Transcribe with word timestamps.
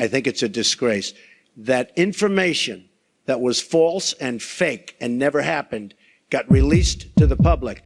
I 0.00 0.06
think 0.06 0.26
it's 0.26 0.42
a 0.42 0.48
disgrace 0.48 1.12
that 1.56 1.92
information 1.96 2.88
that 3.26 3.40
was 3.40 3.60
false 3.60 4.12
and 4.14 4.40
fake 4.40 4.96
and 5.00 5.18
never 5.18 5.42
happened 5.42 5.94
got 6.30 6.50
released 6.50 7.16
to 7.16 7.26
the 7.26 7.36
public. 7.36 7.82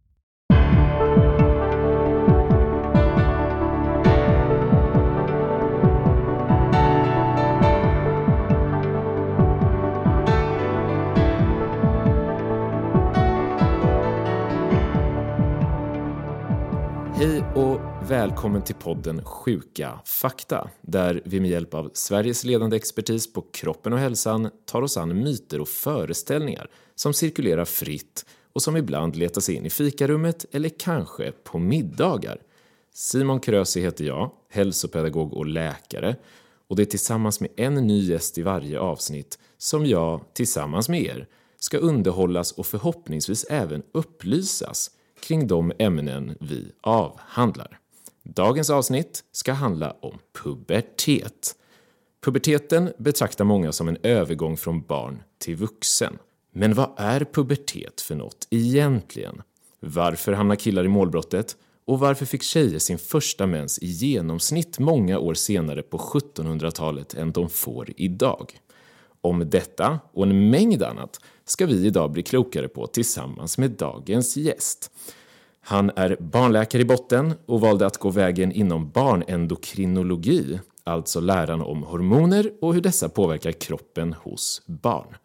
Hej 17.17 17.45
och 17.55 17.92
välkommen 18.09 18.63
till 18.63 18.75
podden 18.75 19.25
Sjuka 19.25 20.01
fakta 20.05 20.71
där 20.81 21.23
vi 21.25 21.41
med 21.41 21.51
hjälp 21.51 21.75
av 21.75 21.91
Sveriges 21.95 22.45
ledande 22.45 22.77
expertis 22.77 23.33
på 23.33 23.45
kroppen 23.53 23.93
och 23.93 23.99
hälsan 23.99 24.51
tar 24.65 24.83
oss 24.83 24.97
an 24.97 25.23
myter 25.23 25.61
och 25.61 25.69
föreställningar 25.69 26.71
som 26.95 27.13
cirkulerar 27.13 27.65
fritt 27.65 28.27
och 28.53 28.63
som 28.63 28.77
ibland 28.77 29.17
letar 29.17 29.41
sig 29.41 29.55
in 29.55 29.67
i 29.67 29.71
fikarummet 29.71 30.45
eller 30.53 30.69
kanske 30.69 31.33
på 31.33 31.59
middagar. 31.59 32.39
Simon 32.95 33.41
Krösi 33.41 33.81
heter 33.81 34.05
jag, 34.05 34.31
hälsopedagog 34.51 35.33
och 35.33 35.47
läkare 35.47 36.17
och 36.69 36.77
det 36.77 36.83
är 36.83 36.87
tillsammans 36.87 37.41
med 37.41 37.51
en 37.57 37.75
ny 37.75 38.01
gäst 38.01 38.39
i 38.39 38.43
varje 38.43 38.79
avsnitt 38.79 39.39
som 39.59 39.87
jag, 39.87 40.21
tillsammans 40.35 40.89
med 40.89 41.03
er, 41.03 41.27
ska 41.59 41.79
underhållas 41.79 42.53
och 42.53 42.67
förhoppningsvis 42.67 43.47
även 43.51 43.83
upplysas 43.93 44.91
kring 45.21 45.47
de 45.47 45.73
ämnen 45.79 46.37
vi 46.41 46.73
avhandlar. 46.81 47.82
Dagens 48.23 48.71
avsnitt 48.71 49.25
ska 49.33 49.53
handla 49.53 49.97
om 50.01 50.19
pubertet. 50.43 51.57
Puberteten 52.25 52.93
betraktar 52.99 53.45
många 53.45 53.73
som 53.73 53.89
en 53.89 53.99
övergång 54.03 54.57
från 54.57 54.83
barn 54.83 55.23
till 55.39 55.57
vuxen. 55.57 56.19
Men 56.53 56.75
vad 56.75 56.91
är 56.97 57.25
pubertet 57.25 58.01
för 58.01 58.15
något 58.15 58.47
egentligen? 58.51 59.43
Varför 59.81 60.33
hamnar 60.33 60.57
killar 60.57 60.85
i 60.85 60.89
målbrottet? 60.89 61.57
Och 61.85 61.99
varför 61.99 62.27
fick 62.27 62.43
tjejer 62.43 62.79
sin 62.79 62.99
första 62.99 63.47
mens 63.47 63.79
i 63.79 63.87
genomsnitt 63.87 64.79
många 64.79 65.19
år 65.19 65.35
senare 65.35 65.83
på 65.83 65.99
1700-talet 65.99 67.15
än 67.15 67.33
de 67.33 67.51
får 67.51 67.91
idag? 67.97 68.59
Om 69.21 69.51
detta 69.51 70.01
och 70.13 70.27
en 70.27 70.51
mängd 70.51 70.83
annat 70.83 71.21
ska 71.45 71.67
vi 71.67 71.87
idag 71.87 72.11
bli 72.11 72.23
klokare 72.23 72.69
på 72.69 72.87
tillsammans 72.87 73.59
med 73.59 73.71
dagens 73.71 74.37
gäst. 74.37 74.91
Han 75.65 75.91
är 75.97 76.17
barnläkare 76.21 76.83
i 76.83 76.85
botten 76.85 77.35
och 77.47 77.61
valde 77.61 77.87
att 77.87 77.99
gå 77.99 78.11
vägen 78.11 78.53
inom 78.53 78.91
barnendokrinologi, 78.91 80.61
alltså 80.85 81.21
läran 81.21 81.61
om 81.61 81.83
hormoner 81.83 82.53
och 82.61 82.75
hur 82.75 82.81
dessa 82.81 83.09
påverkar 83.09 83.53
kroppen 83.53 84.13
hos 84.13 84.63
barn. 84.67 85.17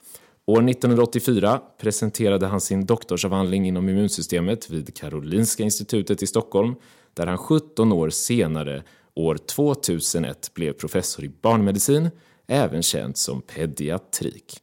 År 0.46 0.70
1984 0.70 1.62
presenterade 1.82 2.48
han 2.48 2.62
sin 2.62 2.86
doktorsavhandling 2.86 3.68
inom 3.68 3.90
immunsystemet 3.90 4.70
vid 4.70 4.96
Karolinska 4.96 5.64
institutet 5.64 6.24
i 6.24 6.28
Stockholm, 6.28 6.76
där 7.14 7.28
han 7.28 7.38
17 7.38 7.92
år 7.92 8.10
senare, 8.10 8.84
år 9.16 9.38
2001, 9.38 10.52
blev 10.54 10.74
professor 10.74 11.26
i 11.26 11.32
barnmedicin, 11.42 12.10
även 12.48 12.84
känd 12.84 13.18
som 13.18 13.42
pediatrik. 13.42 14.60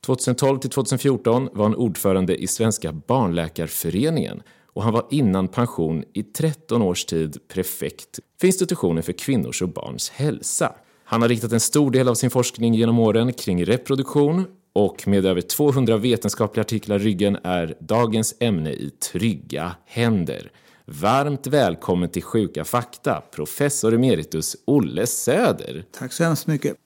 2012 0.00 0.58
till 0.58 0.70
2014 0.70 1.48
var 1.52 1.64
han 1.64 1.74
ordförande 1.74 2.36
i 2.36 2.46
Svenska 2.46 2.92
barnläkarföreningen 2.92 4.42
och 4.72 4.82
han 4.82 4.92
var 4.92 5.06
innan 5.10 5.48
pension 5.48 6.04
i 6.12 6.22
13 6.22 6.82
års 6.82 7.04
tid 7.04 7.38
prefekt 7.48 8.18
för 8.40 8.46
institutionen 8.46 9.02
för 9.02 9.12
kvinnors 9.12 9.62
och 9.62 9.68
barns 9.68 10.10
hälsa. 10.10 10.72
Han 11.04 11.22
har 11.22 11.28
riktat 11.28 11.52
en 11.52 11.60
stor 11.60 11.90
del 11.90 12.08
av 12.08 12.14
sin 12.14 12.30
forskning 12.30 12.74
genom 12.74 12.98
åren 12.98 13.32
kring 13.32 13.64
reproduktion 13.64 14.44
och 14.72 15.08
med 15.08 15.26
över 15.26 15.40
200 15.40 15.96
vetenskapliga 15.96 16.60
artiklar 16.60 17.00
i 17.00 17.04
ryggen 17.04 17.38
är 17.44 17.74
dagens 17.80 18.34
ämne 18.40 18.72
i 18.72 18.90
trygga 18.90 19.76
händer. 19.84 20.50
Varmt 20.84 21.46
välkommen 21.46 22.08
till 22.08 22.22
Sjuka 22.22 22.64
fakta, 22.64 23.22
professor 23.34 23.94
emeritus 23.94 24.56
Olle 24.64 25.06
Söder. 25.06 25.84
Tack 25.90 26.12
så 26.12 26.24
hemskt 26.24 26.46
mycket. 26.46 26.76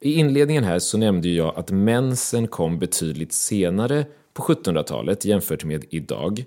I 0.00 0.12
inledningen 0.14 0.64
här 0.64 0.78
så 0.78 0.98
nämnde 0.98 1.28
jag 1.28 1.56
att 1.56 1.70
mensen 1.70 2.48
kom 2.48 2.78
betydligt 2.78 3.32
senare 3.32 4.06
på 4.34 4.42
1700-talet 4.42 5.24
jämfört 5.24 5.64
med 5.64 5.84
idag. 5.90 6.44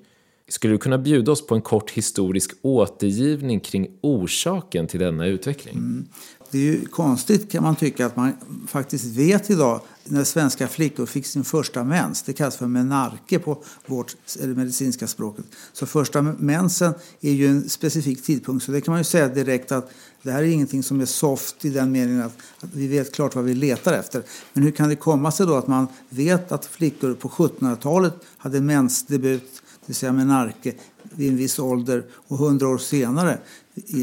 Skulle 0.48 0.74
du 0.74 0.78
kunna 0.78 0.98
bjuda 0.98 1.32
oss 1.32 1.48
på 1.48 1.56
en 1.56 1.62
kort 1.62 1.92
historisk 1.92 2.52
återgivning 2.62 3.60
kring 3.60 3.88
orsaken 4.02 4.88
till 4.88 5.00
denna 5.00 5.26
utveckling? 5.26 5.76
Mm. 5.76 6.06
Det 6.52 6.58
är 6.58 6.62
ju 6.62 6.86
konstigt 6.86 7.52
kan 7.52 7.64
man 7.64 7.76
tycka 7.76 8.06
att 8.06 8.16
man 8.16 8.34
faktiskt 8.68 9.06
vet 9.06 9.50
idag 9.50 9.82
när 10.04 10.24
svenska 10.24 10.68
flickor 10.68 11.06
fick 11.06 11.26
sin 11.26 11.44
första 11.44 11.84
mens. 11.84 12.24
Det 12.24 12.34
kallas 12.34 12.58
för 12.58 12.68
menarke 12.68 13.40
på 13.40 13.64
vårt 13.86 14.16
eller 14.42 14.54
medicinska 14.54 15.08
språket. 15.08 15.46
Så 15.74 15.86
första 15.86 16.22
mensen 16.22 16.94
är 17.22 17.32
ju 17.32 17.48
en 17.48 17.70
specifik 17.70 18.24
tidpunkt. 18.24 18.66
Så 18.66 18.72
det 18.72 18.82
kan 18.82 18.92
man 18.92 19.00
ju 19.00 19.04
säga 19.04 19.28
direkt 19.28 19.72
att 19.72 19.92
det 20.22 20.32
här 20.32 20.44
är 20.44 20.48
ingenting 20.48 20.84
som 20.84 21.02
är 21.02 21.06
soft 21.06 21.66
i 21.66 21.70
den 21.70 21.92
meningen 21.92 22.22
att, 22.22 22.38
att 22.60 22.70
vi 22.74 22.88
vet 22.88 23.16
klart 23.16 23.36
vad 23.36 23.44
vi 23.44 23.54
letar 23.54 23.94
efter. 23.94 24.24
Men 24.54 24.64
hur 24.64 24.72
kan 24.72 24.90
det 24.90 24.96
komma 24.96 25.32
sig 25.32 25.46
då 25.46 25.56
att 25.56 25.68
man 25.68 25.88
vet 26.10 26.52
att 26.52 26.66
flickor 26.66 27.14
på 27.14 27.30
1700-talet 27.30 28.14
hade 28.38 28.62
mensdebut 28.62 29.62
det 29.86 29.90
vill 29.90 29.96
säga 29.96 30.14
menarke, 30.14 30.74
vid 31.04 31.30
en 31.30 31.38
viss 31.38 31.60
ålder 31.60 32.06
och 32.28 32.38
hundra 32.38 32.68
år 32.68 32.78
senare 32.78 33.38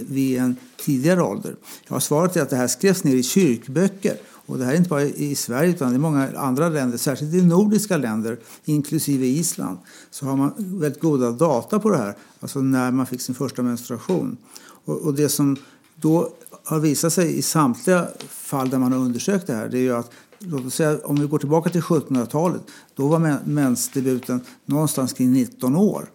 vid 0.08 0.38
en 0.38 0.56
tidigare 0.84 1.22
ålder? 1.22 1.56
Ja, 1.88 2.00
svaret 2.00 2.36
är 2.36 2.42
att 2.42 2.50
det 2.50 2.56
här 2.56 2.68
skrevs 2.68 3.04
ner 3.04 3.16
i 3.16 3.22
kyrkböcker. 3.22 4.16
Och 4.46 4.58
det 4.58 4.64
här 4.64 4.72
är 4.72 4.76
inte 4.76 4.88
bara 4.88 5.02
i 5.02 5.34
Sverige 5.34 5.70
utan 5.70 5.94
i 5.94 5.98
många 5.98 6.30
andra 6.36 6.68
länder, 6.68 6.98
särskilt 6.98 7.34
i 7.34 7.42
nordiska 7.42 7.96
länder, 7.96 8.38
inklusive 8.64 9.26
Island, 9.26 9.78
så 10.10 10.26
har 10.26 10.36
man 10.36 10.52
väldigt 10.56 11.00
goda 11.00 11.30
data 11.30 11.78
på 11.78 11.90
det 11.90 11.96
här, 11.96 12.14
alltså 12.40 12.60
när 12.60 12.90
man 12.90 13.06
fick 13.06 13.20
sin 13.20 13.34
första 13.34 13.62
menstruation. 13.62 14.36
Och, 14.84 14.96
och 14.96 15.14
det 15.14 15.28
som 15.28 15.56
då 15.94 16.32
har 16.64 16.80
visat 16.80 17.12
sig 17.12 17.38
i 17.38 17.42
samtliga 17.42 18.08
fall 18.28 18.70
där 18.70 18.78
man 18.78 18.92
har 18.92 18.98
undersökt 18.98 19.46
det 19.46 19.54
här, 19.54 19.68
det 19.68 19.78
är 19.78 19.82
ju 19.82 19.96
att 19.96 20.10
låt 20.44 20.66
oss 20.66 20.74
säga, 20.74 20.98
om 21.04 21.16
vi 21.16 21.26
går 21.26 21.38
tillbaka 21.38 21.70
till 21.70 21.80
1700-talet, 21.80 22.62
då 22.94 23.08
var 23.08 23.38
mensdebuten 23.44 24.40
någonstans 24.64 25.12
kring 25.12 25.32
19 25.32 25.76
år. 25.76 26.10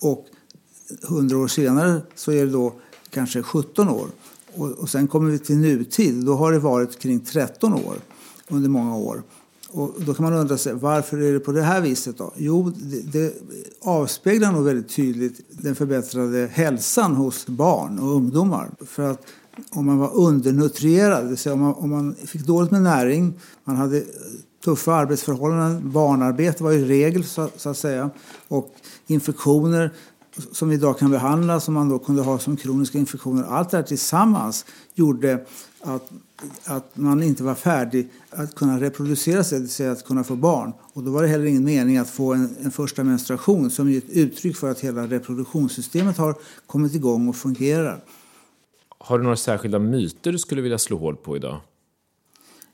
Och 0.00 0.26
100 1.02 1.38
år 1.38 1.48
senare 1.48 2.00
så 2.14 2.32
är 2.32 2.46
det 2.46 2.52
då 2.52 2.72
kanske 3.10 3.42
17 3.42 3.88
år. 3.88 4.08
Och, 4.54 4.70
och 4.70 4.90
sen 4.90 5.08
kommer 5.08 5.30
vi 5.30 5.38
till 5.38 5.56
nutid, 5.56 6.24
då 6.24 6.34
har 6.34 6.52
det 6.52 6.58
varit 6.58 6.98
kring 6.98 7.20
13 7.20 7.74
år 7.74 7.96
under 8.48 8.68
många 8.68 8.96
år. 8.96 9.22
Och 9.68 9.94
då 9.98 10.14
kan 10.14 10.24
man 10.24 10.32
undra 10.32 10.58
sig, 10.58 10.74
varför 10.74 11.18
är 11.18 11.32
det 11.32 11.40
på 11.40 11.52
det 11.52 11.62
här 11.62 11.80
viset 11.80 12.18
då? 12.18 12.32
Jo, 12.36 12.72
det, 12.76 13.00
det 13.00 13.34
avspeglar 13.82 14.52
nog 14.52 14.64
väldigt 14.64 14.88
tydligt 14.88 15.40
den 15.50 15.74
förbättrade 15.74 16.50
hälsan 16.52 17.14
hos 17.14 17.46
barn 17.46 17.98
och 17.98 18.14
ungdomar. 18.14 18.70
För 18.86 19.10
att 19.10 19.26
om 19.70 19.86
man 19.86 19.98
var 19.98 20.14
undernutrierad, 20.14 21.24
det 21.24 21.28
vill 21.28 21.38
säga 21.38 21.52
om 21.52 21.60
man, 21.60 21.74
om 21.74 21.90
man 21.90 22.14
fick 22.14 22.46
dåligt 22.46 22.70
med 22.70 22.82
näring, 22.82 23.34
man 23.64 23.76
hade 23.76 24.04
tuffa 24.64 24.94
arbetsförhållanden, 24.94 25.90
barnarbete 25.90 26.62
var 26.62 26.70
ju 26.70 26.84
regel 26.84 27.24
så, 27.24 27.48
så, 27.56 27.68
att 27.70 27.78
säga, 27.78 28.10
och 28.48 28.74
infektioner 29.06 29.90
som 30.52 30.68
vi 30.68 30.74
idag 30.74 30.98
kan 30.98 31.10
behandla, 31.10 31.60
som 31.60 31.74
man 31.74 31.88
då 31.88 31.98
kunde 31.98 32.22
ha 32.22 32.38
som 32.38 32.56
kroniska 32.56 32.98
infektioner. 32.98 33.44
Allt 33.44 33.70
det 33.70 33.76
här 33.76 33.84
tillsammans 33.84 34.64
gjorde 34.94 35.44
att, 35.80 36.10
att 36.64 36.96
man 36.96 37.22
inte 37.22 37.44
var 37.44 37.54
färdig 37.54 38.10
att 38.30 38.54
kunna 38.54 38.80
reproducera 38.80 39.44
sig, 39.44 39.58
det 39.58 39.62
vill 39.62 39.70
säga 39.70 39.92
att 39.92 40.04
kunna 40.04 40.24
få 40.24 40.36
barn. 40.36 40.72
Och 40.92 41.02
då 41.02 41.10
var 41.10 41.22
det 41.22 41.28
heller 41.28 41.44
ingen 41.44 41.64
mening 41.64 41.98
att 41.98 42.10
få 42.10 42.34
en, 42.34 42.56
en 42.62 42.70
första 42.70 43.04
menstruation 43.04 43.70
som 43.70 43.88
är 43.88 43.98
ett 43.98 44.10
uttryck 44.10 44.56
för 44.56 44.70
att 44.70 44.80
hela 44.80 45.06
reproduktionssystemet 45.06 46.16
har 46.16 46.34
kommit 46.66 46.94
igång 46.94 47.28
och 47.28 47.36
fungerar. 47.36 48.00
Har 49.04 49.18
du 49.18 49.24
några 49.24 49.36
särskilda 49.36 49.78
myter 49.78 50.32
du 50.32 50.38
skulle 50.38 50.62
vilja 50.62 50.78
slå 50.78 50.98
hål 50.98 51.16
på 51.16 51.36
idag? 51.36 51.60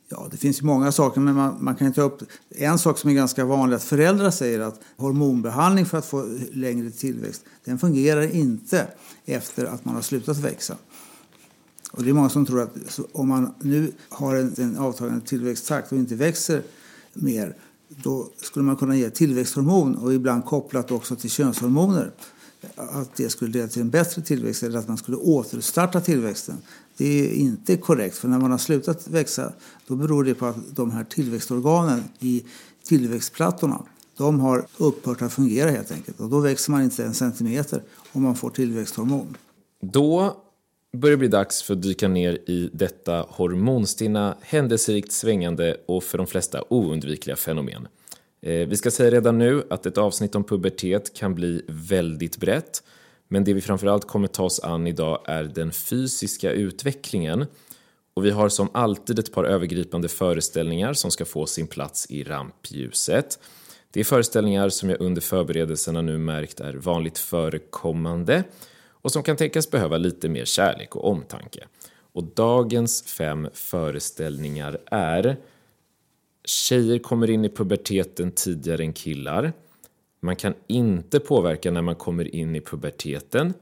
Ja, 0.09 0.29
det 0.31 0.37
finns 0.37 0.61
ju 0.61 0.65
många 0.65 0.93
saker, 0.93 1.21
men 1.21 1.35
man, 1.35 1.57
man, 1.61 1.77
kan 1.77 1.93
ta 1.93 2.03
upp 2.03 2.23
en 2.49 2.79
sak 2.79 2.99
som 2.99 3.11
är 3.11 3.15
ganska 3.15 3.45
vanlig, 3.45 3.77
att 3.77 3.83
föräldrar 3.83 4.31
säger 4.31 4.61
att 4.61 4.81
hormonbehandling 4.97 5.87
för 5.87 5.99
att 5.99 6.07
få 6.07 6.39
längre 6.53 6.91
tillväxt, 6.91 7.45
den 7.65 7.79
fungerar 7.79 8.35
inte 8.35 8.87
efter 9.25 9.65
att 9.65 9.85
man 9.85 9.95
har 9.95 10.03
slutat 10.03 10.39
växa. 10.39 10.77
Och 11.93 12.03
det 12.03 12.11
är 12.11 12.15
många 12.15 12.29
som 12.29 12.47
tror 12.47 12.63
att 12.63 13.01
om 13.13 13.29
man 13.29 13.55
nu 13.61 13.93
har 14.09 14.37
en, 14.37 14.55
en 14.59 14.77
avtagande 14.77 15.27
tillväxttakt 15.27 15.93
och 15.93 15.99
inte 15.99 16.15
växer 16.15 16.63
mer, 17.13 17.57
då 17.89 18.29
skulle 18.37 18.65
man 18.65 18.77
kunna 18.77 18.97
ge 18.97 19.11
tillväxthormon 19.11 19.97
och 19.97 20.15
ibland 20.15 20.45
kopplat 20.45 20.91
också 20.91 21.17
till 21.17 21.31
könshormoner 21.31 22.11
att 22.75 23.17
det 23.17 23.31
skulle 23.31 23.53
leda 23.53 23.69
till 23.69 23.83
en 23.83 23.91
bättre 23.91 24.23
tillväxt 24.23 24.63
eller 24.63 24.79
att 24.79 24.89
man 24.89 24.97
skulle 24.97 25.17
återstarta 25.17 26.01
tillväxten. 26.01 26.57
Det 26.97 27.21
är 27.21 27.33
inte 27.33 27.77
korrekt, 27.77 28.17
för 28.17 28.29
när 28.29 28.39
man 28.39 28.51
har 28.51 28.59
slutat 28.59 29.09
växa 29.09 29.53
då 29.87 29.97
beror 29.97 30.25
det 30.25 30.35
på 30.35 30.47
att 30.47 30.57
de 30.77 30.91
här 30.91 31.05
tillväxtorganen 31.05 32.05
i 32.19 32.45
tillväxtplattorna 32.85 33.83
de 34.17 34.41
har 34.41 34.67
upphört 34.77 35.23
att 35.23 35.33
fungera 35.33 35.71
helt 35.71 35.93
enkelt. 35.93 36.21
Och 36.21 36.29
då 36.29 36.39
växer 36.41 36.71
man 36.71 36.83
inte 36.83 37.05
en 37.05 37.15
centimeter 37.15 37.83
om 38.13 38.23
man 38.23 38.37
får 38.37 38.51
tillväxthormon. 38.51 39.37
Då 39.83 40.37
börjar 40.97 41.11
det 41.11 41.19
bli 41.19 41.29
dags 41.29 41.63
för 41.63 41.75
att 41.75 41.83
dyka 41.83 42.09
ner 42.09 42.33
i 42.33 42.71
detta 42.73 43.27
hormonstinna, 43.29 44.37
händelserikt 44.41 45.13
svängande 45.13 45.77
och 45.87 46.05
för 46.05 46.19
de 46.19 46.27
flesta 46.27 46.65
oundvikliga 46.69 47.37
fenomen. 47.37 47.89
Eh, 48.43 48.69
vi 48.69 48.77
ska 48.77 48.91
säga 48.91 49.11
redan 49.11 49.39
nu 49.39 49.63
att 49.71 49.87
ett 49.87 49.99
avsnitt 49.99 50.35
om 50.35 50.45
pubertet 50.45 51.15
kan 51.15 51.35
bli 51.35 51.63
väldigt 51.69 52.37
brett, 52.37 52.83
men 53.29 53.45
det 53.45 53.55
vi 53.55 53.61
framförallt 53.61 54.07
kommer 54.07 54.29
ta 54.29 54.45
oss 54.45 54.61
an 54.61 54.87
idag 54.87 55.21
är 55.27 55.45
den 55.45 55.73
fysiska 55.73 56.51
utvecklingen. 56.53 57.47
Och 58.15 58.25
vi 58.25 58.31
har 58.31 58.49
som 58.49 58.69
alltid 58.73 59.19
ett 59.19 59.33
par 59.33 59.45
övergripande 59.45 60.09
föreställningar 60.09 60.93
som 60.93 61.11
ska 61.11 61.25
få 61.25 61.47
sin 61.47 61.67
plats 61.67 62.11
i 62.11 62.25
rampljuset. 62.25 63.39
Det 63.91 64.01
är 64.01 64.05
föreställningar 64.05 64.69
som 64.69 64.91
jag 64.91 65.01
under 65.01 65.21
förberedelserna 65.21 66.03
nu 66.03 66.19
märkt 66.19 66.61
är 66.61 66.75
vanligt 66.75 67.19
förekommande 67.19 68.45
och 68.89 69.13
som 69.13 69.23
kan 69.23 69.37
tänkas 69.37 69.71
behöva 69.71 69.97
lite 69.97 70.29
mer 70.29 70.45
kärlek 70.45 70.97
och 70.97 71.11
omtanke. 71.11 71.67
Och 72.13 72.25
dagens 72.25 73.03
fem 73.03 73.49
föreställningar 73.55 74.79
är 74.87 75.37
Tjejer 76.51 76.99
kommer 76.99 77.31
in 77.31 77.45
i 77.45 77.49
puberteten 77.49 78.33
tidigare 78.33 78.83
än 78.83 78.93
killar. 78.93 79.53
Man 80.21 80.37
kan 80.37 80.55
inte 80.67 81.21
påverka 81.21 81.71
när 81.71 81.83
man 81.83 81.95
kommer 81.95 82.35
in 82.35 82.57
i 82.57 82.61
puberteten. 82.61 83.55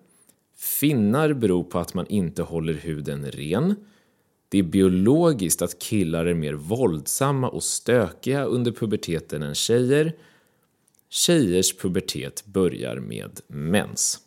Finnar 0.56 1.32
beror 1.32 1.64
på 1.64 1.78
att 1.78 1.94
man 1.94 2.06
inte 2.06 2.42
håller 2.42 2.74
huden 2.74 3.30
ren. 3.30 3.74
Det 4.48 4.58
är 4.58 4.62
biologiskt 4.62 5.62
att 5.62 5.78
killar 5.78 6.26
är 6.26 6.34
mer 6.34 6.52
våldsamma 6.52 7.48
och 7.48 7.62
stökiga 7.62 8.44
under 8.44 8.72
puberteten 8.72 9.42
än 9.42 9.54
tjejer. 9.54 10.16
Tjejers 11.08 11.76
pubertet 11.76 12.46
börjar 12.46 12.96
med 12.96 13.40
mens. 13.46 14.18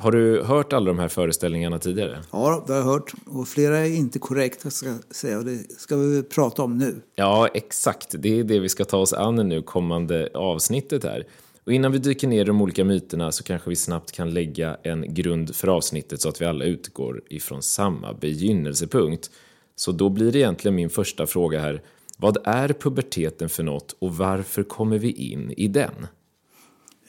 Har 0.00 0.12
du 0.12 0.42
hört 0.42 0.72
alla 0.72 0.86
de 0.86 0.98
här 0.98 1.08
föreställningarna 1.08 1.78
tidigare? 1.78 2.18
Ja, 2.30 2.64
det 2.66 2.72
har 2.72 2.80
jag 2.80 2.86
hört. 2.86 3.12
Och 3.26 3.48
flera 3.48 3.78
är 3.78 3.96
inte 3.96 4.18
korrekta, 4.18 4.70
ska 4.70 4.94
säga. 5.10 5.38
Och 5.38 5.44
det 5.44 5.80
ska 5.80 5.96
vi 5.96 6.22
prata 6.22 6.62
om 6.62 6.78
nu. 6.78 7.02
Ja, 7.14 7.48
exakt. 7.54 8.14
Det 8.18 8.40
är 8.40 8.44
det 8.44 8.58
vi 8.58 8.68
ska 8.68 8.84
ta 8.84 8.96
oss 8.96 9.12
an 9.12 9.36
nu 9.36 9.62
kommande 9.62 10.28
avsnittet 10.34 11.04
här. 11.04 11.26
Och 11.64 11.72
innan 11.72 11.92
vi 11.92 11.98
dyker 11.98 12.28
ner 12.28 12.40
i 12.40 12.44
de 12.44 12.60
olika 12.60 12.84
myterna 12.84 13.32
så 13.32 13.44
kanske 13.44 13.70
vi 13.70 13.76
snabbt 13.76 14.12
kan 14.12 14.34
lägga 14.34 14.76
en 14.82 15.14
grund 15.14 15.54
för 15.54 15.68
avsnittet 15.68 16.20
så 16.20 16.28
att 16.28 16.40
vi 16.40 16.44
alla 16.44 16.64
utgår 16.64 17.22
ifrån 17.28 17.62
samma 17.62 18.14
begynnelsepunkt. 18.14 19.30
Så 19.76 19.92
då 19.92 20.08
blir 20.08 20.32
det 20.32 20.38
egentligen 20.38 20.74
min 20.74 20.90
första 20.90 21.26
fråga 21.26 21.60
här. 21.60 21.82
Vad 22.16 22.38
är 22.44 22.68
puberteten 22.68 23.48
för 23.48 23.62
något 23.62 23.96
och 23.98 24.16
varför 24.16 24.62
kommer 24.62 24.98
vi 24.98 25.12
in 25.12 25.54
i 25.56 25.68
den? 25.68 26.06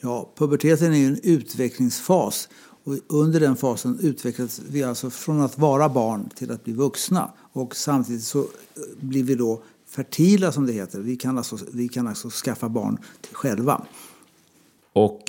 Ja, 0.00 0.32
puberteten 0.38 0.94
är 0.94 1.06
en 1.06 1.20
utvecklingsfas 1.22 2.48
och 2.84 2.98
under 3.08 3.40
den 3.40 3.56
fasen 3.56 3.98
utvecklas 4.02 4.60
vi 4.70 4.82
alltså 4.82 5.10
från 5.10 5.40
att 5.40 5.58
vara 5.58 5.88
barn 5.88 6.28
till 6.36 6.50
att 6.50 6.64
bli 6.64 6.72
vuxna. 6.72 7.30
Och 7.52 7.76
samtidigt 7.76 8.24
så 8.24 8.46
blir 9.00 9.24
vi 9.24 9.34
då 9.34 9.62
fertila 9.86 10.52
som 10.52 10.66
det 10.66 10.72
heter. 10.72 11.00
Vi 11.00 11.16
kan 11.16 11.38
alltså, 11.38 11.58
vi 11.72 11.88
kan 11.88 12.08
alltså 12.08 12.30
skaffa 12.30 12.68
barn 12.68 12.98
själva. 13.32 13.86
Och 14.92 15.22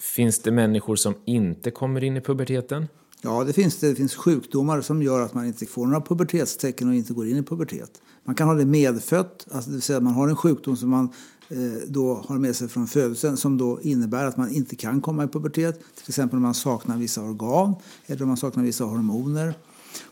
finns 0.00 0.38
det 0.38 0.50
människor 0.50 0.96
som 0.96 1.14
inte 1.24 1.70
kommer 1.70 2.04
in 2.04 2.16
i 2.16 2.20
puberteten? 2.20 2.86
Ja, 3.20 3.44
det 3.44 3.52
finns, 3.52 3.76
det 3.76 3.94
finns 3.94 4.14
sjukdomar 4.14 4.80
som 4.80 5.02
gör 5.02 5.20
att 5.20 5.34
man 5.34 5.46
inte 5.46 5.66
får 5.66 5.86
några 5.86 6.00
pubertetstecken 6.00 6.88
och 6.88 6.94
inte 6.94 7.12
går 7.12 7.28
in 7.28 7.36
i 7.36 7.42
pubertet. 7.42 8.02
Man 8.24 8.34
kan 8.34 8.48
ha 8.48 8.54
det 8.54 8.64
medfött, 8.64 9.46
alltså 9.50 9.70
det 9.70 9.74
vill 9.74 9.82
säga 9.82 9.96
att 9.96 10.02
man 10.02 10.12
har 10.12 10.28
en 10.28 10.36
sjukdom 10.36 10.76
som 10.76 10.90
man 10.90 11.04
eh, 11.04 11.10
Eh, 11.48 11.58
då 11.88 12.24
har 12.28 12.38
med 12.38 12.56
sig 12.56 12.68
från 12.68 12.86
födelsen 12.86 13.36
som 13.36 13.58
då 13.58 13.80
innebär 13.82 14.24
att 14.24 14.36
man 14.36 14.52
inte 14.52 14.76
kan 14.76 15.00
komma 15.00 15.24
i 15.24 15.28
pubertet. 15.28 15.80
Till 15.80 16.08
exempel 16.08 16.36
om 16.36 16.42
man 16.42 16.54
saknar 16.54 16.96
vissa 16.96 17.22
organ 17.22 17.74
eller 18.06 18.22
om 18.22 18.28
man 18.28 18.36
saknar 18.36 18.64
vissa 18.64 18.84
hormoner. 18.84 19.54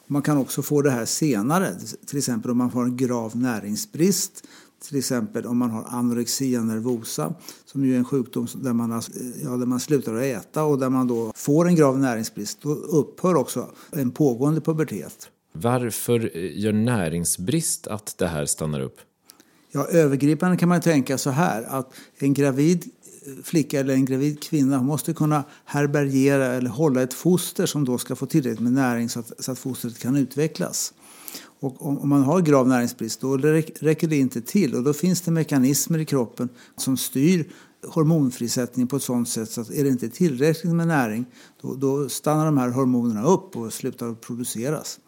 Man 0.06 0.23
kan 0.23 0.38
också 0.38 0.62
få 0.62 0.83
det 0.83 0.91
här 0.91 1.05
senare, 1.05 1.75
till 2.06 2.19
exempel 2.19 2.50
om 2.50 2.59
man 2.59 2.71
har 2.71 2.85
en 2.85 2.97
grav 2.97 3.37
näringsbrist 3.37 4.43
till 4.88 4.99
exempel 4.99 5.47
om 5.47 5.59
man 5.59 5.71
har 5.71 5.85
anorexia 5.88 6.62
nervosa 6.62 7.35
som 7.65 7.85
ju 7.85 7.94
är 7.94 7.99
en 7.99 8.05
sjukdom 8.05 8.47
där 8.55 8.73
man, 8.73 8.93
eh, 8.93 8.99
ja, 9.43 9.50
där 9.50 9.67
man 9.67 9.81
slutar 9.81 10.15
att 10.15 10.23
äta 10.23 10.65
och 10.65 10.79
där 10.79 10.91
man 10.91 11.06
då 11.06 11.33
får 11.35 11.69
en 11.69 11.75
grav 11.75 11.99
näringsbrist. 11.99 12.59
Då 12.62 12.71
upphör 12.75 13.35
också 13.35 13.71
en 13.91 14.11
pågående 14.11 14.61
pubertet. 14.61 15.31
Varför 15.53 16.31
eh, 16.37 16.59
gör 16.59 16.73
näringsbrist 16.73 17.87
att 17.87 18.19
det 18.19 18.27
här 18.27 18.47
stannar 18.47 18.81
upp? 18.81 19.00
Ja, 19.76 19.87
övergripande 19.87 20.56
kan 20.56 20.69
man 20.69 20.81
tänka 20.81 21.19
så 21.19 21.31
här 21.31 21.62
att 21.62 21.94
en 22.19 22.34
gravid 22.34 22.84
flicka 23.43 23.81
eller 23.81 23.94
en 23.94 24.05
gravid 24.05 24.43
kvinna 24.43 24.82
måste 24.82 25.14
kunna 25.14 25.44
härbärgera 25.64 26.46
eller 26.46 26.70
hålla 26.70 27.02
ett 27.02 27.14
foster 27.14 27.67
som 27.67 27.84
då 27.84 27.99
ska 27.99 28.17
få 28.17 28.26
tillräckligt 28.26 28.61
med 28.61 28.73
näring 28.73 29.08
så 29.08 29.20
att, 29.20 29.32
så 29.38 29.52
att 29.52 29.58
fostret 29.58 29.99
kan 29.99 30.17
utvecklas. 30.17 30.94
Och 31.61 31.87
om 31.87 32.08
man 32.08 32.23
har 32.23 32.40
grav 32.40 32.69
näringsbrist 32.69 33.20
då 33.20 33.37
räcker 33.37 34.08
det 34.08 34.17
inte 34.17 34.40
till 34.40 34.75
och 34.75 34.82
då 34.82 34.93
finns 34.93 35.20
det 35.20 35.31
mekanismer 35.31 35.99
i 35.99 36.05
kroppen 36.05 36.49
som 36.76 36.96
styr 36.96 37.49
hormonfrisättningen 37.87 38.88
på 38.88 38.96
ett 38.96 39.02
sådant 39.02 39.28
sätt 39.28 39.50
så 39.50 39.61
att 39.61 39.70
är 39.70 39.84
det 39.84 39.90
inte 39.90 40.08
tillräckligt 40.08 40.75
med 40.75 40.88
näring 40.88 41.25
då, 41.62 41.75
då 41.75 42.08
stannar 42.08 42.46
de 42.46 42.58
här 42.58 42.70
hormonerna 42.70 43.25
upp 43.25 43.56
och 43.56 43.73
slutar 43.73 44.14
produceras. 44.14 44.99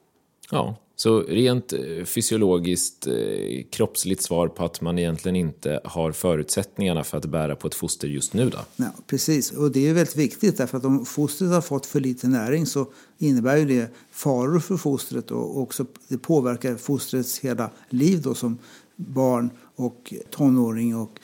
Ja, 0.51 0.77
så 1.01 1.21
rent 1.21 1.73
eh, 1.73 2.05
fysiologiskt, 2.05 3.07
eh, 3.07 3.65
kroppsligt 3.71 4.23
svar 4.23 4.49
på 4.49 4.65
att 4.65 4.81
man 4.81 4.99
egentligen 4.99 5.37
inte 5.37 5.81
har 5.85 6.13
förutsättningarna 6.13 7.05
för 7.05 7.19
att 7.19 7.25
bära 7.27 7.57
på 7.57 7.67
ett 7.67 7.75
foster 7.75 8.09
just 8.09 8.35
nu 8.35 8.51
då? 8.51 8.59
Ja, 8.77 8.93
precis, 9.07 9.53
och 9.53 9.73
det 9.73 9.89
är 9.89 9.95
väldigt 9.95 10.17
viktigt 10.17 10.57
därför 10.57 10.79
att 10.79 10.85
om 10.85 11.07
fostret 11.07 11.51
har 11.51 11.61
fått 11.61 11.87
för 11.87 12.01
lite 12.01 12.29
näring 12.29 12.67
så 12.67 12.87
innebär 13.19 13.57
ju 13.57 13.65
det 13.65 13.91
faror 14.11 14.61
för 14.61 14.77
fostret 14.77 15.31
och 15.31 15.59
också 15.59 15.87
det 16.09 16.19
påverkar 16.19 16.77
fostrets 16.77 17.39
hela 17.39 17.71
liv 17.89 18.23
då 18.23 18.35
som 18.35 18.59
barn 18.97 19.51
och 19.77 20.15
tonåring 20.31 20.97
och 20.97 21.19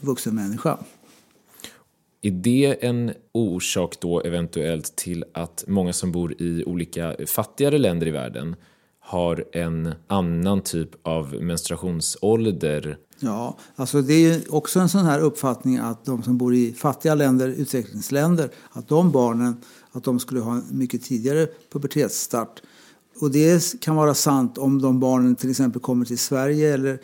vuxen 0.00 0.34
människa. 0.34 0.78
Är 2.22 2.30
det 2.30 2.84
en 2.84 3.12
orsak 3.32 4.00
då 4.00 4.20
eventuellt 4.20 4.96
till 4.96 5.24
att 5.32 5.64
många 5.66 5.92
som 5.92 6.12
bor 6.12 6.42
i 6.42 6.64
olika 6.64 7.16
fattigare 7.26 7.78
länder 7.78 8.06
i 8.06 8.10
världen 8.10 8.56
har 9.10 9.44
en 9.52 9.94
annan 10.06 10.60
typ 10.60 10.90
av 11.02 11.34
menstruationsålder. 11.40 12.98
Ja, 13.20 13.56
alltså 13.76 14.02
det 14.02 14.14
är 14.14 14.54
också 14.54 14.80
en 14.80 14.88
sån 14.88 15.04
här 15.04 15.20
uppfattning 15.20 15.76
att 15.76 16.04
de 16.04 16.22
som 16.22 16.38
bor 16.38 16.54
i 16.54 16.72
fattiga 16.72 17.14
länder, 17.14 17.48
utvecklingsländer, 17.48 18.50
att 18.72 18.88
de 18.88 19.12
barnen 19.12 19.56
att 19.92 20.04
de 20.04 20.18
skulle 20.18 20.40
ha 20.40 20.52
en 20.52 20.64
mycket 20.70 21.02
tidigare 21.02 21.48
pubertetsstart. 21.72 22.62
Och 23.20 23.30
det 23.30 23.80
kan 23.80 23.96
vara 23.96 24.14
sant 24.14 24.58
om 24.58 24.82
de 24.82 25.00
barnen 25.00 25.36
till 25.36 25.50
exempel 25.50 25.80
kommer 25.80 26.04
till 26.04 26.18
Sverige 26.18 26.74
eller 26.74 26.98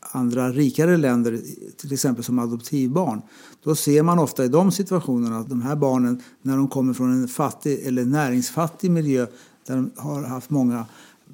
andra 0.00 0.52
rikare 0.52 0.96
länder, 0.96 1.40
till 1.76 1.92
exempel 1.92 2.24
som 2.24 2.38
adoptivbarn. 2.38 3.22
Då 3.64 3.74
ser 3.74 4.02
man 4.02 4.18
ofta 4.18 4.44
i 4.44 4.48
de 4.48 4.72
situationerna 4.72 5.38
att 5.38 5.48
de 5.48 5.62
här 5.62 5.76
barnen, 5.76 6.22
när 6.42 6.56
de 6.56 6.68
kommer 6.68 6.94
från 6.94 7.22
en 7.22 7.28
fattig 7.28 7.80
eller 7.86 8.04
näringsfattig 8.04 8.90
miljö 8.90 9.26
där 9.66 9.76
de 9.76 9.90
har 9.96 10.22
haft 10.22 10.50
många 10.50 10.86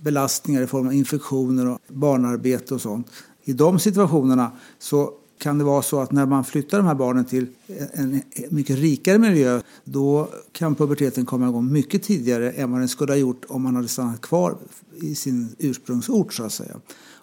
belastningar 0.03 0.63
i 0.63 0.67
form 0.67 0.87
av 0.87 0.93
infektioner 0.93 1.67
och 1.67 1.81
barnarbete 1.89 2.75
och 2.75 2.81
sånt. 2.81 3.11
I 3.45 3.53
de 3.53 3.79
situationerna 3.79 4.53
så 4.79 5.13
kan 5.39 5.59
det 5.59 5.65
vara 5.65 5.83
så 5.83 6.01
att 6.01 6.13
när 6.13 6.27
man 6.27 6.45
flyttar 6.45 6.79
de 6.79 6.87
här 6.87 6.95
barnen 6.95 7.25
till 7.25 7.47
en 7.93 8.23
mycket 8.51 8.79
rikare 8.79 9.19
miljö 9.19 9.61
då 9.85 10.29
kan 10.53 10.75
puberteten 10.75 11.27
komma 11.27 11.49
igång 11.49 11.73
mycket 11.73 12.03
tidigare 12.03 12.51
än 12.51 12.71
vad 12.71 12.81
den 12.81 12.89
skulle 12.89 13.13
ha 13.13 13.17
gjort 13.17 13.45
om 13.49 13.63
man 13.63 13.77
hade 13.77 13.89
stannat 13.89 14.21
kvar 14.21 14.57
i 15.01 15.15
sin 15.15 15.57
ursprungsort 15.59 16.35
så 16.35 16.45
att 16.45 16.53
säga. 16.53 16.77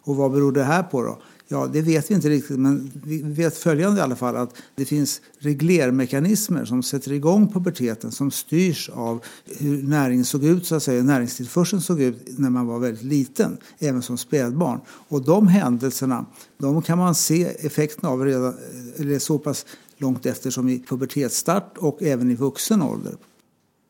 Och 0.06 0.16
vad 0.16 0.32
beror 0.32 0.52
det 0.52 0.64
här 0.64 0.84
på 0.84 1.02
då? 1.02 1.18
Ja, 1.54 1.68
det 1.74 1.82
vet 1.82 2.12
vi 2.12 2.16
inte 2.16 2.30
riktigt, 2.30 2.60
men 2.60 2.92
vi 3.04 3.22
vet 3.22 3.58
följande 3.58 4.00
i 4.00 4.04
alla 4.04 4.16
fall 4.16 4.36
att 4.36 4.56
det 4.76 4.86
finns 4.86 5.22
reglermekanismer 5.40 6.66
som 6.66 6.84
sätter 6.84 7.12
igång 7.12 7.54
puberteten 7.54 8.12
som 8.12 8.32
styrs 8.32 8.90
av 8.90 9.24
hur 9.46 9.84
näringen 9.84 10.26
såg 10.26 10.44
ut, 10.44 10.66
så 10.66 10.76
att 10.76 10.84
säga, 10.84 11.04
näringstillförseln 11.04 11.82
såg 11.82 12.02
ut 12.02 12.40
när 12.40 12.50
man 12.50 12.68
var 12.68 12.80
väldigt 12.80 13.04
liten, 13.04 13.58
även 13.80 14.02
som 14.02 14.18
spädbarn. 14.18 14.80
Och 14.88 15.26
de 15.26 15.48
händelserna, 15.48 16.26
de 16.58 16.82
kan 16.82 16.98
man 16.98 17.16
se 17.16 17.44
effekterna 17.44 18.10
av 18.10 18.26
redan, 18.26 18.54
eller 18.98 19.20
så 19.20 19.40
pass 19.40 19.66
långt 19.98 20.26
efter 20.26 20.50
som 20.50 20.70
i 20.70 20.80
pubertetsstart 20.80 21.78
och 21.78 22.04
även 22.04 22.32
i 22.32 22.36
vuxen 22.36 22.82
ålder. 22.82 23.14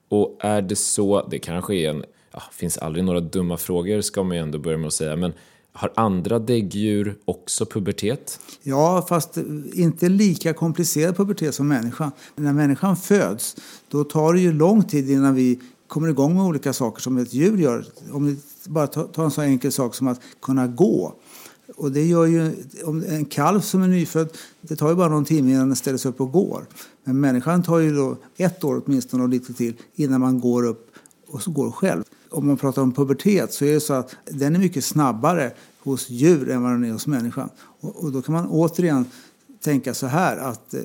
Och 0.10 0.38
är 0.40 0.62
det 0.62 0.76
så, 0.76 1.28
det 1.28 1.40
kanske 1.40 1.76
är 1.76 1.90
en, 1.90 2.04
ja, 2.32 2.44
finns 2.52 2.78
aldrig 2.78 3.06
några 3.06 3.20
dumma 3.20 3.58
frågor 3.58 4.02
ska 4.02 4.24
man 4.24 4.38
ju 4.38 4.44
ändå 4.44 4.60
börja 4.60 4.78
med 4.78 4.88
att 4.88 4.94
säga, 4.94 5.16
men 5.16 5.34
har 5.74 5.94
andra 5.96 6.40
däggdjur 6.40 7.16
också 7.26 7.66
pubertet? 7.66 8.40
Ja, 8.64 9.06
fast 9.10 9.38
inte 9.74 10.10
lika 10.10 10.54
komplicerad 10.54 11.18
pubertet 11.18 11.56
som 11.56 11.68
människan. 11.68 12.12
När 12.36 12.54
människan 12.54 12.98
föds, 12.98 13.56
då 13.88 14.04
tar 14.04 14.34
det 14.34 14.40
ju 14.40 14.54
lång 14.54 14.84
tid 14.84 15.10
innan 15.10 15.36
vi 15.36 15.60
kommer 15.88 16.10
igång 16.10 16.36
med 16.36 16.44
olika 16.44 16.74
saker 16.74 17.02
som 17.02 17.18
ett 17.18 17.34
djur 17.34 17.58
gör. 17.58 17.86
Om 18.12 18.26
vi 18.26 18.38
bara 18.68 18.88
tar 18.88 19.24
en 19.24 19.32
så 19.32 19.42
enkel 19.42 19.72
sak 19.72 19.96
som 19.96 20.08
att 20.08 20.22
kunna 20.42 20.68
gå. 20.68 21.14
Och 21.76 21.92
det 21.92 22.06
gör 22.06 22.26
ju, 22.26 22.56
om 22.84 23.04
en 23.08 23.26
kalv 23.26 23.62
som 23.62 23.82
är 23.82 23.88
nyfödd, 23.88 24.30
det 24.62 24.76
tar 24.76 24.90
ju 24.90 24.96
bara 24.96 25.10
någon 25.10 25.26
timme 25.26 25.52
innan 25.52 25.68
den 25.68 25.76
ställer 25.76 25.98
sig 25.98 26.10
upp 26.10 26.22
och 26.22 26.32
går. 26.32 26.66
Men 27.04 27.20
människan 27.20 27.64
tar 27.64 27.80
ju 27.80 27.96
då 27.96 28.18
ett 28.38 28.64
år 28.64 28.82
åtminstone 28.86 29.24
och 29.24 29.30
lite 29.30 29.54
till 29.54 29.74
innan 29.96 30.22
man 30.22 30.40
går 30.40 30.66
upp 30.66 30.92
och 31.28 31.42
så 31.42 31.52
går 31.52 31.72
själv. 31.72 32.04
Om 32.34 32.48
man 32.48 32.58
pratar 32.58 32.82
om 32.82 32.92
pubertet 32.92 33.54
så 33.54 33.66
är 33.66 33.74
det 33.74 33.80
så 33.80 33.94
att 33.94 34.16
den 34.26 34.56
är 34.56 34.60
mycket 34.60 34.86
snabbare 34.86 35.52
hos 35.80 36.10
djur 36.10 36.50
än 36.50 36.64
vad 36.64 36.72
den 36.72 36.86
är 36.86 36.92
hos 36.92 37.08
människan. 37.08 37.50
Och, 37.80 38.04
och 38.04 38.12
då 38.12 38.22
kan 38.22 38.34
man 38.34 38.48
återigen 38.48 39.06
tänka 39.64 39.94
så 39.94 40.08
här 40.08 40.38
att 40.38 40.74
eh, 40.74 40.82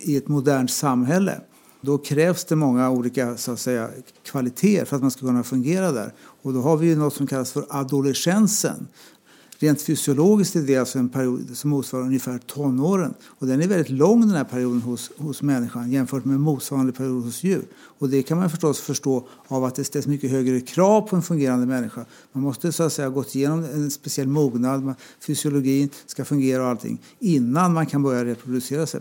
i 0.00 0.16
ett 0.16 0.28
modernt 0.28 0.70
samhälle 0.70 1.40
då 1.80 1.98
krävs 1.98 2.44
det 2.44 2.56
många 2.56 2.90
olika 2.90 3.36
så 3.36 3.52
att 3.52 3.60
säga, 3.60 3.88
kvaliteter 4.22 4.84
för 4.84 4.96
att 4.96 5.02
man 5.02 5.10
ska 5.10 5.26
kunna 5.26 5.42
fungera 5.42 5.92
där. 5.92 6.12
Och 6.42 6.52
då 6.52 6.60
har 6.60 6.76
vi 6.76 6.86
ju 6.86 6.96
något 6.96 7.14
som 7.14 7.26
kallas 7.26 7.52
för 7.52 7.66
adolescensen. 7.68 8.88
Rent 9.62 9.82
fysiologiskt 9.82 10.56
är 10.56 10.60
det 10.60 10.76
alltså 10.76 10.98
en 10.98 11.08
period 11.08 11.56
som 11.56 11.70
motsvarar 11.70 12.04
ungefär 12.04 12.38
tonåren. 12.38 13.14
Och 13.24 13.46
den 13.46 13.62
är 13.62 13.68
väldigt 13.68 13.90
lång 13.90 14.20
den 14.20 14.30
här 14.30 14.44
perioden 14.44 14.82
hos, 14.82 15.10
hos 15.16 15.42
människan 15.42 15.90
jämfört 15.90 16.24
med 16.24 16.40
motsvarande 16.40 16.92
period 16.92 17.24
hos 17.24 17.44
djur. 17.44 17.62
Och 17.98 18.08
det 18.08 18.22
kan 18.22 18.38
man 18.38 18.50
förstås 18.50 18.80
förstå 18.80 19.28
av 19.48 19.64
att 19.64 19.74
det 19.74 19.84
ställs 19.84 20.06
mycket 20.06 20.30
högre 20.30 20.60
krav 20.60 21.00
på 21.00 21.16
en 21.16 21.22
fungerande 21.22 21.66
människa. 21.66 22.04
Man 22.32 22.42
måste 22.42 22.72
så 22.72 22.82
att 22.82 22.92
säga 22.92 23.08
ha 23.08 23.14
gått 23.14 23.34
igenom 23.34 23.64
en 23.64 23.90
speciell 23.90 24.28
mognad, 24.28 24.94
fysiologin 25.26 25.90
ska 26.06 26.24
fungera 26.24 26.62
och 26.62 26.68
allting 26.68 27.02
innan 27.18 27.72
man 27.72 27.86
kan 27.86 28.02
börja 28.02 28.24
reproducera 28.24 28.86
sig. 28.86 29.00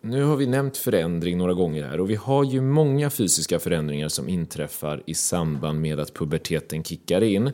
Nu 0.00 0.22
har 0.22 0.36
vi 0.36 0.46
nämnt 0.46 0.76
förändring 0.76 1.38
några 1.38 1.54
gånger 1.54 1.84
här 1.84 2.00
och 2.00 2.10
vi 2.10 2.14
har 2.14 2.44
ju 2.44 2.60
många 2.60 3.10
fysiska 3.10 3.58
förändringar 3.58 4.08
som 4.08 4.28
inträffar 4.28 5.02
i 5.06 5.14
samband 5.14 5.80
med 5.80 6.00
att 6.00 6.14
puberteten 6.14 6.84
kickar 6.84 7.22
in. 7.22 7.52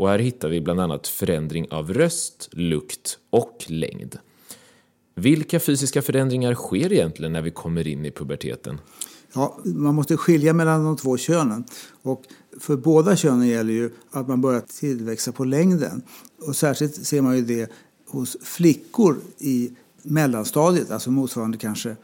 Och 0.00 0.08
här 0.08 0.18
hittar 0.18 0.48
vi 0.48 0.60
bland 0.60 0.80
annat 0.80 1.08
förändring 1.08 1.66
av 1.70 1.94
röst, 1.94 2.48
lukt 2.52 3.18
och 3.30 3.64
längd. 3.66 4.18
Vilka 5.14 5.60
fysiska 5.60 6.02
förändringar 6.02 6.54
sker 6.54 6.92
egentligen 6.92 7.32
när 7.32 7.42
vi 7.42 7.50
kommer 7.50 7.86
in 7.86 8.04
i 8.04 8.10
puberteten? 8.10 8.78
Ja, 9.32 9.58
man 9.64 9.94
måste 9.94 10.16
skilja 10.16 10.52
mellan 10.52 10.84
de 10.84 10.96
två 10.96 11.16
könen. 11.16 11.64
Och 12.02 12.22
för 12.60 12.76
båda 12.76 13.16
könen 13.16 13.48
gäller 13.48 13.72
ju 13.72 13.90
att 14.10 14.28
man 14.28 14.40
börjar 14.40 14.60
tillväxa 14.60 15.32
på 15.32 15.44
längden. 15.44 16.02
Och 16.46 16.56
särskilt 16.56 17.06
ser 17.06 17.22
man 17.22 17.36
ju 17.36 17.42
det 17.42 17.70
hos 18.08 18.36
flickor 18.42 19.16
i 19.38 19.70
mellanstadiet, 20.02 20.90
alltså 20.90 21.10
motsvarande 21.10 21.58
kanske 21.58 21.96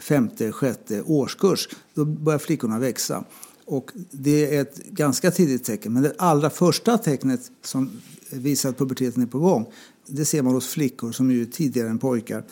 femte, 0.00 0.52
sjätte 0.52 1.02
årskurs. 1.02 1.68
Då 1.94 2.04
börjar 2.04 2.38
flickorna 2.38 2.78
växa. 2.78 3.24
Och 3.64 3.90
det 4.10 4.56
är 4.56 4.62
ett 4.62 4.76
ganska 4.76 5.30
tidigt 5.30 5.64
tecken. 5.64 5.92
Men 5.92 6.02
det 6.02 6.14
allra 6.18 6.50
första 6.50 6.98
tecknet 6.98 7.50
som 7.62 7.90
visar 8.30 8.68
att 8.68 8.78
puberteten 8.78 9.22
är 9.22 9.26
på 9.26 9.38
gång 9.38 9.66
det 10.06 10.24
ser 10.24 10.42
man 10.42 10.54
hos 10.54 10.66
flickor 10.66 11.12
som 11.12 11.30
är 11.30 11.44
tidigare 11.44 11.88
än 11.88 11.98
pojkar. 11.98 12.44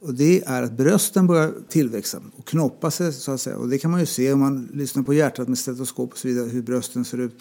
Och 0.00 0.14
det 0.14 0.42
är 0.46 0.62
att 0.62 0.76
brösten 0.76 1.26
börjar 1.26 1.52
tillväxa 1.68 2.22
och 2.36 2.46
knoppa 2.46 2.90
sig. 2.90 3.12
Så 3.12 3.32
att 3.32 3.40
säga. 3.40 3.56
Och 3.56 3.68
det 3.68 3.78
kan 3.78 3.90
man 3.90 4.00
ju 4.00 4.06
se 4.06 4.32
om 4.32 4.40
man 4.40 4.68
lyssnar 4.72 5.02
på 5.02 5.14
hjärtat 5.14 5.48
med 5.48 5.58
stetoskop 5.58 6.12
och 6.12 6.18
så 6.18 6.28
vidare, 6.28 6.48
hur 6.48 6.62
brösten 6.62 7.04
ser 7.04 7.18
ut. 7.18 7.38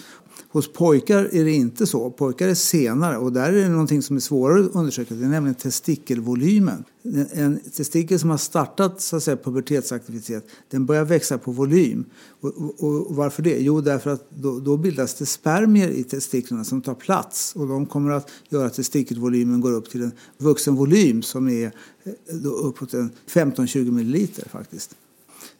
Hos 0.49 0.73
pojkar 0.73 1.29
är 1.31 1.43
det 1.43 1.51
inte 1.51 1.87
så. 1.87 2.09
Pojkar 2.09 2.47
är 2.47 2.53
senare 2.53 3.17
och 3.17 3.33
där 3.33 3.53
är 3.53 3.63
det 3.63 3.69
någonting 3.69 4.01
som 4.01 4.15
är 4.15 4.19
svårare 4.19 4.65
att 4.65 4.75
undersöka. 4.75 5.15
Det 5.15 5.25
är 5.25 5.29
nämligen 5.29 5.55
testikelvolymen. 5.55 6.83
En 7.33 7.59
testikel 7.75 8.19
som 8.19 8.29
har 8.29 8.37
startat 8.37 9.01
så 9.01 9.15
att 9.15 9.23
säga, 9.23 9.37
pubertetsaktivitet 9.37 10.47
den 10.69 10.85
börjar 10.85 11.05
växa 11.05 11.37
på 11.37 11.51
volym. 11.51 12.05
Och, 12.41 12.53
och, 12.57 13.07
och 13.07 13.15
varför 13.15 13.43
det? 13.43 13.59
Jo, 13.59 13.81
därför 13.81 14.09
att 14.09 14.29
då, 14.29 14.59
då, 14.59 14.77
bildas 14.77 15.13
det 15.13 15.25
spermier 15.25 15.89
i 15.89 16.03
testiklarna 16.03 16.63
som 16.63 16.81
tar 16.81 16.93
plats 16.93 17.55
och 17.55 17.67
de 17.67 17.85
kommer 17.85 18.11
att 18.11 18.29
göra 18.49 18.65
att 18.65 18.73
testikelvolymen 18.73 19.61
går 19.61 19.71
upp 19.71 19.89
till 19.89 20.03
en 20.03 20.11
vuxen 20.37 20.75
volym 20.75 21.21
som 21.23 21.49
är 21.49 21.65
eh, 21.65 22.35
då 22.43 22.49
uppåt 22.49 22.93
15-20 23.27 23.91
milliliter 23.91 24.49
faktiskt. 24.49 24.95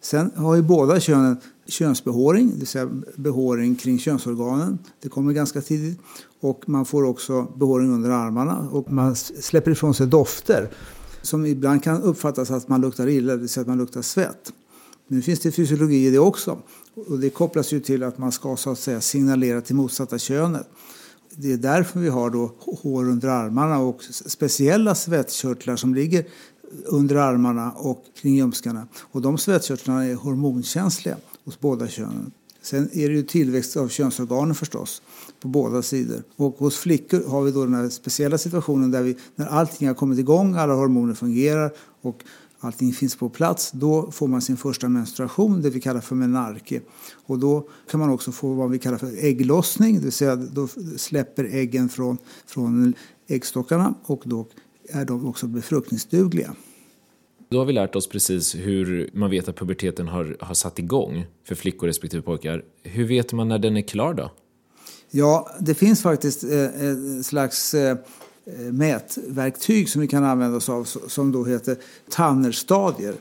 Sen 0.02 0.32
har 0.36 0.56
ju 0.56 0.62
båda 0.62 1.00
könen 1.00 1.38
könsbehåring, 1.68 2.50
det 2.50 2.56
vill 2.58 2.68
säga 2.68 2.90
behåring 3.16 3.76
kring 3.76 4.00
könsorganen. 4.00 4.80
Det 5.02 5.10
kommer 5.10 5.34
ganska 5.34 5.62
tidigt. 5.62 6.00
Och 6.40 6.70
man 6.70 6.86
får 6.86 7.04
också 7.04 7.48
behåring 7.56 7.92
under 7.92 8.10
armarna 8.10 8.70
och 8.72 8.92
man 8.92 9.16
släpper 9.16 9.72
ifrån 9.72 9.94
sig 9.94 10.08
dofter 10.08 10.70
som 11.26 11.46
ibland 11.46 11.84
kan 11.84 12.02
uppfattas 12.02 12.52
att 12.52 12.68
man 12.68 12.82
luktar 12.82 13.08
illa, 13.08 13.34
det 13.34 13.40
vill 13.40 13.50
säga 13.50 13.62
att 13.62 13.68
man 13.68 13.78
luktar 13.78 14.02
svett. 14.02 14.54
Nu 15.08 15.22
finns 15.22 15.40
det 15.40 15.52
fysiologi 15.52 16.08
i 16.08 16.10
det 16.10 16.20
också. 16.20 16.58
Och 17.08 17.20
det 17.20 17.30
kopplas 17.30 17.74
ju 17.74 17.80
till 17.80 18.04
att 18.04 18.18
man 18.18 18.32
ska 18.32 18.58
så 18.58 18.72
att 18.72 18.80
säga 18.80 19.02
signalera 19.02 19.62
till 19.62 19.76
motsatta 19.76 20.18
könet. 20.18 20.70
Det 21.36 21.54
är 21.54 21.58
därför 21.58 22.00
vi 22.00 22.10
har 22.10 22.30
då 22.30 22.56
hår 22.60 23.10
under 23.10 23.28
armarna 23.28 23.80
och 23.80 24.04
speciella 24.04 24.96
svettkörtlar 24.96 25.76
som 25.76 25.96
ligger 25.96 26.26
under 26.86 27.16
armarna 27.16 27.72
och 27.72 28.04
kring 28.22 28.36
ljumskarna. 28.36 28.88
Och 29.12 29.22
de 29.22 29.38
svettkörtlarna 29.38 30.06
är 30.06 30.16
hormonkänsliga 30.16 31.18
hos 31.46 31.60
båda 31.60 31.88
könen. 31.88 32.32
Sen 32.62 32.90
är 32.94 33.10
det 33.10 33.16
ju 33.16 33.24
tillväxt 33.24 33.78
av 33.78 33.88
könsorganen 33.88 34.56
förstås 34.56 35.02
på 35.46 35.50
båda 35.50 35.82
sidor. 35.82 36.24
Och 36.36 36.56
hos 36.58 36.78
flickor 36.78 37.30
har 37.30 37.42
vi 37.42 37.52
då 37.52 37.66
den 37.66 37.74
här 37.74 37.90
speciella 37.90 38.38
situationen 38.38 38.92
där 38.92 39.04
vi, 39.04 39.18
när 39.36 39.46
allting 39.46 39.88
har 39.88 39.96
kommit 39.96 40.20
igång, 40.20 40.56
alla 40.56 40.74
hormoner 40.74 41.14
fungerar 41.14 41.72
och 42.02 42.24
allting 42.60 42.94
finns 42.94 43.16
på 43.16 43.30
plats, 43.30 43.72
då 43.72 44.12
får 44.12 44.28
man 44.28 44.42
sin 44.42 44.58
första 44.58 44.90
menstruation, 44.90 45.62
det 45.62 45.70
vi 45.70 45.82
kallar 45.82 46.02
för 46.02 46.16
menarke. 46.16 46.82
Och 47.26 47.40
då 47.40 47.70
kan 47.92 48.00
man 48.00 48.10
också 48.10 48.32
få 48.32 48.54
vad 48.54 48.70
vi 48.70 48.80
kallar 48.80 48.98
för 48.98 49.26
ägglossning, 49.26 49.96
det 49.96 50.04
vill 50.04 50.12
säga 50.12 50.36
då 50.36 50.68
släpper 50.98 51.44
äggen 51.44 51.90
från, 51.90 52.18
från 52.46 52.94
äggstockarna 53.28 53.94
och 54.04 54.22
då 54.26 54.48
är 54.90 55.06
de 55.06 55.28
också 55.28 55.48
befruktningsdugliga. 55.48 56.56
Då 57.50 57.58
har 57.58 57.66
vi 57.66 57.74
lärt 57.74 57.96
oss 57.96 58.08
precis 58.08 58.56
hur 58.56 59.10
man 59.14 59.30
vet 59.30 59.48
att 59.48 59.56
puberteten 59.56 60.08
har, 60.08 60.38
har 60.40 60.54
satt 60.54 60.80
igång 60.80 61.26
för 61.48 61.56
flickor 61.56 61.88
respektive 61.88 62.22
pojkar. 62.22 62.64
Hur 62.84 63.06
vet 63.06 63.34
man 63.34 63.48
när 63.48 63.60
den 63.60 63.78
är 63.78 63.82
klar 63.82 64.14
då? 64.14 64.32
Ja, 65.18 65.50
det 65.60 65.74
finns 65.74 66.02
faktiskt 66.02 66.44
ett 66.44 67.26
slags 67.26 67.74
eh, 67.74 67.98
mätverktyg 68.72 69.90
som 69.90 70.02
vi 70.02 70.08
kan 70.08 70.24
använda 70.24 70.58
oss 70.58 70.70
av 70.70 70.84
som 71.08 71.32
då 71.32 71.46
heter 71.46 71.78
Tannerstadier. 72.10 73.14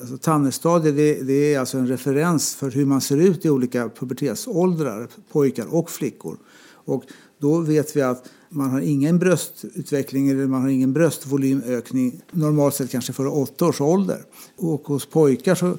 Alltså, 0.00 0.18
Tannerstadier 0.18 0.92
det, 0.92 1.14
det, 1.14 1.54
är 1.54 1.60
alltså 1.60 1.78
en 1.78 1.88
referens 1.88 2.54
för 2.54 2.70
hur 2.70 2.84
man 2.84 3.00
ser 3.00 3.16
ut 3.16 3.44
i 3.44 3.50
olika 3.50 3.88
pubertetsåldrar, 3.88 5.08
pojkar 5.32 5.74
och 5.74 5.90
flickor. 5.90 6.36
Och 6.84 7.04
då 7.38 7.58
vet 7.58 7.96
vi 7.96 8.02
att 8.02 8.24
man 8.48 8.70
har 8.70 8.80
ingen 8.80 9.18
bröstutveckling 9.18 10.28
eller 10.28 10.46
man 10.46 10.62
har 10.62 10.68
ingen 10.68 10.92
bröstvolymökning 10.92 12.20
normalt 12.30 12.74
sett 12.74 12.90
kanske 12.90 13.12
före 13.12 13.28
åtta 13.28 13.66
års 13.66 13.80
ålder. 13.80 14.24
Och 14.56 14.88
hos 14.88 15.06
pojkar 15.06 15.54
så 15.54 15.76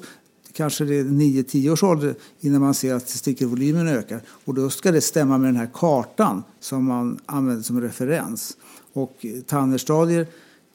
kanske 0.52 0.84
det 0.84 0.94
är 0.98 1.04
9-10 1.04 1.70
års 1.70 1.82
ålder 1.82 2.14
innan 2.40 2.60
man 2.60 2.74
ser 2.74 2.94
att 2.94 3.06
testikelvolymen 3.06 3.88
ökar. 3.88 4.22
Och 4.44 4.54
då 4.54 4.70
ska 4.70 4.92
det 4.92 5.00
stämma 5.00 5.38
med 5.38 5.48
den 5.48 5.56
här 5.56 5.70
kartan 5.74 6.42
som 6.60 6.84
man 6.84 7.18
använder 7.26 7.62
som 7.62 7.80
referens. 7.80 8.56
Och 8.92 9.26
tannerstadier 9.46 10.26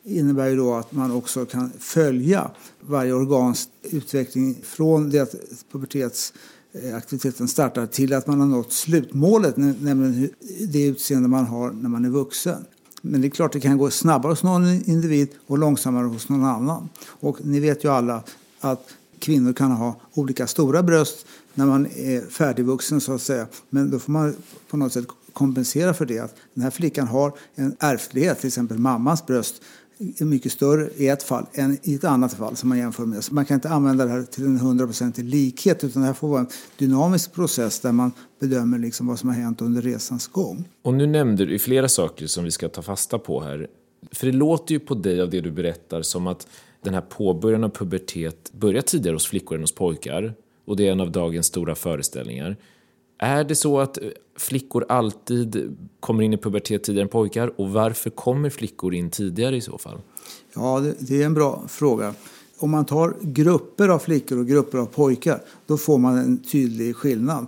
innebär 0.03 0.47
ju 0.47 0.55
då 0.55 0.73
att 0.73 0.91
man 0.91 1.11
också 1.11 1.45
kan 1.45 1.71
följa 1.79 2.51
varje 2.81 3.13
organs 3.13 3.69
utveckling 3.83 4.55
från 4.63 5.09
det 5.09 5.19
att 5.19 5.35
pubertetsaktiviteten 5.71 7.47
startar 7.47 7.85
till 7.85 8.13
att 8.13 8.27
man 8.27 8.39
har 8.39 8.47
nått 8.47 8.73
slutmålet, 8.73 9.57
nämligen 9.57 10.29
det 10.67 10.85
utseende 10.85 11.29
man 11.29 11.45
har 11.45 11.71
när 11.71 11.89
man 11.89 12.05
är 12.05 12.09
vuxen. 12.09 12.65
Men 13.01 13.21
det 13.21 13.27
är 13.27 13.29
klart 13.29 13.53
det 13.53 13.59
kan 13.59 13.77
gå 13.77 13.89
snabbare 13.89 14.31
hos 14.31 14.43
någon 14.43 14.65
individ 14.65 15.29
och 15.47 15.57
långsammare 15.57 16.05
hos 16.05 16.29
någon 16.29 16.45
annan. 16.45 16.89
Och 16.99 17.45
ni 17.45 17.59
vet 17.59 17.83
ju 17.83 17.91
alla 17.91 18.23
att 18.59 18.93
kvinnor 19.19 19.53
kan 19.53 19.71
ha 19.71 20.01
olika 20.13 20.47
stora 20.47 20.83
bröst 20.83 21.25
när 21.53 21.65
man 21.65 21.85
är 21.85 22.29
färdigvuxen 22.29 23.01
så 23.01 23.13
att 23.13 23.21
säga. 23.21 23.47
Men 23.69 23.91
då 23.91 23.99
får 23.99 24.11
man 24.11 24.35
på 24.69 24.77
något 24.77 24.93
sätt 24.93 25.05
kompensera 25.33 25.93
för 25.93 26.05
det. 26.05 26.19
Att 26.19 26.35
den 26.53 26.63
här 26.63 26.71
flickan 26.71 27.07
har 27.07 27.33
en 27.55 27.75
ärftlighet, 27.79 28.39
till 28.39 28.47
exempel 28.47 28.77
mammans 28.77 29.25
bröst 29.25 29.61
är 29.99 30.25
mycket 30.25 30.51
större 30.51 30.89
i 30.95 31.07
ett 31.07 31.23
fall 31.23 31.45
än 31.53 31.77
i 31.83 31.95
ett 31.95 32.03
annat 32.03 32.33
fall 32.33 32.55
som 32.55 32.69
man 32.69 32.77
jämför 32.77 33.05
med. 33.05 33.23
Så 33.23 33.33
man 33.33 33.45
kan 33.45 33.55
inte 33.55 33.69
använda 33.69 34.05
det 34.05 34.11
här 34.11 34.23
till 34.23 34.45
en 34.45 34.59
hundraprocentig 34.59 35.25
likhet 35.25 35.83
utan 35.83 36.01
det 36.01 36.05
här 36.05 36.13
får 36.13 36.27
vara 36.27 36.39
en 36.39 36.47
dynamisk 36.77 37.33
process 37.33 37.79
där 37.79 37.91
man 37.91 38.11
bedömer 38.39 38.79
liksom 38.79 39.07
vad 39.07 39.19
som 39.19 39.29
har 39.29 39.35
hänt 39.35 39.61
under 39.61 39.81
resans 39.81 40.27
gång. 40.27 40.69
Och 40.81 40.93
nu 40.93 41.07
nämnde 41.07 41.45
du 41.45 41.59
flera 41.59 41.89
saker 41.89 42.27
som 42.27 42.43
vi 42.43 42.51
ska 42.51 42.69
ta 42.69 42.81
fasta 42.81 43.19
på 43.19 43.41
här. 43.41 43.67
För 44.11 44.27
det 44.27 44.33
låter 44.33 44.73
ju 44.73 44.79
på 44.79 44.95
dig 44.95 45.21
av 45.21 45.29
det 45.29 45.41
du 45.41 45.51
berättar 45.51 46.01
som 46.01 46.27
att 46.27 46.47
den 46.83 46.93
här 46.93 47.01
påbörjan 47.01 47.63
av 47.63 47.69
pubertet 47.69 48.51
börjar 48.53 48.81
tidigare 48.81 49.15
hos 49.15 49.27
flickor 49.27 49.55
än 49.55 49.61
hos 49.61 49.75
pojkar 49.75 50.33
och 50.65 50.75
det 50.75 50.87
är 50.87 50.91
en 50.91 51.01
av 51.01 51.11
dagens 51.11 51.45
stora 51.45 51.75
föreställningar. 51.75 52.57
Är 53.19 53.43
det 53.43 53.55
så 53.55 53.79
att 53.79 53.97
eh, 53.97 54.09
flickor 54.37 54.85
alltid 54.89 55.77
kommer 55.99 56.23
in 56.23 56.33
i 56.33 56.37
pubertet 56.37 56.83
tidigare 56.83 57.03
än 57.03 57.09
pojkar 57.09 57.61
och 57.61 57.69
varför 57.69 58.09
kommer 58.09 58.49
flickor 58.49 58.93
in 58.93 59.09
tidigare 59.09 59.57
i 59.57 59.61
så 59.61 59.77
fall? 59.77 59.97
Ja, 60.53 60.83
det 60.99 61.21
är 61.21 61.25
en 61.25 61.33
bra 61.33 61.63
fråga. 61.67 62.13
Om 62.59 62.71
man 62.71 62.85
tar 62.85 63.15
grupper 63.21 63.89
av 63.89 63.99
flickor 63.99 64.39
och 64.39 64.47
grupper 64.47 64.77
av 64.77 64.85
pojkar 64.85 65.41
då 65.65 65.77
får 65.77 65.97
man 65.97 66.17
en 66.17 66.37
tydlig 66.37 66.95
skillnad. 66.95 67.47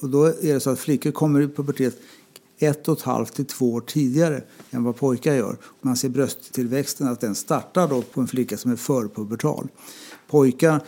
Och 0.00 0.08
då 0.08 0.24
är 0.24 0.54
det 0.54 0.60
så 0.60 0.70
att 0.70 0.78
flickor 0.78 1.10
kommer 1.10 1.40
i 1.40 1.48
pubertet 1.48 1.94
ett 2.62 2.88
och 2.88 2.98
ett 2.98 3.04
halvt 3.04 3.34
till 3.34 3.44
två 3.44 3.72
år 3.72 3.80
tidigare 3.80 4.42
än 4.70 4.84
vad 4.84 4.96
pojkar 4.96 5.34
gör. 5.34 5.56
Man 5.80 5.96
ser 5.96 6.08
brösttillväxten 6.08 7.08
att 7.08 7.20
den 7.20 7.34
startar 7.34 7.88
då 7.88 8.02
på 8.02 8.20
en 8.20 8.28
flicka 8.28 8.56
som 8.56 8.72
är 8.72 8.76
förpubertal. 8.76 9.68
Pojkar 10.30 10.80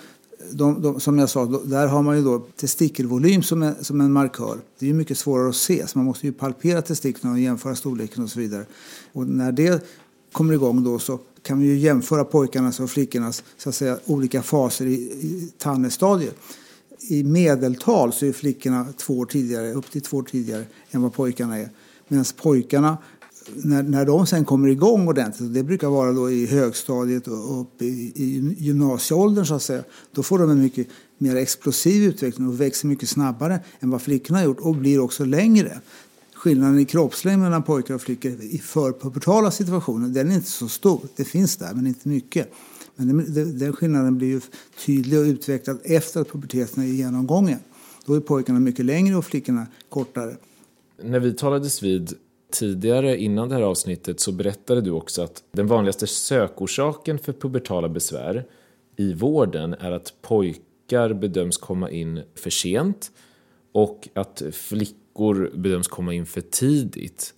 de, 0.50 0.82
de, 0.82 1.00
som 1.00 1.18
jag 1.18 1.30
sa, 1.30 1.46
där 1.64 1.86
har 1.86 2.02
man 2.02 2.16
ju 2.16 2.24
då 2.24 2.38
testikelvolym 2.38 3.42
som 3.42 3.62
är, 3.62 3.74
som 3.80 4.00
en 4.00 4.12
markör. 4.12 4.58
Det 4.78 4.86
är 4.86 4.88
ju 4.88 4.94
mycket 4.94 5.18
svårare 5.18 5.48
att 5.48 5.56
se, 5.56 5.86
så 5.86 5.98
man 5.98 6.04
måste 6.04 6.26
ju 6.26 6.32
palpera 6.32 6.82
testiklarna 6.82 7.34
och 7.34 7.40
jämföra 7.40 7.74
storleken 7.74 8.22
och 8.22 8.30
så 8.30 8.40
vidare. 8.40 8.66
Och 9.12 9.26
när 9.26 9.52
det 9.52 9.84
kommer 10.32 10.54
igång 10.54 10.84
då 10.84 10.98
så 10.98 11.18
kan 11.42 11.58
vi 11.58 11.66
ju 11.66 11.78
jämföra 11.78 12.24
pojkarnas 12.24 12.80
och 12.80 12.90
flickornas 12.90 13.44
så 13.58 13.68
att 13.68 13.74
säga, 13.74 13.98
olika 14.04 14.42
faser 14.42 14.86
i, 14.86 14.94
i 14.94 15.52
tannestadier. 15.58 16.32
I 17.08 17.24
medeltal 17.24 18.12
så 18.12 18.26
är 18.26 18.32
flickorna 18.32 18.86
två 18.96 19.18
år 19.18 19.26
tidigare, 19.26 19.72
upp 19.72 19.90
till 19.90 20.00
två 20.00 20.16
år 20.16 20.22
tidigare 20.22 20.64
än 20.90 21.02
vad 21.02 21.14
pojkarna 21.14 21.58
är. 21.58 21.68
Medan 22.08 22.24
pojkarna 22.42 22.98
när, 23.54 23.82
när 23.82 24.04
de 24.04 24.26
sen 24.26 24.44
kommer 24.44 24.68
igång 24.68 25.08
ordentligt, 25.08 25.54
det 25.54 25.62
brukar 25.62 25.88
vara 25.88 26.12
då 26.12 26.30
i 26.30 26.46
högstadiet 26.46 27.28
och 27.28 27.60
upp 27.60 27.82
i, 27.82 28.12
i 28.14 28.54
gymnasieåldern 28.58 29.46
så 29.46 29.54
att 29.54 29.62
säga, 29.62 29.82
då 30.12 30.22
får 30.22 30.38
de 30.38 30.50
en 30.50 30.62
mycket 30.62 30.88
mer 31.18 31.36
explosiv 31.36 32.02
utveckling 32.02 32.48
och 32.48 32.60
växer 32.60 32.88
mycket 32.88 33.08
snabbare 33.08 33.60
än 33.80 33.90
vad 33.90 34.02
flickorna 34.02 34.38
har 34.38 34.44
gjort 34.44 34.60
och 34.60 34.74
blir 34.74 35.00
också 35.00 35.24
längre. 35.24 35.80
Skillnaden 36.34 36.78
i 36.78 36.84
kroppslängd 36.84 37.42
mellan 37.42 37.62
pojkar 37.62 37.94
och 37.94 38.02
flickor 38.02 38.32
i 38.40 38.58
förpubertala 38.58 39.50
situationer, 39.50 40.08
den 40.08 40.30
är 40.30 40.34
inte 40.34 40.50
så 40.50 40.68
stor. 40.68 41.00
Det 41.16 41.24
finns 41.24 41.56
där, 41.56 41.74
men 41.74 41.86
inte 41.86 42.08
mycket. 42.08 42.52
Men 42.96 43.34
den, 43.58 43.72
skillnaden 43.72 44.18
blir 44.18 44.28
ju 44.28 44.40
tydlig 44.86 45.18
och 45.18 45.24
utvecklad 45.24 45.78
efter 45.84 46.20
att 46.20 46.32
puberteten 46.32 46.82
är 46.82 46.86
genomgången. 46.86 47.58
Då 48.06 48.14
är 48.14 48.20
pojkarna 48.20 48.60
mycket 48.60 48.84
längre 48.84 49.16
och 49.16 49.24
flickorna 49.24 49.66
kortare. 49.88 50.36
När 51.02 51.20
vi 51.20 51.34
talades 51.34 51.82
vid 51.82 52.12
tidigare, 52.52 53.16
innan 53.16 53.48
det 53.48 53.54
här 53.54 53.62
avsnittet, 53.62 54.20
så 54.20 54.32
berättade 54.32 54.80
du 54.80 54.90
också 54.90 55.22
att 55.22 55.42
den 55.52 55.66
vanligaste 55.66 56.06
sökorsaken 56.06 57.18
för 57.18 57.32
pubertala 57.32 57.88
besvär 57.88 58.46
i 58.96 59.14
vården 59.14 59.74
är 59.74 59.92
att 59.92 60.12
pojkar 60.22 61.12
bedöms 61.12 61.56
komma 61.56 61.90
in 61.90 62.22
för 62.34 62.50
sent 62.50 63.10
och 63.72 64.08
att 64.14 64.42
flickor 64.52 65.50
bedöms 65.54 65.88
komma 65.88 66.14
in 66.14 66.26
för 66.26 66.40
tidigt. 66.40 67.34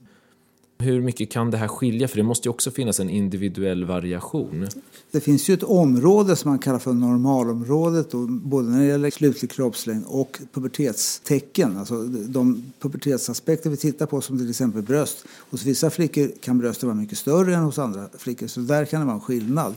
Hur 0.79 1.03
mycket 1.03 1.31
kan 1.31 1.51
det 1.51 1.57
här 1.57 1.69
skilja? 1.69 2.09
För 2.09 2.17
det 2.17 2.23
måste 2.23 2.49
ju 2.49 2.51
också 2.51 2.71
finnas 2.71 3.01
en 3.01 3.11
individuell 3.11 3.85
variation. 3.85 4.67
Det 5.11 5.21
finns 5.21 5.49
ju 5.49 5.55
ett 5.55 5.63
område 5.63 6.37
som 6.37 6.51
man 6.51 6.59
kallar 6.59 6.79
för 6.79 6.93
normalområdet, 6.93 8.11
då, 8.11 8.27
både 8.27 8.69
när 8.69 8.79
det 8.79 8.87
gäller 8.87 9.11
slutlig 9.11 9.51
kroppslängd 9.51 10.05
och 10.07 10.41
pubertetstecken. 10.53 11.77
Alltså 11.77 12.03
de 12.05 12.73
pubertetsaspekter 12.81 13.71
vi 13.71 13.77
tittar 13.77 14.07
på, 14.07 14.21
som 14.21 14.39
till 14.39 14.51
exempel 14.51 14.83
bröst. 14.83 15.25
Hos 15.51 15.65
vissa 15.65 15.91
flickor 15.91 16.31
kan 16.41 16.59
brösten 16.59 16.89
vara 16.89 16.99
mycket 16.99 17.19
större 17.19 17.55
än 17.55 17.63
hos 17.63 17.79
andra 17.79 18.09
flickor, 18.19 18.47
så 18.47 18.61
där 18.61 18.85
kan 18.85 19.01
det 19.01 19.07
vara 19.07 19.15
en 19.15 19.21
skillnad. 19.21 19.75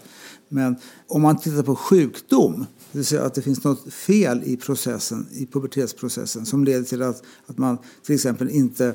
Men 0.49 0.75
om 1.07 1.21
man 1.21 1.37
tittar 1.37 1.63
på 1.63 1.75
sjukdom, 1.75 2.65
det 2.91 2.97
vill 2.97 3.05
säga 3.05 3.23
att 3.23 3.33
det 3.33 3.41
finns 3.41 3.63
något 3.63 3.93
fel 3.93 4.41
i 4.45 4.57
processen, 4.57 5.27
i 5.31 5.45
pubertetsprocessen 5.45 6.45
som 6.45 6.63
leder 6.63 6.83
till 6.83 7.01
att, 7.01 7.23
att 7.47 7.57
man 7.57 7.77
till 8.05 8.15
exempel 8.15 8.49
inte 8.49 8.93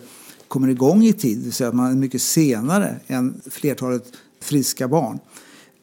kommer 0.55 0.69
igång 0.69 1.05
i 1.05 1.13
tid, 1.13 1.39
det 1.39 1.45
vill 1.45 1.53
säga 1.53 1.69
att 1.69 1.75
man 1.75 1.91
är 1.91 1.97
mycket 1.97 2.23
senare 2.23 2.97
än 3.07 3.41
flertalet 3.51 4.13
friska 4.41 4.89
barn. 4.89 5.19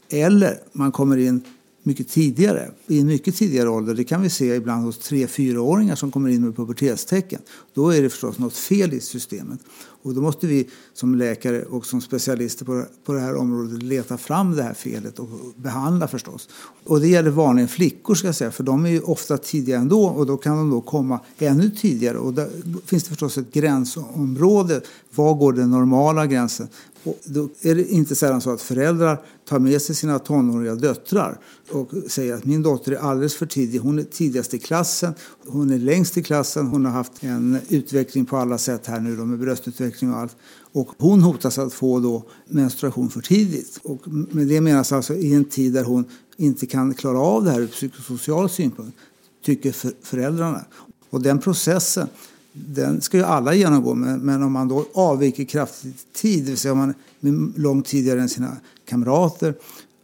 Eller 0.10 0.60
man 0.72 0.92
kommer 0.92 1.18
in 1.18 1.42
mycket 1.84 2.10
tidigare, 2.10 2.72
i 2.88 3.00
en 3.00 3.08
mycket 3.08 3.36
tidigare 3.36 3.70
ålder. 3.70 3.94
Det 3.94 4.04
kan 4.04 4.22
vi 4.22 4.30
se 4.30 4.56
ibland 4.56 4.86
hos 4.86 5.00
3-4-åringar 5.00 5.96
som 5.96 6.12
kommer 6.12 6.30
in 6.30 6.46
med 6.46 6.56
pubertetstecken. 6.56 7.42
Då 7.74 7.90
är 7.90 8.01
det 8.01 8.10
förstås 8.10 8.40
något 8.40 8.58
fel 8.58 8.94
i 8.94 9.00
systemet. 9.00 9.60
Och 10.01 10.13
då 10.13 10.22
måste 10.22 10.48
vi 10.48 10.70
som 10.93 11.15
läkare 11.15 11.63
och 11.63 11.86
som 11.86 12.01
specialister 12.01 12.65
på, 12.65 12.86
på 13.05 13.13
det 13.13 13.20
här 13.20 13.36
området 13.36 13.84
leta 13.84 14.17
fram 14.17 14.55
det 14.55 14.63
här 14.63 14.74
felet 14.74 15.20
och 15.20 15.29
behandla 15.55 16.08
förstås. 16.08 16.50
Och 16.84 17.00
det 17.00 17.08
gäller 17.08 17.29
vanligen 17.29 17.67
flickor 17.67 18.15
ska 18.15 18.27
jag 18.27 18.36
säga, 18.36 18.51
för 18.51 18.63
de 18.63 18.86
är 18.86 18.89
ju 18.89 19.01
ofta 19.01 19.38
tidiga 19.38 19.77
ändå 19.77 20.05
och 20.05 20.25
då 20.25 20.38
kan 20.38 20.58
de 20.58 20.70
då 20.70 20.81
komma 20.81 21.20
ännu 21.38 21.70
tidigare. 21.70 22.17
Och 22.17 22.34
där 22.34 22.50
finns 22.86 23.03
det 23.03 23.10
förstås 23.10 23.38
ett 23.38 23.53
gränsområde. 23.53 24.81
Var 25.15 25.34
går 25.34 25.53
den 25.53 25.72
normala 25.72 26.27
gränsen? 26.27 26.67
Och 27.03 27.20
då 27.24 27.50
är 27.62 27.75
det 27.75 27.91
inte 27.91 28.15
sällan 28.15 28.41
så 28.41 28.51
att 28.51 28.62
föräldrar 28.62 29.22
tar 29.46 29.60
med 29.60 29.81
sig 29.81 29.96
sina 29.96 30.20
tonåriga 30.20 30.75
döttrar 30.75 31.40
och 31.72 31.92
säger 32.07 32.33
att 32.33 32.46
min 32.46 32.64
dotter 32.64 32.92
är 32.92 32.98
alldeles 32.98 33.35
för 33.35 33.46
tidig. 33.46 33.79
Hon 33.79 34.00
är 34.00 34.03
tidigast 34.03 34.53
i 34.53 34.59
klassen, 34.59 35.14
hon 35.48 35.70
är 35.70 35.77
längst 35.77 36.18
i 36.18 36.24
klassen, 36.24 36.68
hon 36.68 36.85
har 36.85 36.92
haft 36.92 37.24
en 37.24 37.57
utveckling 37.70 38.25
på 38.25 38.37
alla 38.37 38.57
sätt 38.57 38.87
här 38.87 39.00
nu 39.00 39.16
då 39.16 39.25
med 39.25 39.40
bröstutveckling 39.40 39.91
och 40.01 40.18
allt. 40.18 40.36
Och 40.74 40.90
hon 40.98 41.22
hotas 41.22 41.58
att 41.58 41.74
få 41.74 42.00
då 42.00 42.24
menstruation 42.48 43.10
för 43.10 43.22
tidigt. 43.22 43.80
Och 43.84 44.08
med 44.08 44.48
det 44.48 44.62
menas 44.62 44.92
alltså 44.92 45.14
i 45.14 45.34
en 45.34 45.46
tid 45.46 45.74
där 45.74 45.84
hon 45.84 46.06
inte 46.38 46.66
kan 46.66 46.94
klara 46.94 47.20
av 47.20 47.44
det 47.44 47.51
här 47.51 47.60
ur 47.60 47.68
psykosocial 47.68 48.50
synpunkt, 48.50 48.98
tycker 49.46 49.75
föräldrarna. 50.06 50.66
Och 51.10 51.22
den 51.22 51.40
processen 51.40 52.08
den 52.54 53.01
ska 53.01 53.18
ju 53.18 53.24
alla 53.24 53.54
genomgå, 53.54 53.96
men, 53.96 54.20
men 54.20 54.44
om 54.44 54.51
man 54.51 54.68
då 54.68 54.86
avviker 54.94 55.44
kraftigt 55.44 55.96
i 55.96 56.18
tid, 56.18 56.44
det 56.44 56.50
vill 56.50 56.58
säga 56.58 56.72
om 56.72 56.77
man 56.77 56.90
är 57.22 57.60
långt 57.60 57.86
tidigare 57.86 58.22
än 58.22 58.30
sina 58.30 58.58
kamrater, 58.86 59.56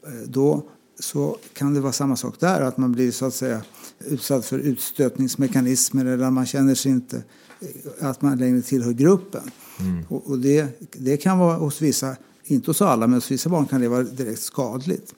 eh, 0.06 0.12
då 0.28 0.64
så 1.00 1.38
kan 1.54 1.74
det 1.74 1.80
vara 1.80 1.94
samma 1.94 2.16
sak 2.16 2.40
där, 2.40 2.62
att 2.62 2.78
man 2.78 2.92
blir 2.92 3.12
så 3.12 3.26
att 3.26 3.34
säga 3.34 3.62
utsatt 4.00 4.46
för 4.46 4.60
utstötningsmekanismer 4.60 6.06
eller 6.06 6.30
man 6.30 6.46
känner 6.46 6.76
sig 6.76 6.92
inte 6.92 7.24
eh, 7.60 8.08
att 8.10 8.22
man 8.22 8.38
längre 8.38 8.62
tillhör 8.62 8.92
gruppen. 8.92 9.52
Mm. 9.80 10.06
Och, 10.10 10.30
och, 10.30 10.40
det, 10.40 10.82
det 10.92 11.18
kan 11.18 11.40
vara 11.40 11.58
hos 11.58 11.82
vissa, 11.82 12.16
inte 12.44 12.70
hos 12.70 12.82
alla, 12.82 13.08
men 13.08 13.14
hos 13.14 13.32
vissa 13.32 13.50
barn 13.50 13.66
kan 13.66 13.82
det 13.82 13.88
vara 13.88 14.04
direkt 14.04 14.42
skadligt. 14.42 15.14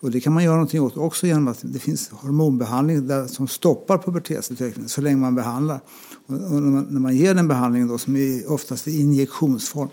Och 0.00 0.10
det 0.10 0.20
kan 0.20 0.32
man 0.32 0.44
göra 0.44 0.54
någonting 0.54 0.82
åt 0.82 0.96
också 0.96 1.26
genom 1.26 1.48
att 1.48 1.58
det 1.62 1.78
finns 1.78 2.08
hormonbehandling 2.08 3.06
där, 3.06 3.26
som 3.26 3.48
stoppar 3.48 3.98
pubertetsutvecklingen 3.98 4.88
så 4.88 5.00
länge 5.00 5.16
man 5.16 5.34
behandlar. 5.34 5.80
Och, 6.26 6.34
och 6.34 6.62
när, 6.62 6.70
man, 6.70 6.86
när, 6.90 7.00
man, 7.00 7.16
ger 7.16 7.34
den 7.34 7.48
behandlingen 7.48 7.88
då, 7.88 7.98
som 7.98 8.16
är 8.16 8.52
oftast 8.52 8.88
i 8.88 9.00
injektionsform, 9.00 9.88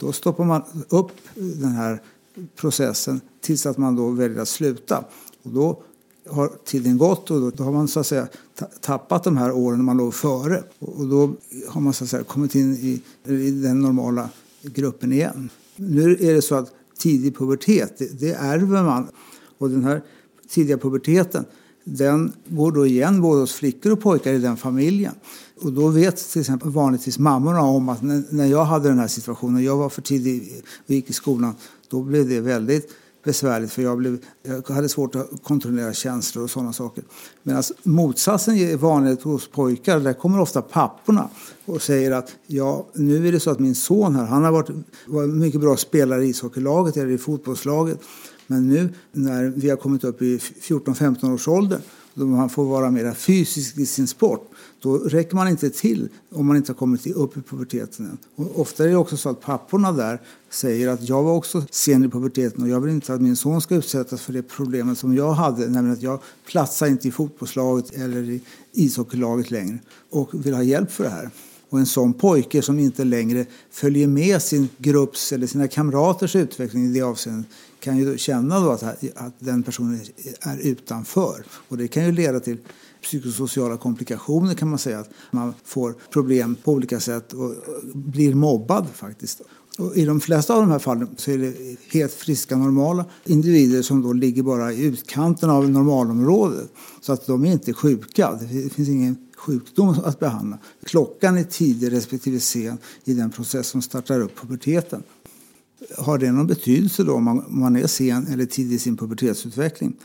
då 0.00 0.12
stoppar 0.12 0.44
man 0.44 0.62
upp 0.88 1.12
den 1.34 1.72
här 1.72 2.02
processen 2.56 3.20
tills 3.40 3.66
att 3.66 3.78
man 3.78 3.96
då 3.96 4.10
väljer 4.10 4.40
att 4.40 4.48
sluta. 4.48 5.04
Och 5.42 5.50
då 5.50 5.82
har 6.30 6.50
tiden 6.64 6.98
gått 6.98 7.30
och 7.30 7.52
då 7.52 7.64
har 7.64 7.72
man 7.72 7.88
så 7.88 8.00
att 8.00 8.06
säga 8.06 8.28
tappat 8.80 9.24
de 9.24 9.36
här 9.36 9.52
åren 9.52 9.78
när 9.78 9.84
man 9.84 9.96
låg 9.96 10.14
före. 10.14 10.62
Och 10.78 11.06
då 11.06 11.34
har 11.68 11.80
man 11.80 11.92
så 11.92 12.04
att 12.04 12.10
säga 12.10 12.24
kommit 12.24 12.54
in 12.54 12.74
i, 12.74 13.02
i 13.32 13.50
den 13.50 13.80
normala 13.80 14.28
gruppen 14.62 15.12
igen. 15.12 15.50
Nu 15.76 16.12
är 16.20 16.34
det 16.34 16.42
så 16.42 16.54
att 16.54 16.72
tidig 16.98 17.36
pubertet, 17.36 17.98
det, 17.98 18.20
det 18.20 18.32
ärver 18.32 18.82
man. 18.82 19.08
Och 19.58 19.70
den 19.70 19.84
här 19.84 20.02
tidiga 20.48 20.78
puberteten 20.78 21.44
den 21.84 22.32
går 22.48 22.72
då 22.72 22.86
igen 22.86 23.20
både 23.20 23.40
hos 23.40 23.52
flickor 23.52 23.92
och 23.92 24.00
pojkar 24.00 24.32
i 24.32 24.38
den 24.38 24.56
familjen. 24.56 25.14
Och 25.60 25.72
då 25.72 25.88
vet 25.88 26.16
till 26.16 26.40
exempel 26.40 26.70
vanligtvis 26.70 27.18
mammorna 27.18 27.62
om 27.62 27.88
att 27.88 28.02
när 28.32 28.46
jag 28.46 28.64
hade 28.64 28.88
den 28.88 28.98
här 28.98 29.08
situationen, 29.08 29.64
jag 29.64 29.76
var 29.76 29.88
för 29.88 30.02
tidig 30.02 30.62
och 30.86 30.90
gick 30.90 31.10
i 31.10 31.12
skolan, 31.12 31.54
då 31.88 32.02
blev 32.02 32.28
det 32.28 32.40
väldigt 32.40 32.90
besvärligt 33.24 33.72
för 33.72 33.82
jag, 33.82 33.98
blev, 33.98 34.18
jag 34.42 34.74
hade 34.74 34.88
svårt 34.88 35.14
att 35.14 35.42
kontrollera 35.42 35.92
känslor 35.92 36.44
och 36.44 36.50
sådana 36.50 36.72
saker. 36.72 37.04
Medan 37.42 37.56
alltså, 37.56 37.74
motsatsen 37.82 38.56
är 38.56 38.76
vanligt 38.76 39.22
hos 39.22 39.48
pojkar. 39.48 40.00
Där 40.00 40.12
kommer 40.12 40.40
ofta 40.40 40.62
papporna 40.62 41.28
och 41.64 41.82
säger 41.82 42.10
att 42.10 42.36
ja, 42.46 42.86
nu 42.94 43.28
är 43.28 43.32
det 43.32 43.40
så 43.40 43.50
att 43.50 43.58
min 43.58 43.74
son 43.74 44.14
här, 44.14 44.24
han 44.24 44.44
har 44.44 44.52
varit, 44.52 44.70
varit 45.06 45.30
mycket 45.34 45.60
bra 45.60 45.76
spelare 45.76 46.24
i 46.24 46.28
ishockeylaget 46.28 46.96
eller 46.96 47.10
i 47.10 47.18
fotbollslaget. 47.18 48.00
Men 48.46 48.68
nu 48.68 48.88
när 49.12 49.52
vi 49.56 49.70
har 49.70 49.76
kommit 49.76 50.04
upp 50.04 50.22
i 50.22 50.38
14-15 50.38 51.34
års 51.34 51.48
ålder 51.48 51.80
då 52.14 52.26
man 52.26 52.50
får 52.50 52.64
vara 52.64 52.90
mer 52.90 53.12
fysisk 53.12 53.78
i 53.78 53.86
sin 53.86 54.06
sport, 54.06 54.50
då 54.84 54.98
räcker 54.98 55.34
man 55.36 55.48
inte 55.48 55.70
till 55.70 56.08
om 56.30 56.46
man 56.46 56.56
inte 56.56 56.72
har 56.72 56.76
kommit 56.76 57.06
upp 57.06 57.36
i 57.36 57.40
puberteten 57.40 58.06
än. 58.06 58.18
Och 58.34 58.60
ofta 58.60 58.84
är 58.84 58.88
det 58.88 58.96
också 58.96 59.16
så 59.16 59.28
att 59.28 59.40
papporna 59.40 59.92
där 59.92 60.20
säger 60.50 60.88
att 60.88 61.08
jag 61.08 61.22
var 61.22 61.32
också 61.32 61.64
sen 61.70 62.04
i 62.04 62.08
puberteten 62.08 62.62
och 62.62 62.68
jag 62.68 62.80
vill 62.80 62.94
inte 62.94 63.14
att 63.14 63.20
min 63.20 63.36
son 63.36 63.60
ska 63.60 63.74
utsättas 63.74 64.20
för 64.22 64.32
det 64.32 64.42
problemet 64.42 64.98
som 64.98 65.16
jag 65.16 65.32
hade, 65.32 65.68
nämligen 65.68 65.92
att 65.92 66.02
jag 66.02 66.20
platsar 66.46 66.86
inte 66.86 67.08
i 67.08 67.10
fotbollslaget 67.10 67.94
eller 67.94 68.22
i 68.22 68.40
ishockeylaget 68.72 69.50
längre 69.50 69.78
och 70.10 70.46
vill 70.46 70.54
ha 70.54 70.62
hjälp 70.62 70.90
för 70.92 71.04
det 71.04 71.10
här. 71.10 71.30
Och 71.68 71.78
en 71.78 71.86
sån 71.86 72.12
pojke 72.12 72.62
som 72.62 72.78
inte 72.78 73.04
längre 73.04 73.46
följer 73.70 74.06
med 74.06 74.42
sin 74.42 74.68
grupps 74.78 75.32
eller 75.32 75.46
sina 75.46 75.68
kamraters 75.68 76.36
utveckling 76.36 76.84
i 76.84 76.92
det 76.92 77.02
avseendet 77.02 77.46
kan 77.80 77.98
ju 77.98 78.18
känna 78.18 78.60
då 78.60 78.70
att, 78.70 78.82
att 79.14 79.34
den 79.38 79.62
personen 79.62 80.00
är 80.40 80.58
utanför. 80.58 81.44
Och 81.68 81.76
det 81.76 81.88
kan 81.88 82.04
ju 82.04 82.12
leda 82.12 82.40
till 82.40 82.58
psykosociala 83.04 83.76
komplikationer 83.76 84.54
kan 84.54 84.68
man 84.68 84.78
säga. 84.78 84.98
Att 84.98 85.10
man 85.30 85.54
får 85.64 85.94
problem 86.10 86.56
på 86.64 86.72
olika 86.72 87.00
sätt 87.00 87.32
och 87.32 87.54
blir 87.94 88.34
mobbad 88.34 88.86
faktiskt. 88.94 89.42
Och 89.78 89.96
I 89.96 90.04
de 90.04 90.20
flesta 90.20 90.54
av 90.54 90.60
de 90.60 90.70
här 90.70 90.78
fallen 90.78 91.08
så 91.16 91.30
är 91.30 91.38
det 91.38 91.54
helt 91.92 92.12
friska, 92.12 92.56
normala 92.56 93.04
individer 93.24 93.82
som 93.82 94.02
då 94.02 94.12
ligger 94.12 94.42
bara 94.42 94.72
i 94.72 94.84
utkanten 94.84 95.50
av 95.50 95.70
normalområdet. 95.70 96.72
Så 97.00 97.12
att 97.12 97.26
de 97.26 97.44
är 97.44 97.52
inte 97.52 97.72
sjuka. 97.72 98.38
Det 98.40 98.72
finns 98.72 98.88
ingen 98.88 99.16
sjukdom 99.36 99.96
att 100.04 100.20
behandla. 100.20 100.58
Klockan 100.84 101.38
är 101.38 101.44
tidig 101.44 101.92
respektive 101.92 102.40
sen 102.40 102.78
i 103.04 103.14
den 103.14 103.30
process 103.30 103.66
som 103.66 103.82
startar 103.82 104.20
upp 104.20 104.40
puberteten. 104.40 105.02
Har 105.98 106.18
det 106.18 106.32
någon 106.32 106.46
betydelse 106.46 107.04
då 107.04 107.14
om 107.14 107.44
man, 107.48 107.76
är 107.76 107.86
sen 107.86 108.26
eller 108.26 108.46
tidig 108.46 108.76
i 108.76 108.78
sin 108.78 108.96
pubertetsutveckling? 108.96 109.96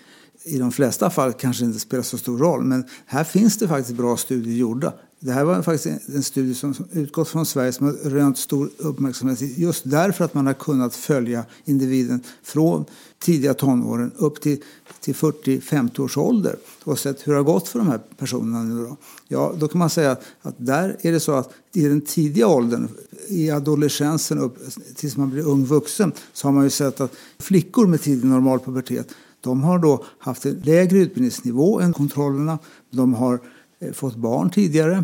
I 0.49 0.57
de 0.57 0.71
flesta 0.71 1.09
fall 1.09 1.33
kanske 1.33 1.65
inte 1.65 1.79
spelar 1.79 2.03
så 2.03 2.17
stor 2.17 2.37
roll. 2.37 2.63
Men 2.63 2.83
här 3.05 3.23
finns 3.23 3.57
det 3.57 3.67
faktiskt 3.67 3.97
bra 3.97 4.17
studier 4.17 4.57
gjorda. 4.57 4.93
Det 5.19 5.31
här 5.31 5.43
var 5.43 5.61
faktiskt 5.61 6.09
en 6.15 6.23
studie 6.23 6.53
som 6.53 6.75
utgått 6.91 7.29
från 7.29 7.45
Sverige 7.45 7.71
som 7.71 7.85
har 7.85 7.93
rönt 7.93 8.37
stor 8.37 8.69
uppmärksamhet 8.77 9.41
just 9.41 9.81
därför 9.85 10.25
att 10.25 10.33
man 10.33 10.45
har 10.45 10.53
kunnat 10.53 10.95
följa 10.95 11.45
individen 11.65 12.23
från 12.43 12.85
tidiga 13.19 13.53
tonåren 13.53 14.11
upp 14.15 14.41
till, 14.41 14.63
till 14.99 15.15
40-50 15.15 15.99
års 15.99 16.17
ålder 16.17 16.55
och 16.83 16.99
sett 16.99 17.27
hur 17.27 17.31
det 17.31 17.39
har 17.39 17.43
gått 17.43 17.67
för 17.67 17.79
de 17.79 17.87
här 17.87 17.99
personerna 18.17 18.63
nu 18.63 18.83
då. 18.83 18.97
Ja, 19.27 19.53
då 19.59 19.67
kan 19.67 19.79
man 19.79 19.89
säga 19.89 20.11
att, 20.11 20.23
att 20.41 20.55
där 20.57 20.97
är 21.01 21.11
det 21.11 21.19
så 21.19 21.31
att 21.31 21.53
i 21.73 21.87
den 21.87 22.01
tidiga 22.01 22.47
åldern, 22.47 22.87
i 23.27 23.51
adolescensen 23.51 24.39
upp 24.39 24.57
tills 24.95 25.17
man 25.17 25.29
blir 25.29 25.47
ung 25.47 25.65
vuxen, 25.65 26.11
så 26.33 26.47
har 26.47 26.51
man 26.51 26.63
ju 26.63 26.69
sett 26.69 27.01
att 27.01 27.13
flickor 27.39 27.87
med 27.87 28.01
tidig 28.01 28.25
normal 28.25 28.59
pubertet 28.59 29.07
de 29.41 29.63
har 29.63 29.79
då 29.79 30.05
haft 30.19 30.45
en 30.45 30.61
lägre 30.65 30.97
utbildningsnivå 30.97 31.79
än 31.79 31.93
kontrollerna. 31.93 32.59
De 32.91 33.13
har 33.13 33.39
eh, 33.79 33.91
fått 33.91 34.15
barn 34.15 34.49
tidigare. 34.49 35.03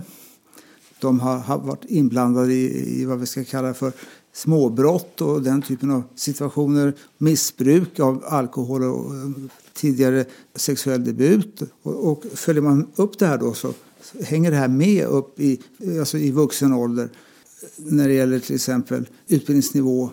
De 0.99 1.19
har 1.19 1.57
varit 1.57 1.85
inblandade 1.85 2.53
i, 2.53 3.01
i 3.01 3.05
vad 3.05 3.19
vi 3.19 3.25
ska 3.25 3.43
kalla 3.43 3.73
för 3.73 3.91
småbrott 4.33 5.21
och 5.21 5.41
den 5.41 5.61
typen 5.61 5.91
av 5.91 6.03
situationer. 6.15 6.93
Missbruk 7.17 7.99
av 7.99 8.23
alkohol 8.27 8.83
och 8.83 9.15
eh, 9.15 9.31
tidigare 9.73 10.25
sexuell 10.55 11.03
debut. 11.03 11.61
Och, 11.81 12.11
och 12.11 12.23
följer 12.33 12.61
man 12.61 12.87
upp 12.95 13.19
det 13.19 13.25
här 13.25 13.37
då 13.37 13.53
så 13.53 13.73
hänger 14.23 14.51
det 14.51 14.57
här 14.57 14.67
med 14.67 15.05
upp 15.05 15.39
i, 15.39 15.59
alltså 15.99 16.17
i 16.17 16.31
vuxen 16.31 16.73
ålder 16.73 17.09
när 17.77 18.07
det 18.07 18.13
gäller 18.13 18.39
till 18.39 18.55
exempel 18.55 19.07
utbildningsnivå, 19.27 20.09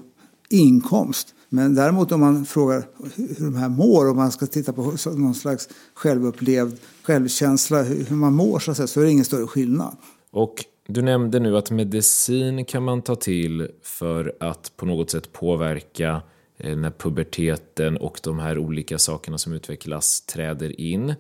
inkomst. 0.49 1.35
Men 1.55 1.75
däremot 1.75 2.13
om 2.13 2.21
man 2.21 2.45
frågar 2.45 2.85
hur 3.17 3.45
de 3.45 3.55
här 3.55 3.69
mår, 3.69 4.11
om 4.11 4.17
man 4.17 4.33
ska 4.33 4.47
titta 4.47 4.73
på 4.73 4.95
någon 5.17 5.35
slags 5.35 5.69
självupplevd 5.95 6.79
självkänsla, 7.03 7.83
hur 7.83 8.17
man 8.17 8.33
mår 8.35 8.59
så, 8.59 8.75
säga, 8.75 8.87
så 8.87 9.01
är 9.01 9.05
det 9.05 9.11
ingen 9.11 9.25
större 9.25 9.47
skillnad. 9.47 9.97
Och 10.31 10.65
du 10.87 11.03
nämnde 11.03 11.41
nu 11.41 11.57
att 11.57 11.71
medicin 11.71 12.65
kan 12.65 12.83
man 12.83 13.03
ta 13.03 13.17
till 13.17 13.69
för 13.83 14.33
att 14.41 14.73
på 14.77 14.87
något 14.87 15.11
sätt 15.11 15.33
påverka 15.33 16.23
eh, 16.57 16.77
när 16.77 16.91
puberteten 16.91 17.97
och 17.97 18.21
de 18.23 18.39
här 18.39 18.59
olika 18.59 18.99
sakerna 18.99 19.39
som 19.39 19.53
utvecklas 19.53 20.21
träder 20.21 20.81
in. 20.81 21.15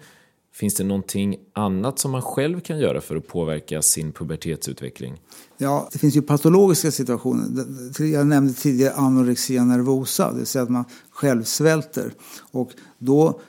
Finns 0.55 0.75
det 0.75 0.85
någonting 0.85 1.37
annat 1.53 1.99
som 1.99 2.11
man 2.11 2.23
själv 2.23 2.61
kan 2.61 2.79
göra 2.79 3.01
för 3.01 3.17
att 3.17 3.27
påverka 3.27 3.83
sin 3.83 4.12
pubertetsutveckling? 4.12 5.21
Ja, 5.59 5.88
det 5.93 5.99
finns 5.99 6.17
ju 6.17 6.23
patologiska 6.23 6.91
situationer. 6.91 7.67
Jag 8.05 8.27
nämnde 8.27 8.53
tidigare 8.53 8.95
anorexia 8.95 9.65
nervosa, 9.65 10.31
det 10.31 10.38
vill 10.38 10.47
säga 10.47 10.62
att 10.62 10.71
man 10.71 10.85
själv 11.11 11.45
svälter. 11.45 12.12
Och 12.51 12.71
då 12.99 13.41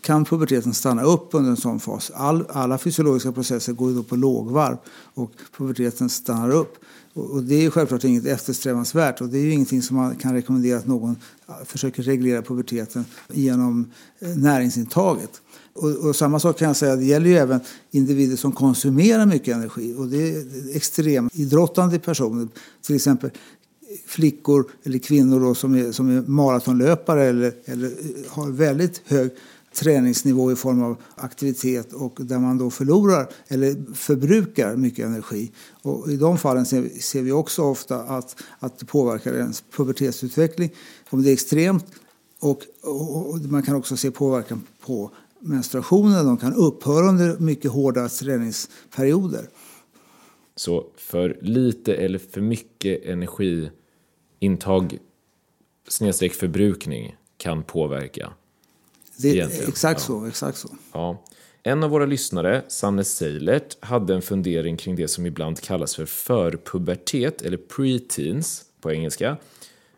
kan 0.00 0.24
puberteten 0.24 0.74
stanna 0.74 1.02
upp 1.02 1.28
under 1.30 1.50
en 1.50 1.56
sån 1.56 1.80
fas. 1.80 2.10
All, 2.14 2.44
alla 2.48 2.78
fysiologiska 2.78 3.32
processer 3.32 3.72
går 3.72 3.90
då 3.90 4.02
på 4.02 4.16
lågvarv 4.16 4.76
och 5.14 5.30
puberteten 5.56 6.08
stannar 6.08 6.50
upp. 6.50 6.76
Och 7.14 7.42
det 7.42 7.66
är 7.66 7.70
självklart 7.70 8.04
inget 8.04 8.26
eftersträvansvärt 8.26 9.20
och 9.20 9.28
det 9.28 9.38
är 9.38 9.42
ju 9.42 9.52
ingenting 9.52 9.82
som 9.82 9.96
man 9.96 10.16
kan 10.16 10.34
rekommendera 10.34 10.78
att 10.78 10.86
någon 10.86 11.16
försöker 11.64 12.02
reglera 12.02 12.42
puberteten 12.42 13.04
genom 13.28 13.90
eh, 14.18 14.28
näringsintaget. 14.28 15.40
Och, 15.78 15.90
och, 15.90 16.16
samma 16.16 16.40
sak 16.40 16.58
kan 16.58 16.68
jag 16.68 16.76
säga, 16.76 16.96
det 16.96 17.04
gäller 17.04 17.30
ju 17.30 17.36
även 17.36 17.60
individer 17.90 18.36
som 18.36 18.52
konsumerar 18.52 19.26
mycket 19.26 19.54
energi. 19.54 19.94
Och 19.98 20.06
det 20.06 20.28
är 20.28 20.44
extremidrottande 20.76 21.98
personer, 21.98 22.48
till 22.82 22.96
exempel 22.96 23.30
flickor 24.06 24.70
eller 24.82 24.98
kvinnor 24.98 25.40
då, 25.40 25.54
som, 25.54 25.74
är, 25.74 25.92
som 25.92 26.16
är 26.16 26.22
maratonlöpare 26.22 27.24
eller, 27.24 27.52
eller 27.64 27.92
har 28.28 28.50
väldigt 28.50 29.02
hög 29.04 29.30
träningsnivå 29.74 30.52
i 30.52 30.56
form 30.56 30.82
av 30.82 30.96
aktivitet 31.14 31.92
och 31.92 32.18
där 32.20 32.38
man 32.38 32.58
då 32.58 32.70
förlorar 32.70 33.28
eller 33.48 33.94
förbrukar 33.94 34.76
mycket 34.76 35.06
energi. 35.06 35.52
Och 35.82 36.12
I 36.12 36.16
de 36.16 36.38
fallen 36.38 36.66
ser, 36.66 36.88
ser 37.00 37.22
vi 37.22 37.32
också 37.32 37.62
ofta 37.62 38.00
att, 38.02 38.36
att 38.58 38.78
det 38.78 38.86
påverkar 38.86 39.34
ens 39.34 39.64
pubertetsutveckling 39.76 40.70
om 41.10 41.22
det 41.22 41.30
är 41.30 41.32
extremt 41.32 41.86
och, 42.40 42.62
och, 42.82 43.30
och 43.30 43.38
man 43.38 43.62
kan 43.62 43.74
också 43.74 43.96
se 43.96 44.10
påverkan 44.10 44.62
på 44.86 45.10
menstruationen. 45.40 46.26
De 46.26 46.36
kan 46.36 46.54
upphöra 46.54 47.08
under 47.08 47.38
mycket 47.38 47.70
hårda 47.70 48.08
träningsperioder. 48.08 49.48
Så 50.56 50.86
för 50.96 51.38
lite 51.40 51.94
eller 51.94 52.18
för 52.18 52.40
mycket 52.40 53.04
energiintag 53.04 54.98
snedstreck 55.88 56.32
förbrukning 56.32 57.16
kan 57.36 57.62
påverka? 57.62 58.32
Det, 59.16 59.40
exakt 59.68 60.00
ja. 60.00 60.06
så, 60.06 60.26
exakt 60.26 60.58
så. 60.58 60.68
Ja. 60.92 61.24
En 61.62 61.84
av 61.84 61.90
våra 61.90 62.06
lyssnare, 62.06 62.62
Sanne 62.68 63.04
Seilert, 63.04 63.76
hade 63.80 64.14
en 64.14 64.22
fundering 64.22 64.76
kring 64.76 64.96
det 64.96 65.08
som 65.08 65.26
ibland 65.26 65.60
kallas 65.60 65.96
för 65.96 66.06
förpubertet 66.06 67.42
eller 67.42 67.56
preteens 67.56 68.64
på 68.80 68.92
engelska. 68.92 69.36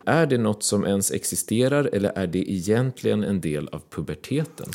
Är 0.04 0.26
det 0.26 0.38
något 0.38 0.62
som 0.62 0.86
ens 0.86 1.10
existerar 1.10 1.84
eller 1.92 2.10
är 2.10 2.26
det 2.26 2.52
egentligen 2.52 3.24
en 3.24 3.40
del 3.40 3.68
av 3.68 3.82
puberteten? 3.90 4.66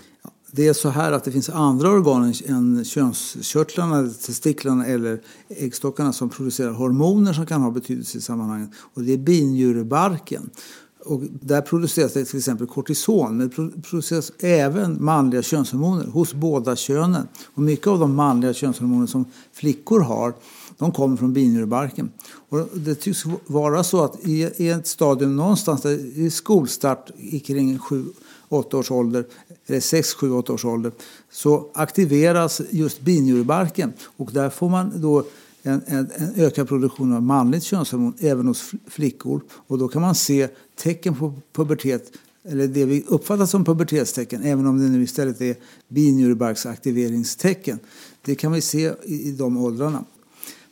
Det 0.56 0.68
är 0.68 0.74
så 0.74 0.90
här 0.90 1.12
att 1.12 1.24
det 1.24 1.32
finns 1.32 1.50
andra 1.50 1.90
organ 1.90 2.34
än 2.46 2.86
könskörtlarna, 2.86 4.10
testiklarna 4.10 4.86
eller 4.86 5.22
äggstockarna 5.50 6.14
som 6.14 6.30
producerar 6.30 6.72
hormoner 6.72 7.34
som 7.34 7.46
kan 7.46 7.62
ha 7.62 7.72
betydelse 7.72 8.18
i 8.18 8.22
sammanhanget. 8.22 8.70
Och 8.94 9.02
det 9.02 9.14
är 9.14 9.18
binjurebarken. 9.18 10.50
Och 11.06 11.22
där 11.42 11.62
produceras 11.62 12.14
det 12.14 12.26
till 12.26 12.38
exempel 12.38 12.68
kortison, 12.68 13.38
men 13.38 13.50
det 13.50 13.82
produceras 13.82 14.32
även 14.40 15.04
manliga 15.04 15.42
könshormoner 15.42 16.06
hos 16.06 16.34
båda 16.34 16.76
könen. 16.76 17.28
Och 17.54 17.62
mycket 17.62 17.88
av 17.88 18.00
de 18.00 18.16
manliga 18.16 18.54
könshormoner 18.54 19.08
som 19.08 19.26
flickor 19.54 20.00
har, 20.00 20.34
de 20.78 20.92
kommer 20.92 21.18
från 21.18 21.34
binjurebarken. 21.34 22.12
Och 22.50 22.68
det 22.74 22.96
tycks 22.96 23.24
vara 23.48 23.84
så 23.84 24.04
att 24.04 24.28
i 24.28 24.70
ett 24.70 24.88
stadium 24.88 25.36
någonstans 25.36 25.86
i 25.86 26.30
skolstart 26.30 27.12
kring 27.46 27.80
7 27.80 28.06
8 28.50 28.78
års 28.78 28.92
ålder, 28.92 29.26
eller 29.66 29.80
6, 29.80 30.14
7, 30.14 30.32
8 30.32 30.54
års 30.54 30.66
ålder, 30.66 30.92
så 31.32 31.70
aktiveras 31.74 32.62
just 32.70 33.02
binjurebarken. 33.02 33.94
Och 34.18 34.30
där 34.34 34.50
får 34.50 34.70
man 34.70 35.02
då 35.02 35.26
en, 35.64 35.82
en, 35.86 36.08
en, 36.16 36.32
ökad 36.36 36.68
produktion 36.68 37.14
av 37.14 37.24
manligt 37.24 37.64
könshormon 37.64 38.14
även 38.20 38.48
hos 38.48 38.72
flickor. 38.88 39.42
Och 39.52 39.78
då 39.78 39.88
kan 39.88 40.02
man 40.02 40.16
se 40.16 40.48
tecken 40.76 41.16
på 41.16 41.34
pubertet, 41.54 42.12
eller 42.44 42.68
det 42.68 42.86
vi 42.86 43.04
uppfattar 43.08 43.46
som 43.46 43.66
pubertetstecken, 43.66 44.44
även 44.44 44.68
om 44.68 44.78
det 44.78 44.90
nu 44.90 45.04
istället 45.04 45.42
är 45.42 45.56
binjurebarksaktiveringstecken. 45.88 47.80
Det 48.22 48.36
kan 48.36 48.52
vi 48.52 48.62
se 48.62 48.94
i, 49.04 49.30
i 49.30 49.32
de 49.32 49.58
åldrarna. 49.58 50.06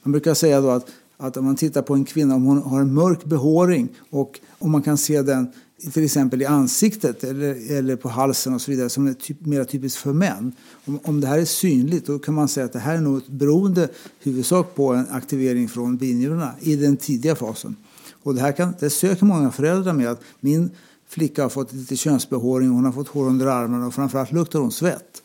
Man 0.03 0.11
brukar 0.11 0.33
säga 0.33 0.61
då 0.61 0.69
att, 0.69 0.87
att 1.17 1.37
om 1.37 1.45
man 1.45 1.55
tittar 1.55 1.81
på 1.81 1.93
en 1.93 2.05
kvinna, 2.05 2.35
om 2.35 2.43
hon 2.43 2.61
har 2.61 2.81
en 2.81 2.93
mörk 2.93 3.23
behåring 3.23 3.89
och 4.09 4.39
om 4.59 4.71
man 4.71 4.81
kan 4.81 4.97
se 4.97 5.21
den 5.21 5.47
till 5.91 6.05
exempel 6.05 6.41
i 6.41 6.45
ansiktet 6.45 7.23
eller, 7.23 7.77
eller 7.77 7.95
på 7.95 8.09
halsen 8.09 8.53
och 8.53 8.61
så 8.61 8.71
vidare 8.71 8.89
som 8.89 9.07
är 9.07 9.13
typ, 9.13 9.45
mer 9.45 9.63
typiskt 9.63 10.01
för 10.01 10.13
män. 10.13 10.51
Om, 10.85 10.99
om 11.03 11.21
det 11.21 11.27
här 11.27 11.39
är 11.39 11.45
synligt 11.45 12.05
då 12.05 12.19
kan 12.19 12.33
man 12.33 12.47
säga 12.47 12.65
att 12.65 12.73
det 12.73 12.79
här 12.79 12.95
är 12.95 13.01
något 13.01 13.27
beroende 13.27 13.89
huvudsak 14.19 14.75
på 14.75 14.93
en 14.93 15.05
aktivering 15.11 15.67
från 15.67 15.97
binjurarna 15.97 16.53
i 16.59 16.75
den 16.75 16.97
tidiga 16.97 17.35
fasen. 17.35 17.75
Och 18.23 18.35
det 18.35 18.41
här 18.41 18.51
kan, 18.51 18.73
det 18.79 18.89
söker 18.89 19.25
många 19.25 19.51
föräldrar 19.51 19.93
med 19.93 20.07
att 20.07 20.21
min 20.39 20.69
flicka 21.07 21.41
har 21.41 21.49
fått 21.49 21.73
lite 21.73 21.95
könsbehåring, 21.95 22.69
hon 22.69 22.85
har 22.85 22.91
fått 22.91 23.07
hår 23.07 23.25
under 23.27 23.47
armarna 23.47 23.87
och 23.87 23.93
framförallt 23.93 24.31
luktar 24.31 24.59
hon 24.59 24.71
svett. 24.71 25.23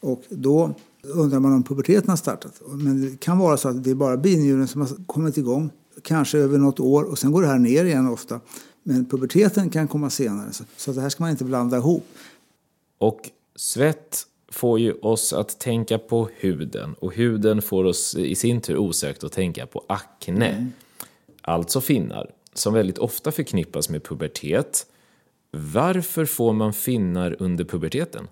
Och 0.00 0.22
då 0.28 0.74
undrar 1.02 1.40
man 1.40 1.52
om 1.52 1.62
puberteten 1.62 2.10
har 2.10 2.16
startat. 2.16 2.62
Men 2.68 3.02
det 3.02 3.20
kan 3.20 3.38
vara 3.38 3.56
så 3.56 3.68
att 3.68 3.84
det 3.84 3.90
är 3.90 3.94
bara 3.94 4.16
binjuren 4.16 4.68
som 4.68 4.80
har 4.80 4.88
kommit 5.06 5.38
igång, 5.38 5.70
kanske 6.02 6.38
över 6.38 6.58
något 6.58 6.80
år 6.80 7.02
och 7.02 7.18
sen 7.18 7.32
går 7.32 7.42
det 7.42 7.48
här 7.48 7.58
ner 7.58 7.84
igen 7.84 8.08
ofta. 8.08 8.40
Men 8.82 9.04
puberteten 9.04 9.70
kan 9.70 9.88
komma 9.88 10.10
senare, 10.10 10.52
så, 10.52 10.64
så 10.76 10.92
det 10.92 11.00
här 11.00 11.08
ska 11.08 11.22
man 11.22 11.30
inte 11.30 11.44
blanda 11.44 11.76
ihop. 11.76 12.06
Och 12.98 13.30
svett 13.56 14.26
får 14.48 14.80
ju 14.80 14.92
oss 14.92 15.32
att 15.32 15.58
tänka 15.58 15.98
på 15.98 16.28
huden 16.36 16.94
och 16.98 17.14
huden 17.14 17.62
får 17.62 17.84
oss 17.84 18.14
i 18.14 18.34
sin 18.34 18.60
tur 18.60 18.76
osökt 18.76 19.24
att 19.24 19.32
tänka 19.32 19.66
på 19.66 19.84
akne. 19.88 20.48
Mm. 20.48 20.72
Alltså 21.42 21.80
finnar, 21.80 22.30
som 22.54 22.74
väldigt 22.74 22.98
ofta 22.98 23.32
förknippas 23.32 23.88
med 23.88 24.04
pubertet. 24.04 24.86
Varför 25.50 26.24
får 26.24 26.52
man 26.52 26.72
finnar 26.72 27.36
under 27.38 27.64
puberteten? 27.64 28.28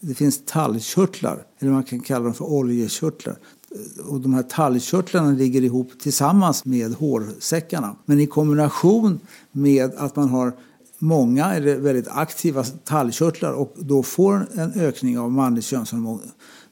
Det 0.00 0.14
finns 0.14 0.44
tallkörtlar, 0.44 1.46
eller 1.58 1.72
man 1.72 1.84
kan 1.84 2.00
kalla 2.00 2.24
dem 2.24 2.34
för 2.34 2.44
oljekörtlar. 2.44 3.38
Och 4.08 4.20
de 4.20 4.34
här 4.34 4.42
talgkörtlarna 4.42 5.30
ligger 5.30 5.62
ihop 5.62 5.90
tillsammans 6.00 6.64
med 6.64 6.94
hårsäckarna. 6.94 7.96
Men 8.04 8.20
i 8.20 8.26
kombination 8.26 9.20
med 9.52 9.94
att 9.96 10.16
man 10.16 10.28
har 10.28 10.52
många 10.98 11.54
eller 11.54 11.76
väldigt 11.76 12.08
aktiva 12.08 12.64
talgkörtlar 12.64 13.52
och 13.52 13.74
då 13.76 14.02
får 14.02 14.48
en 14.54 14.72
ökning 14.72 15.18
av 15.18 15.32
manligt 15.32 15.64
könshormon. 15.64 16.20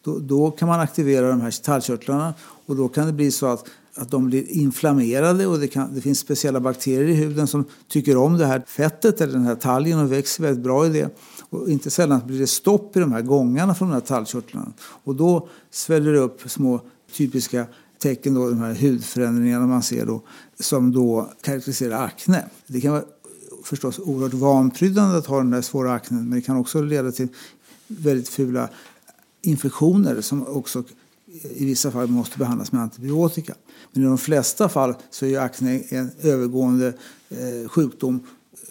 Då, 0.02 0.18
då, 0.18 0.50
kan 0.50 0.68
man 0.68 0.80
aktivera 0.80 1.28
de 1.28 1.40
här 1.40 1.62
talgkörtlarna 1.62 2.34
och 2.66 2.76
då 2.76 2.88
kan 2.88 3.06
det 3.06 3.12
bli 3.12 3.30
så 3.30 3.46
att, 3.46 3.66
att 3.96 4.10
de 4.10 4.26
blir 4.26 4.50
inflammerade 4.50 5.46
och 5.46 5.58
det, 5.58 5.68
kan, 5.68 5.94
det 5.94 6.00
finns 6.00 6.18
speciella 6.18 6.60
bakterier 6.60 7.08
i 7.08 7.14
huden 7.14 7.46
som 7.46 7.64
tycker 7.88 8.16
om 8.16 8.38
det 8.38 8.46
här 8.46 8.62
fettet 8.66 9.20
eller 9.20 9.32
den 9.32 9.46
här 9.46 9.54
talgen 9.54 9.98
och 9.98 10.12
växer 10.12 10.42
väldigt 10.42 10.64
bra 10.64 10.86
i 10.86 10.88
det. 10.88 11.16
Och 11.50 11.70
inte 11.70 11.90
sällan 11.90 12.20
blir 12.26 12.38
det 12.38 12.46
stopp 12.46 12.96
i 12.96 13.00
de 13.00 13.12
här 13.12 13.22
gångarna 13.22 13.74
från 13.74 13.88
de 13.88 13.94
här 13.94 14.00
tallkörtlarna. 14.00 14.72
Och 14.80 15.14
då 15.14 15.48
sväller 15.70 16.12
det 16.12 16.18
upp 16.18 16.50
små 16.50 16.80
typiska 17.12 17.66
tecken, 17.98 18.34
då, 18.34 18.48
de 18.48 18.58
här 18.58 18.74
hudförändringarna 18.74 19.66
man 19.66 19.82
ser 19.82 20.06
då, 20.06 20.22
som 20.60 20.92
då 20.92 21.30
karaktäriserar 21.40 22.04
akne. 22.04 22.44
Det 22.66 22.80
kan 22.80 22.92
vara 22.92 23.04
förstås 23.64 23.98
oerhört 23.98 24.34
vanprydande 24.34 25.18
att 25.18 25.26
ha 25.26 25.38
den 25.38 25.50
där 25.50 25.62
svåra 25.62 25.92
aknen 25.92 26.28
men 26.28 26.38
det 26.38 26.42
kan 26.42 26.56
också 26.56 26.82
leda 26.82 27.12
till 27.12 27.28
väldigt 27.86 28.28
fula 28.28 28.68
infektioner 29.42 30.20
som 30.20 30.46
också 30.46 30.84
i 31.42 31.64
vissa 31.64 31.90
fall 31.90 32.08
måste 32.08 32.38
behandlas 32.38 32.72
med 32.72 32.82
antibiotika. 32.82 33.54
Men 33.94 34.02
i 34.02 34.06
de 34.06 34.18
flesta 34.18 34.68
fall 34.68 34.94
så 35.10 35.26
är 35.26 35.38
akne 35.38 35.82
en 35.88 36.10
övergående 36.22 36.92
eh, 37.28 37.68
sjukdom 37.68 38.26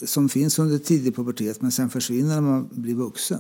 som 0.06 0.30
finns 0.30 0.60
under 0.60 0.78
tidig 0.78 1.16
pubertet 1.16 1.62
men 1.62 1.72
sen 1.72 1.90
försvinner 1.90 2.36
när 2.36 2.42
man 2.42 2.70
blir 2.72 2.96
vuxen. 2.96 3.40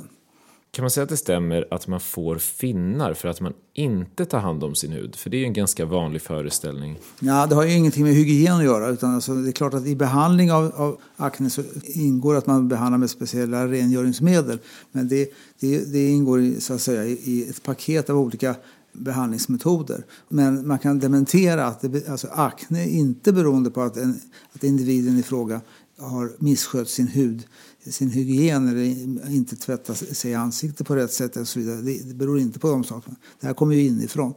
Kan 0.72 0.84
man 0.84 0.91
säga 0.91 1.04
att 1.04 1.10
det 1.10 1.17
stämmer 1.17 1.67
att 1.72 1.88
man 1.88 2.00
får 2.00 2.36
finnar 2.36 3.13
för 3.13 3.28
att 3.28 3.41
man 3.41 3.54
inte 3.74 4.26
tar 4.26 4.39
hand 4.39 4.63
om 4.63 4.76
sin 4.76 4.91
hud? 4.91 5.15
För 5.15 5.30
det 5.30 5.38
är 5.38 5.46
en 5.46 5.54
ganska 5.54 5.86
vanlig 5.86 6.22
föreställning. 6.22 7.00
Ja, 7.19 7.46
det 7.46 7.56
har 7.56 7.63
ju 7.63 7.74
ingenting 7.74 8.04
med 8.04 8.13
hygien 8.13 8.58
att 8.58 8.63
göra. 8.63 8.89
Utan 8.89 9.15
alltså, 9.15 9.36
det 9.36 9.50
är 9.50 9.52
klart 9.52 9.74
att 9.74 9.86
i 9.86 9.96
behandling 9.96 10.52
av, 10.52 10.72
av 10.76 11.02
akne 11.17 11.50
så 11.50 11.63
ingår 11.84 12.36
att 12.36 12.48
man 12.48 12.67
behandlar 12.67 12.98
med 12.98 13.10
speciella 13.10 13.67
rengöringsmedel. 13.67 14.60
Men 14.91 15.08
det, 15.08 15.30
det, 15.60 15.93
det 15.93 16.10
ingår 16.10 16.41
i, 16.41 16.62
så 16.62 16.74
att 16.74 16.82
säga, 16.82 17.06
i 17.06 17.48
ett 17.50 17.63
paket 17.63 18.10
av 18.10 18.17
olika 18.17 18.56
behandlingsmetoder. 18.93 20.06
Men 20.29 20.67
man 20.67 20.79
kan 20.79 20.99
dementera 20.99 21.65
att 21.65 21.82
det, 21.82 22.10
alltså 22.10 22.27
akne 22.27 22.89
inte 22.89 23.34
beroende 23.34 23.69
på 23.69 23.82
att, 23.82 23.97
en, 23.97 24.19
att 24.53 24.63
individen 24.63 25.17
i 25.17 25.23
fråga 25.23 25.62
har 25.97 26.32
misskött 26.39 26.89
sin 26.89 27.08
hud, 27.08 27.43
sin 27.86 28.10
hygien 28.10 28.67
eller 28.67 28.84
inte 29.32 29.56
tvättat 29.56 29.97
sig 29.97 30.32
i 30.32 30.36
ansiktet 30.36 30.88
på 30.88 30.95
rätt 30.95 31.12
sätt 31.12 31.38
och 31.38 31.47
så 31.47 31.60
vidare. 31.60 31.82
Det, 31.82 32.08
det 32.08 32.13
beror 32.13 32.39
inte 32.39 32.60
på 32.60 32.67
de 32.67 32.84
sakerna. 32.84 33.15
Det 33.39 33.47
här 33.47 33.53
kommer 33.53 33.75
ju 33.75 33.82
inifrån. 33.82 34.34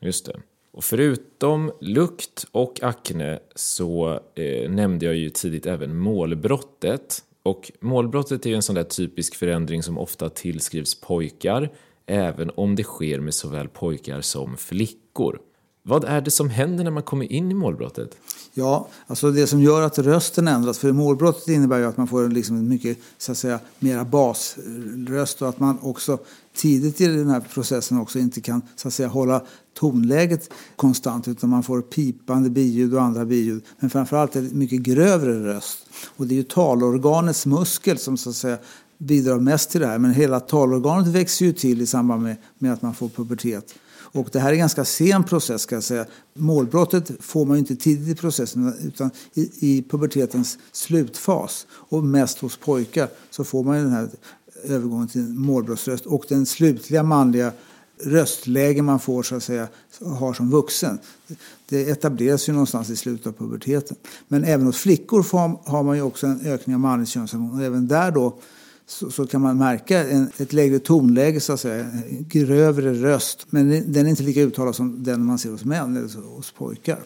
Just 0.00 0.26
det. 0.26 0.40
Och 0.72 0.84
förutom 0.84 1.72
lukt 1.80 2.46
och 2.52 2.82
akne 2.82 3.38
så 3.54 4.20
eh, 4.34 4.70
nämnde 4.70 5.06
jag 5.06 5.16
ju 5.16 5.30
tidigt 5.30 5.66
även 5.66 5.98
målbrottet. 5.98 7.24
Och 7.42 7.72
målbrottet 7.80 8.46
är 8.46 8.50
ju 8.50 8.56
en 8.56 8.62
sån 8.62 8.74
där 8.74 8.84
typisk 8.84 9.34
förändring 9.34 9.82
som 9.82 9.98
ofta 9.98 10.28
tillskrivs 10.28 11.00
pojkar 11.00 11.72
även 12.06 12.50
om 12.56 12.76
det 12.76 12.84
sker 12.84 13.20
med 13.20 13.34
såväl 13.34 13.68
pojkar 13.68 14.20
som 14.20 14.56
flickor. 14.56 15.38
Vad 15.88 16.04
är 16.04 16.20
det 16.20 16.30
som 16.30 16.50
händer 16.50 16.84
när 16.84 16.90
man 16.90 17.02
kommer 17.02 17.32
in 17.32 17.50
i 17.50 17.54
målbrottet? 17.54 18.16
Ja, 18.54 18.88
alltså 19.06 19.30
det 19.30 19.46
som 19.46 19.62
gör 19.62 19.82
att 19.82 19.98
rösten 19.98 20.48
ändras, 20.48 20.78
för 20.78 20.92
målbrottet 20.92 21.48
innebär 21.48 21.78
ju 21.78 21.84
att 21.84 21.96
man 21.96 22.08
får 22.08 22.24
en 22.24 22.34
liksom 22.34 22.68
mycket 22.68 22.98
så 23.18 23.32
att 23.32 23.38
säga, 23.38 23.60
mera 23.78 24.04
basröst 24.04 25.42
och 25.42 25.48
att 25.48 25.60
man 25.60 25.78
också 25.82 26.18
tidigt 26.56 27.00
i 27.00 27.06
den 27.06 27.28
här 27.28 27.40
processen 27.40 28.00
också 28.00 28.18
inte 28.18 28.40
kan 28.40 28.62
så 28.76 28.88
att 28.88 28.94
säga, 28.94 29.08
hålla 29.08 29.42
tonläget 29.74 30.50
konstant 30.76 31.28
utan 31.28 31.50
man 31.50 31.62
får 31.62 31.82
pipande 31.82 32.50
biljud 32.50 32.94
och 32.94 33.02
andra 33.02 33.24
biljud. 33.24 33.64
Men 33.78 33.90
framförallt 33.90 34.36
en 34.36 34.58
mycket 34.58 34.80
grövre 34.80 35.54
röst. 35.54 35.78
Och 36.16 36.26
det 36.26 36.34
är 36.34 36.36
ju 36.36 36.42
talorganets 36.42 37.46
muskel 37.46 37.98
som 37.98 38.16
så 38.16 38.30
att 38.30 38.36
säga 38.36 38.58
bidrar 38.98 39.38
mest 39.38 39.70
till 39.70 39.80
det 39.80 39.86
här. 39.86 39.98
Men 39.98 40.12
hela 40.12 40.40
talorganet 40.40 41.06
växer 41.08 41.46
ju 41.46 41.52
till 41.52 41.82
i 41.82 41.86
samband 41.86 42.22
med, 42.22 42.36
med 42.58 42.72
att 42.72 42.82
man 42.82 42.94
får 42.94 43.08
pubertet. 43.08 43.74
Och 44.16 44.28
det 44.32 44.40
här 44.40 44.48
är 44.48 44.52
en 44.52 44.58
ganska 44.58 44.84
sen 44.84 45.24
process 45.24 45.62
ska 45.62 45.76
jag 45.76 45.84
säga. 45.84 46.06
Målbrottet 46.34 47.10
får 47.20 47.46
man 47.46 47.56
ju 47.56 47.58
inte 47.58 47.76
tidigt 47.76 48.18
i 48.18 48.20
processen 48.20 48.74
utan 48.82 49.10
i, 49.34 49.50
i 49.60 49.82
pubertetens 49.82 50.58
slutfas. 50.72 51.66
Och 51.70 52.04
mest 52.04 52.38
hos 52.38 52.56
pojkar 52.56 53.08
så 53.30 53.44
får 53.44 53.64
man 53.64 53.76
ju 53.76 53.82
den 53.82 53.92
här 53.92 54.08
övergången 54.64 55.08
till 55.08 55.22
målbrottsröst. 55.22 56.06
Och 56.06 56.24
den 56.28 56.46
slutliga 56.46 57.02
manliga 57.02 57.52
röstläge 58.04 58.82
man 58.82 59.00
får 59.00 59.22
så 59.22 59.36
att 59.36 59.42
säga 59.42 59.68
har 60.00 60.32
som 60.32 60.50
vuxen. 60.50 60.98
Det 61.68 61.90
etableras 61.90 62.48
ju 62.48 62.52
någonstans 62.52 62.90
i 62.90 62.96
slutet 62.96 63.26
av 63.26 63.32
puberteten. 63.32 63.96
Men 64.28 64.44
även 64.44 64.66
hos 64.66 64.76
flickor 64.76 65.26
har 65.70 65.82
man 65.82 65.96
ju 65.96 66.02
också 66.02 66.26
en 66.26 66.40
ökning 66.46 66.74
av 66.74 66.80
manligt 66.80 67.08
könshormon. 67.08 67.58
Och 67.58 67.64
även 67.64 67.88
där 67.88 68.10
då 68.10 68.38
så, 68.86 69.10
så, 69.10 69.26
kan 69.26 69.40
man 69.40 69.58
märka 69.58 70.04
en, 70.04 70.30
ett 70.38 70.52
lägre 70.52 70.78
tonläge, 70.78 71.40
så 71.40 71.52
att 71.52 71.60
säga, 71.60 71.84
en 71.84 72.28
grövre 72.28 72.94
röst. 72.94 73.46
Men 73.50 73.92
den 73.92 74.06
är 74.06 74.10
inte 74.10 74.22
lika 74.22 74.40
uttalad 74.40 74.74
som 74.74 75.02
den 75.02 75.24
man 75.24 75.38
ser 75.38 75.50
hos 75.50 75.64
män 75.64 75.96
eller 75.96 76.36
hos 76.36 76.52
pojkar. 76.52 76.98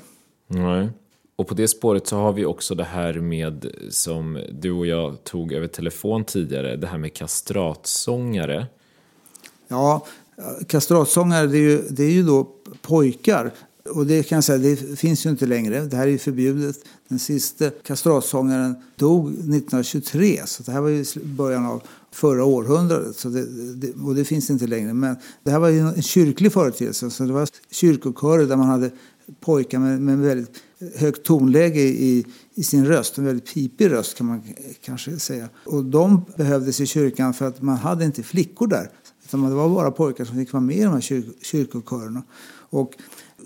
Nej. 0.47 0.89
Och 1.37 1.49
på 1.49 1.55
det 1.55 1.69
spåret 1.69 2.07
så 2.07 2.17
har 2.17 2.33
vi 2.33 2.45
också 2.45 2.75
det 2.75 2.85
här 2.85 3.15
med, 3.15 3.67
som 3.91 4.45
du 4.53 4.73
och 4.73 4.87
jag 4.87 5.25
tog 5.25 5.53
över 5.53 5.67
telefon 5.67 6.25
tidigare, 6.25 6.77
det 6.77 6.87
här 6.87 6.99
med 6.99 7.15
kastratsångare. 7.15 8.67
Ja, 9.69 10.07
kastratsångare 10.67 11.47
det 11.47 11.59
är 11.59 11.63
ju, 11.63 11.83
det 11.91 12.05
är 12.05 12.11
ju 12.11 12.23
då 12.23 12.49
pojkar 12.83 13.53
och 13.91 14.07
det 14.07 14.23
kan 14.23 14.37
jag 14.37 14.45
säga, 14.45 14.59
det 14.59 14.77
finns 14.77 15.27
ju 15.27 15.31
inte 15.31 15.47
längre. 15.47 15.81
Det 15.81 15.97
här 15.97 16.07
är 16.07 16.11
ju 16.11 16.19
förbjudet. 16.19 16.77
Den 17.09 17.19
sista 17.19 17.71
kastratsångaren 17.71 18.75
dog 18.97 19.29
1923, 19.29 20.43
så 20.47 20.63
det 20.63 20.73
här 20.73 20.81
var 20.81 20.89
ju 20.89 21.05
början 21.23 21.67
av 21.67 21.83
förra 22.13 22.45
århundradet. 22.45 23.17
Så 23.17 23.29
det, 23.29 23.75
det, 23.75 23.93
och 23.93 24.15
det 24.15 24.25
finns 24.25 24.51
inte 24.51 24.67
längre. 24.67 24.95
Men 24.95 25.17
det 25.43 25.51
här 25.51 25.59
var 25.59 25.69
ju 25.69 25.81
en 25.81 26.03
kyrklig 26.03 26.53
företeelse. 26.53 27.11
Så 27.11 27.25
det 27.25 27.33
var 27.33 27.49
kyrkokörer 27.71 28.47
där 28.47 28.57
man 28.57 28.67
hade 28.67 28.91
pojkar 29.41 29.79
med, 29.79 30.01
med 30.01 30.19
väldigt 30.19 30.63
högt 30.97 31.23
tonläge 31.23 31.81
i, 31.81 32.27
i 32.55 32.63
sin 32.63 32.87
röst. 32.87 33.19
En 33.19 33.25
väldigt 33.25 33.55
pipig 33.55 33.91
röst 33.91 34.17
kan 34.17 34.27
man 34.27 34.43
kanske 34.85 35.19
säga. 35.19 35.49
Och 35.65 35.85
de 35.85 36.25
behövdes 36.37 36.81
i 36.81 36.87
kyrkan 36.87 37.35
för 37.35 37.47
att 37.47 37.63
man 37.63 37.77
hade 37.77 38.05
inte 38.05 38.23
flickor 38.23 38.67
där. 38.67 38.91
Utan 39.25 39.49
det 39.49 39.55
var 39.55 39.69
bara 39.69 39.91
pojkar 39.91 40.25
som 40.25 40.37
fick 40.37 40.53
vara 40.53 40.61
med 40.61 40.77
i 40.77 40.83
de 40.83 40.93
här 40.93 41.01
kyr, 41.01 41.25
kyrkokörerna. 41.43 42.23
Och 42.71 42.95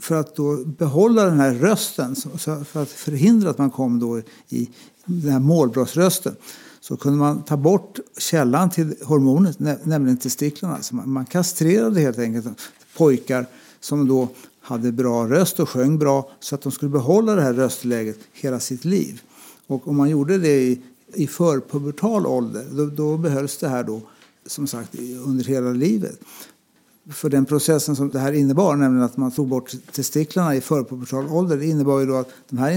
för 0.00 0.14
att 0.14 0.37
då 0.37 0.64
behålla 0.64 1.24
den 1.24 1.40
här 1.40 1.54
rösten, 1.54 2.16
för 2.64 2.83
att 2.83 2.88
förhindra 2.88 3.50
att 3.50 3.59
man 3.59 3.70
kom 3.70 3.98
då 3.98 4.22
i 4.48 4.70
den 5.07 5.33
här 5.33 5.40
målbrottsrösten, 5.40 6.37
så 6.80 6.96
kunde 6.96 7.18
man 7.18 7.42
ta 7.42 7.57
bort 7.57 7.98
källan 8.18 8.70
till 8.70 8.94
hormonet, 9.02 9.59
nämligen 9.85 10.16
testiklarna. 10.16 10.83
Så 10.83 10.94
man 10.94 11.26
kastrerade 11.26 12.00
helt 12.00 12.18
enkelt 12.18 12.61
pojkar 12.96 13.46
som 13.80 14.09
då 14.09 14.28
hade 14.61 14.92
bra 14.92 15.28
röst 15.28 15.61
och 15.61 15.68
sjöng 15.68 15.98
bra 15.98 16.30
så 16.40 16.54
att 16.54 16.62
de 16.62 16.72
skulle 16.72 16.90
behålla 16.90 17.35
det 17.35 17.42
här 17.42 17.52
röstläget 17.52 18.18
hela 18.33 18.61
sitt 18.61 18.85
liv. 18.85 19.22
Och 19.66 19.88
om 19.88 19.96
man 19.96 20.11
gjorde 20.11 20.38
det 20.38 20.62
i, 20.62 20.83
i 21.14 21.26
förpubertal 21.26 22.26
ålder, 22.26 22.66
då, 22.72 22.87
då 22.87 23.16
behölls 23.16 23.59
det 23.59 23.68
här 23.68 23.85
då 23.85 24.00
som 24.46 24.66
sagt 24.66 24.94
under 25.24 25.44
hela 25.44 25.70
livet 25.70 26.20
för 27.10 27.30
den 27.30 27.44
processen 27.44 27.96
som 27.96 28.10
det 28.10 28.18
här 28.18 28.32
innebar, 28.32 28.76
nämligen 28.76 29.04
att 29.04 29.16
man 29.16 29.30
tog 29.30 29.48
bort 29.48 29.72
testiklarna 29.92 30.56
i 30.56 30.60
förpubertal 30.60 31.26
ålder, 31.28 31.56
det 31.56 31.66
innebar 31.66 32.00
ju 32.00 32.06
då 32.06 32.16
att 32.16 32.28
de 32.48 32.58
här 32.58 32.70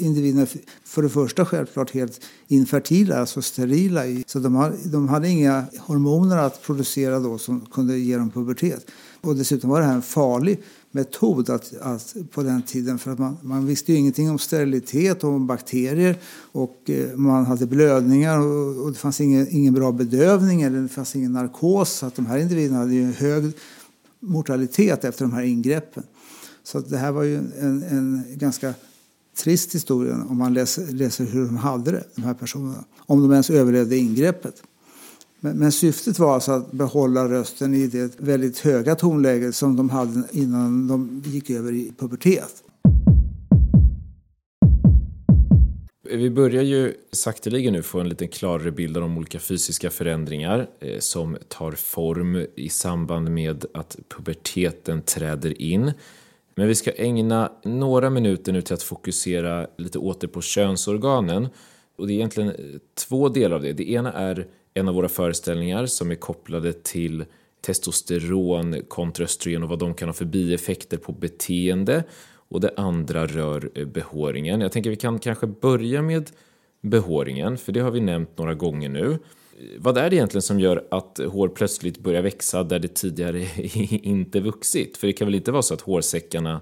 individerna 0.00 0.46
för 0.84 1.02
det 1.02 1.08
första 1.08 1.44
självklart 1.44 1.90
helt 1.90 2.20
infertila, 2.48 3.20
alltså 3.20 3.42
sterila. 3.42 4.02
Så 4.26 4.38
de, 4.38 4.72
de 4.84 5.08
hade 5.08 5.28
inga 5.28 5.64
hormoner 5.78 6.36
att 6.36 6.62
producera 6.62 7.20
då 7.20 7.38
som 7.38 7.60
kunde 7.60 7.98
ge 7.98 8.16
dem 8.16 8.30
pubertet. 8.30 8.86
Och 9.20 9.36
dessutom 9.36 9.70
var 9.70 9.80
det 9.80 9.86
här 9.86 9.94
en 9.94 10.02
farlig 10.02 10.62
metod 10.98 11.50
att, 11.50 11.72
att, 11.80 12.16
på 12.30 12.42
den 12.42 12.62
tiden. 12.62 12.98
För 12.98 13.10
att 13.10 13.18
man, 13.18 13.36
man 13.42 13.66
visste 13.66 13.92
ju 13.92 13.98
ingenting 13.98 14.30
om 14.30 14.38
sterilitet 14.38 15.24
och 15.24 15.30
om 15.30 15.46
bakterier. 15.46 16.18
Och 16.52 16.90
eh, 16.90 17.16
man 17.16 17.46
hade 17.46 17.66
blödningar 17.66 18.38
och, 18.38 18.84
och, 18.84 18.92
det 18.92 18.98
fanns 18.98 19.20
ingen, 19.20 19.48
ingen 19.50 19.74
bra 19.74 19.92
bedövning 19.92 20.62
eller 20.62 20.82
det 20.82 20.88
fanns 20.88 21.16
ingen 21.16 21.32
narkos. 21.32 21.92
Så 21.92 22.06
att 22.06 22.14
de 22.14 22.26
här 22.26 22.38
individerna 22.38 22.78
hade 22.78 22.94
ju 22.94 23.04
en 23.04 23.12
hög 23.12 23.52
mortalitet 24.20 25.04
efter 25.04 25.24
de 25.24 25.32
här 25.32 25.42
ingreppen. 25.42 26.02
Så 26.62 26.80
det 26.80 26.98
här 26.98 27.12
var 27.12 27.22
ju 27.22 27.36
en, 27.36 27.82
en 27.82 28.24
ganska 28.34 28.74
trist 29.38 29.74
historia 29.74 30.24
om 30.28 30.38
man 30.38 30.54
läser, 30.54 30.86
läser 30.86 31.24
hur 31.24 31.44
de 31.44 31.56
hade 31.56 31.90
det, 31.90 32.04
de 32.14 32.22
här 32.22 32.34
personerna. 32.34 32.84
Om 33.06 33.22
de 33.22 33.32
ens 33.32 33.50
överlevde 33.50 33.96
ingreppet. 33.96 34.62
Men, 35.40 35.58
men, 35.58 35.72
syftet 35.72 36.18
var 36.18 36.34
alltså 36.34 36.52
att 36.52 36.72
behålla 36.72 37.28
rösten 37.28 37.74
i 37.74 37.86
det 37.86 38.20
väldigt 38.20 38.58
höga 38.58 38.94
tonläge 38.94 39.52
som 39.52 39.76
de 39.76 39.90
hade 39.90 40.22
innan 40.32 40.88
de 40.88 41.22
gick 41.24 41.50
över 41.50 41.72
i 41.72 41.92
pubertet. 41.98 42.62
Vi 46.10 46.30
börjar 46.30 46.62
ju 46.62 46.94
sakteligen 47.12 47.72
nu 47.72 47.82
få 47.82 48.00
en 48.00 48.08
lite 48.08 48.26
klarare 48.26 48.72
bild 48.72 48.96
av 48.96 49.00
de 49.00 49.18
olika 49.18 49.38
fysiska 49.38 49.90
förändringar 49.90 50.68
eh, 50.80 50.98
som 50.98 51.36
tar 51.48 51.72
form 51.72 52.46
i 52.56 52.68
samband 52.68 53.30
med 53.30 53.64
att 53.74 53.96
puberteten 54.16 55.02
träder 55.02 55.62
in. 55.62 55.92
Men 56.54 56.68
vi 56.68 56.74
ska 56.74 56.92
ägna 56.96 57.52
några 57.64 58.10
minuter 58.10 58.52
nu 58.52 58.62
till 58.62 58.74
att 58.74 58.82
fokusera 58.82 59.66
lite 59.78 59.98
åter 59.98 60.28
på 60.28 60.40
könsorganen. 60.40 61.48
Och 61.96 62.06
det 62.06 62.12
är 62.12 62.14
egentligen 62.14 62.48
eh, 62.50 62.56
två 63.08 63.28
delar 63.28 63.56
av 63.56 63.62
det. 63.62 63.72
Det 63.72 63.90
ena 63.90 64.12
är 64.12 64.46
en 64.78 64.88
av 64.88 64.94
våra 64.94 65.08
föreställningar 65.08 65.86
som 65.86 66.10
är 66.10 66.14
kopplade 66.14 66.72
till 66.72 67.24
testosteron 67.60 68.82
kontra 68.88 69.24
östrogen 69.24 69.62
och 69.62 69.68
vad 69.68 69.78
de 69.78 69.94
kan 69.94 70.08
ha 70.08 70.12
för 70.12 70.24
bieffekter 70.24 70.96
på 70.96 71.12
beteende. 71.12 72.04
och 72.50 72.60
det 72.60 72.74
andra 72.76 73.26
rör 73.26 73.70
eh, 73.74 73.86
behåringen. 73.86 74.60
Jag 74.60 74.72
tänker 74.72 74.90
vi 74.90 74.96
kan 74.96 75.18
kanske 75.18 75.46
börja 75.46 76.02
med 76.02 76.30
behåringen, 76.80 77.58
för 77.58 77.72
det 77.72 77.80
har 77.80 77.90
vi 77.90 78.00
nämnt 78.00 78.38
några 78.38 78.54
gånger 78.54 78.88
nu. 78.88 79.10
Eh, 79.12 79.18
vad 79.78 79.98
är 79.98 80.10
det 80.10 80.16
egentligen 80.16 80.42
som 80.42 80.60
gör 80.60 80.84
att 80.90 81.20
hår 81.28 81.48
plötsligt 81.48 81.98
börjar 81.98 82.22
växa 82.22 82.62
där 82.62 82.78
det 82.78 82.94
tidigare 82.94 83.46
inte 84.02 84.40
vuxit? 84.40 84.96
För 84.96 85.06
det 85.06 85.12
kan 85.12 85.26
väl 85.26 85.34
inte 85.34 85.52
vara 85.52 85.62
så 85.62 85.74
att 85.74 85.80
hårsäckarna 85.80 86.60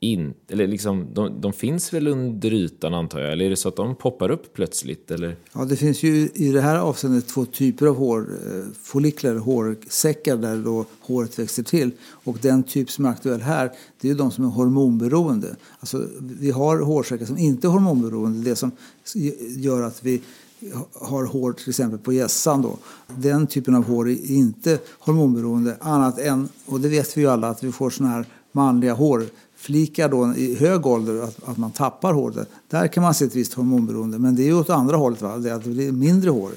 in, 0.00 0.34
eller 0.48 0.66
liksom, 0.66 1.06
de, 1.14 1.40
de 1.40 1.52
finns 1.52 1.92
väl 1.92 2.08
under 2.08 2.52
ytan 2.52 2.94
antar 2.94 3.20
jag, 3.20 3.32
eller 3.32 3.44
är 3.44 3.50
det 3.50 3.56
så 3.56 3.68
att 3.68 3.76
de 3.76 3.94
poppar 3.94 4.30
upp 4.30 4.54
plötsligt? 4.54 5.10
Eller? 5.10 5.36
Ja, 5.52 5.64
det 5.64 5.76
finns 5.76 6.02
ju 6.02 6.28
i 6.34 6.52
det 6.52 6.60
här 6.60 6.76
avseendet 6.76 7.28
två 7.28 7.44
typer 7.44 7.86
av 7.86 7.96
hår, 7.96 8.20
eh, 8.20 8.64
follikler, 8.82 9.36
hårsäckar 9.36 10.36
där 10.36 10.56
då 10.56 10.84
håret 11.00 11.38
växer 11.38 11.62
till. 11.62 11.90
Och 12.00 12.38
den 12.42 12.62
typ 12.62 12.90
som 12.90 13.04
är 13.04 13.08
aktuell 13.08 13.40
här, 13.40 13.72
det 14.00 14.08
är 14.08 14.12
ju 14.12 14.18
de 14.18 14.30
som 14.30 14.44
är 14.44 14.48
hormonberoende. 14.48 15.56
Alltså, 15.80 16.06
vi 16.20 16.50
har 16.50 16.80
hårsäckar 16.80 17.26
som 17.26 17.38
inte 17.38 17.66
är 17.66 17.70
hormonberoende, 17.70 18.50
det 18.50 18.56
som 18.56 18.70
gör 19.56 19.82
att 19.82 20.04
vi 20.04 20.22
har 20.94 21.24
hår 21.24 21.52
till 21.52 21.68
exempel 21.68 21.98
på 21.98 22.12
gässan 22.12 22.62
då. 22.62 22.78
Den 23.16 23.46
typen 23.46 23.74
av 23.74 23.84
hår 23.84 24.08
är 24.08 24.30
inte 24.30 24.78
hormonberoende 24.98 25.76
annat 25.80 26.18
än, 26.18 26.48
och 26.66 26.80
det 26.80 26.88
vet 26.88 27.16
vi 27.16 27.20
ju 27.20 27.28
alla, 27.28 27.48
att 27.48 27.64
vi 27.64 27.72
får 27.72 27.90
sådana 27.90 28.14
här 28.14 28.26
manliga 28.52 28.94
hår 28.94 29.24
flikar 29.58 30.08
då 30.08 30.34
i 30.36 30.54
hög 30.54 30.86
ålder 30.86 31.22
att, 31.22 31.48
att 31.48 31.58
man 31.58 31.70
tappar 31.70 32.12
håret. 32.12 32.48
Där 32.68 32.88
kan 32.88 33.02
man 33.02 33.14
se 33.14 33.24
ett 33.24 33.34
visst 33.34 33.54
hormonberoende. 33.54 34.18
Men 34.18 34.36
det 34.36 34.42
är 34.42 34.46
ju 34.46 34.54
åt 34.54 34.70
andra 34.70 34.96
hållet, 34.96 35.22
va? 35.22 35.36
det 35.36 35.50
är 35.50 35.54
att 35.54 35.64
det 35.64 35.70
blir 35.70 35.92
mindre 35.92 36.30
hår. 36.30 36.50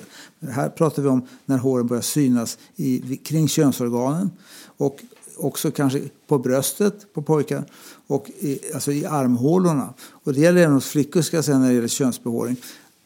Här 0.50 0.70
pratar 0.70 1.02
vi 1.04 1.10
om 1.10 1.22
när 1.46 1.58
håren 1.58 1.88
börjar 1.88 2.02
synas 2.02 2.58
i, 2.76 3.18
kring 3.18 3.48
könsorganen 3.48 4.32
och 4.78 5.04
också 5.38 5.72
kanske 5.72 6.02
på 6.28 6.38
bröstet 6.38 7.14
på 7.14 7.22
pojkar 7.22 7.64
och 8.08 8.30
i, 8.40 8.60
alltså 8.74 8.92
i 8.92 9.06
armhålorna. 9.06 9.94
Och 10.24 10.34
det 10.34 10.40
gäller 10.40 10.62
även 10.62 10.74
hos 10.74 10.88
flickor 10.88 11.22
ska 11.22 11.38
jag 11.38 11.46
säga 11.46 11.60
när 11.60 11.68
det 11.68 11.74
gäller 11.74 11.88
könsbehåring 11.88 12.56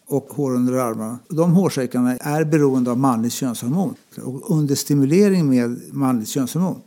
och 0.07 0.25
hår 0.29 0.55
under 0.55 0.73
armarna. 0.73 1.19
De 1.29 1.53
hårsäckarna 1.53 2.17
är 2.17 2.43
beroende 2.43 2.91
av 2.91 2.97
manligt 2.97 3.33
könshormon. 3.33 3.95
Och 4.23 4.51
under 4.51 4.75
stimulering 4.75 5.49
med 5.49 5.81
manligt 5.93 6.29
könshormon 6.29 6.81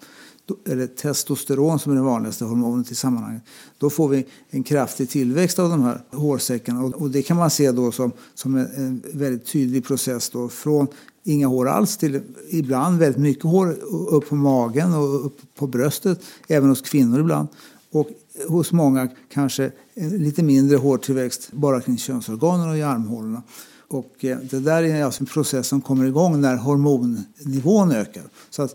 eller 0.66 0.86
testosteron 0.86 1.78
som 1.78 1.92
är 1.92 1.96
det 1.96 2.02
vanligaste 2.02 2.44
hormonet 2.44 2.90
i 2.90 2.94
sammanhanget, 2.94 3.42
då 3.78 3.90
får 3.90 4.08
vi 4.08 4.26
en 4.50 4.62
kraftig 4.62 5.10
tillväxt 5.10 5.58
av 5.58 5.70
de 5.70 5.82
här 5.82 6.02
hårsäckarna. 6.10 6.84
Och 6.84 7.10
det 7.10 7.22
kan 7.22 7.36
man 7.36 7.50
se 7.50 7.72
då 7.72 7.92
som, 7.92 8.12
som 8.34 8.56
en, 8.56 9.02
väldigt 9.12 9.46
tydlig 9.46 9.84
process 9.84 10.30
då, 10.30 10.48
från 10.48 10.86
inga 11.24 11.46
hår 11.46 11.68
alls 11.68 11.96
till 11.96 12.20
ibland 12.50 12.98
väldigt 12.98 13.22
mycket 13.22 13.44
hår 13.44 13.70
upp 14.08 14.28
på 14.28 14.34
magen 14.34 14.94
och 14.94 15.26
upp 15.26 15.40
på 15.54 15.66
bröstet, 15.66 16.20
även 16.48 16.68
hos 16.68 16.80
kvinnor 16.80 17.20
ibland. 17.20 17.48
Och 17.92 18.08
hos 18.48 18.72
många 18.72 19.08
kanske 19.32 19.72
lite 19.94 20.42
mindre 20.42 20.76
hårtillväxt 20.76 21.52
bara 21.52 21.80
kring 21.80 21.98
könsorganen 21.98 22.70
och 22.70 22.76
i 22.76 22.82
armhålorna. 22.82 23.42
Och 23.88 24.24
eh, 24.24 24.38
det 24.38 24.60
där 24.60 24.82
är 24.82 25.04
alltså 25.04 25.22
en 25.22 25.26
process 25.26 25.66
som 25.66 25.80
kommer 25.80 26.04
igång 26.04 26.40
när 26.40 26.56
hormonnivån 26.56 27.92
ökar. 27.92 28.22
Så 28.50 28.62
att 28.62 28.74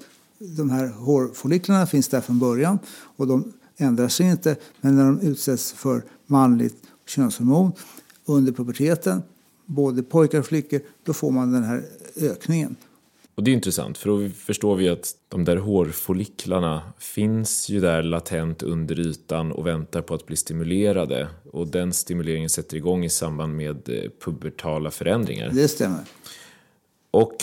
de 0.57 0.69
här 0.69 0.87
hårfolliklarna 0.87 1.87
finns 1.87 2.07
där 2.07 2.21
från 2.21 2.39
början 2.39 2.79
och 3.15 3.27
de 3.27 3.53
ändrar 3.77 4.07
sig 4.07 4.25
inte. 4.25 4.55
Men 4.81 4.95
när 4.95 5.05
de 5.05 5.19
utsätts 5.21 5.71
för 5.73 6.03
manligt 6.25 6.75
könshormon 7.07 7.71
under 8.25 8.51
puberteten, 8.51 9.21
både 9.65 10.03
pojkar 10.03 10.39
och 10.39 10.45
flickor, 10.45 10.79
då 11.03 11.13
får 11.13 11.31
man 11.31 11.51
den 11.51 11.63
här 11.63 11.83
ökningen. 12.15 12.75
Och 13.35 13.43
det 13.43 13.51
är 13.51 13.53
intressant, 13.53 13.97
för 13.97 14.09
då 14.09 14.29
förstår 14.29 14.75
vi 14.75 14.89
att 14.89 15.15
de 15.27 15.45
där 15.45 15.57
hårfolliklarna 15.57 16.81
finns 16.99 17.69
ju 17.69 17.79
där 17.79 18.03
latent 18.03 18.63
under 18.63 18.99
ytan 18.99 19.51
och 19.51 19.67
väntar 19.67 20.01
på 20.01 20.13
att 20.13 20.25
bli 20.25 20.35
stimulerade. 20.35 21.27
Och 21.51 21.67
den 21.67 21.93
stimuleringen 21.93 22.49
sätter 22.49 22.77
igång 22.77 23.05
i 23.05 23.09
samband 23.09 23.55
med 23.55 23.89
eh, 23.89 24.11
pubertala 24.25 24.91
förändringar. 24.91 25.49
Det 25.53 25.67
stämmer. 25.67 25.99
Och 27.11 27.35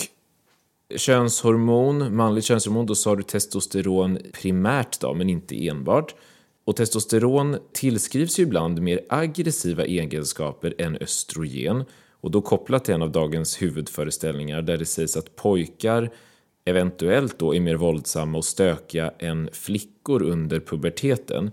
Könshormon, 0.97 2.17
manligt 2.17 2.45
könshormon, 2.45 2.87
då 2.87 2.95
sa 2.95 3.17
du 3.17 3.23
testosteron 3.23 4.19
primärt 4.33 5.01
då, 5.01 5.15
men 5.15 5.31
inte 5.31 5.69
enbart. 5.69 6.15
Och 6.65 6.77
testosteron 6.77 7.57
tillskrivs 7.73 8.39
ju 8.39 8.43
ibland 8.43 8.83
mer 8.83 9.01
aggressiva 9.09 9.85
egenskaper 9.85 10.75
än 10.79 10.97
östrogen 10.97 11.85
och 12.21 12.31
då 12.31 12.41
kopplat 12.41 12.85
till 12.85 12.95
en 12.95 13.03
av 13.03 13.13
dagens 13.13 13.63
huvudföreställningar 13.63 14.63
där 14.63 14.79
det 14.79 14.87
sägs 14.87 15.17
att 15.17 15.37
pojkar 15.37 16.11
eventuellt 16.65 17.39
då 17.39 17.55
är 17.55 17.61
mer 17.61 17.75
våldsamma 17.75 18.39
och 18.39 18.45
stökiga 18.45 19.13
än 19.19 19.49
flickor 19.53 20.23
under 20.23 20.61
puberteten. 20.61 21.51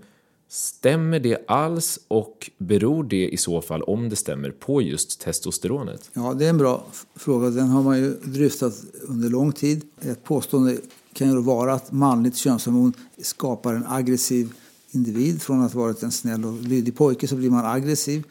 Stämmer 0.50 1.20
det 1.20 1.46
alls 1.48 2.00
och 2.08 2.52
beror 2.58 3.04
det 3.04 3.30
i 3.30 3.38
så 3.38 3.62
fall, 3.62 3.82
om 3.82 4.10
det 4.10 4.16
stämmer, 4.16 4.52
på 4.52 4.82
just 4.82 5.22
testosteronet? 5.22 6.10
Ja, 6.14 6.34
det 6.34 6.46
är 6.46 6.50
en 6.50 6.58
bra 6.58 6.86
fråga. 7.16 7.50
Den 7.50 7.68
har 7.68 7.84
man 7.84 7.98
ju 8.00 8.14
dryftat 8.14 8.74
under 9.02 9.30
lång 9.30 9.52
tid. 9.52 9.82
Ett 10.02 10.24
påstående 10.24 10.78
kan 11.14 11.30
ju 11.30 11.42
vara 11.42 11.74
att 11.74 11.92
manligt 11.92 12.36
könshormon 12.36 12.94
skapar 13.22 13.74
en 13.74 13.86
aggressiv 13.88 14.54
individ. 14.92 15.42
Från 15.42 15.62
att 15.62 15.74
ha 15.74 15.82
varit 15.82 16.04
en 16.04 16.12
snäll 16.12 16.46
och 16.46 16.62
lydig 16.62 16.98
pojke 16.98 17.28
så 17.28 17.36
blir 17.36 17.50
man 17.50 17.66
aggressiv 17.66 18.24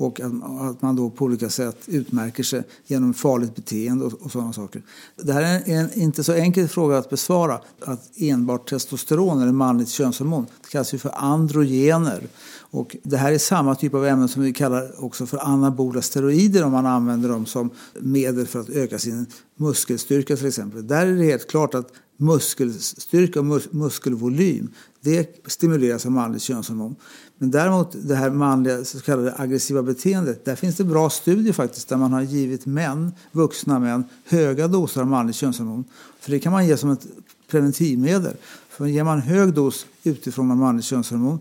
och 0.00 0.20
att 0.20 0.82
man 0.82 0.96
då 0.96 1.10
på 1.10 1.24
olika 1.24 1.50
sätt 1.50 1.76
utmärker 1.86 2.42
sig 2.42 2.62
genom 2.86 3.14
farligt 3.14 3.54
beteende 3.54 4.04
och, 4.04 4.12
och 4.12 4.32
sådana 4.32 4.52
saker. 4.52 4.82
Det 5.16 5.32
här 5.32 5.42
är 5.42 5.62
en 5.66 5.92
inte 5.94 6.24
så 6.24 6.32
enkel 6.32 6.68
fråga 6.68 6.98
att 6.98 7.10
besvara, 7.10 7.60
att 7.80 8.10
enbart 8.16 8.70
testosteron 8.70 9.42
eller 9.42 9.52
manligt 9.52 9.88
könshormon, 9.88 10.46
det 10.62 10.68
kallas 10.68 10.94
ju 10.94 10.98
för 10.98 11.12
androgener. 11.14 12.26
Och 12.70 12.96
det 13.02 13.16
här 13.16 13.32
är 13.32 13.38
samma 13.38 13.74
typ 13.74 13.94
av 13.94 14.06
ämnen 14.06 14.28
som 14.28 14.42
vi 14.42 14.52
kallar 14.52 15.04
också 15.04 15.26
för 15.26 15.38
anabola 15.38 16.02
steroider 16.02 16.64
om 16.64 16.72
man 16.72 16.86
använder 16.86 17.28
dem 17.28 17.46
som 17.46 17.70
medel 18.00 18.46
för 18.46 18.60
att 18.60 18.68
öka 18.68 18.98
sin 18.98 19.26
muskelstyrka 19.56 20.36
till 20.36 20.46
exempel. 20.46 20.86
Där 20.86 21.06
är 21.06 21.12
det 21.12 21.24
helt 21.24 21.50
klart 21.50 21.74
att 21.74 21.92
muskelstyrka 22.20 23.38
och 23.38 23.46
mus 23.46 23.72
muskelvolym 23.72 24.70
det 25.00 25.50
stimuleras 25.50 26.06
av 26.06 26.12
manligt 26.12 26.42
könshormon. 26.42 26.96
Men 27.38 27.50
däremot 27.50 27.96
det 28.02 28.14
här 28.14 28.30
manliga 28.30 28.84
så 28.84 29.00
kallade 29.00 29.34
aggressiva 29.36 29.82
beteendet, 29.82 30.44
där 30.44 30.56
finns 30.56 30.76
det 30.76 30.84
bra 30.84 31.10
studier 31.10 31.52
faktiskt 31.52 31.88
där 31.88 31.96
man 31.96 32.12
har 32.12 32.22
givit 32.22 32.66
män, 32.66 33.12
vuxna 33.32 33.78
män, 33.78 34.04
höga 34.24 34.68
doser 34.68 35.00
av 35.00 35.06
manligt 35.06 35.36
könshormon. 35.36 35.84
För 36.20 36.30
det 36.30 36.38
kan 36.38 36.52
man 36.52 36.66
ge 36.66 36.76
som 36.76 36.90
ett 36.90 37.06
preventivmedel. 37.50 38.36
För 38.68 38.86
ger 38.86 39.04
man 39.04 39.20
hög 39.20 39.54
dos 39.54 39.86
utifrån 40.02 40.50
av 40.50 40.56
manligt 40.56 40.84
könshormon 40.84 41.38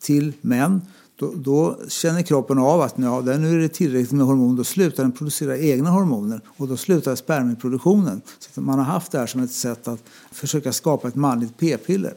till 0.00 0.32
män 0.40 0.80
då, 1.18 1.32
då, 1.36 1.78
känner 1.88 2.22
kroppen 2.22 2.58
av 2.58 2.80
att 2.80 2.94
ja, 2.96 3.20
nu 3.20 3.54
är 3.54 3.58
det 3.58 3.68
tillräckligt 3.68 4.12
med 4.12 4.26
hormon. 4.26 4.56
Då 4.56 4.64
slutar 4.64 5.02
den 5.02 5.12
producera 5.12 5.58
egna 5.58 5.90
hormoner 5.90 6.40
och 6.56 6.68
då 6.68 6.76
slutar 6.76 7.14
spermieproduktionen. 7.16 8.20
Så 8.38 8.60
man 8.60 8.78
har 8.78 8.86
haft 8.86 9.12
det 9.12 9.18
här 9.18 9.26
som 9.26 9.42
ett 9.42 9.50
sätt 9.50 9.88
att 9.88 10.02
försöka 10.32 10.72
skapa 10.72 11.08
ett 11.08 11.14
manligt 11.14 11.58
p-piller. 11.58 12.14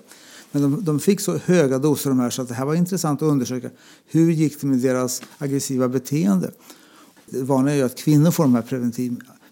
Men 0.51 0.61
de, 0.61 0.83
de, 0.83 0.99
fick 0.99 1.19
så 1.19 1.37
höga 1.37 1.79
doser 1.79 2.09
de 2.09 2.19
här 2.19 2.29
så 2.29 2.41
att 2.41 2.47
det 2.47 2.53
här 2.53 2.65
var 2.65 2.75
intressant 2.75 3.21
att 3.21 3.27
undersöka. 3.27 3.69
Hur 4.05 4.31
gick 4.31 4.61
det 4.61 4.67
med 4.67 4.79
deras 4.79 5.21
aggressiva 5.37 5.87
beteende? 5.87 6.51
Det 7.25 7.43
vanliga 7.43 7.75
är 7.75 7.77
ju 7.79 7.85
att 7.85 7.97
kvinnor 7.97 8.31
får 8.31 8.43
de 8.43 8.55
här 8.55 8.61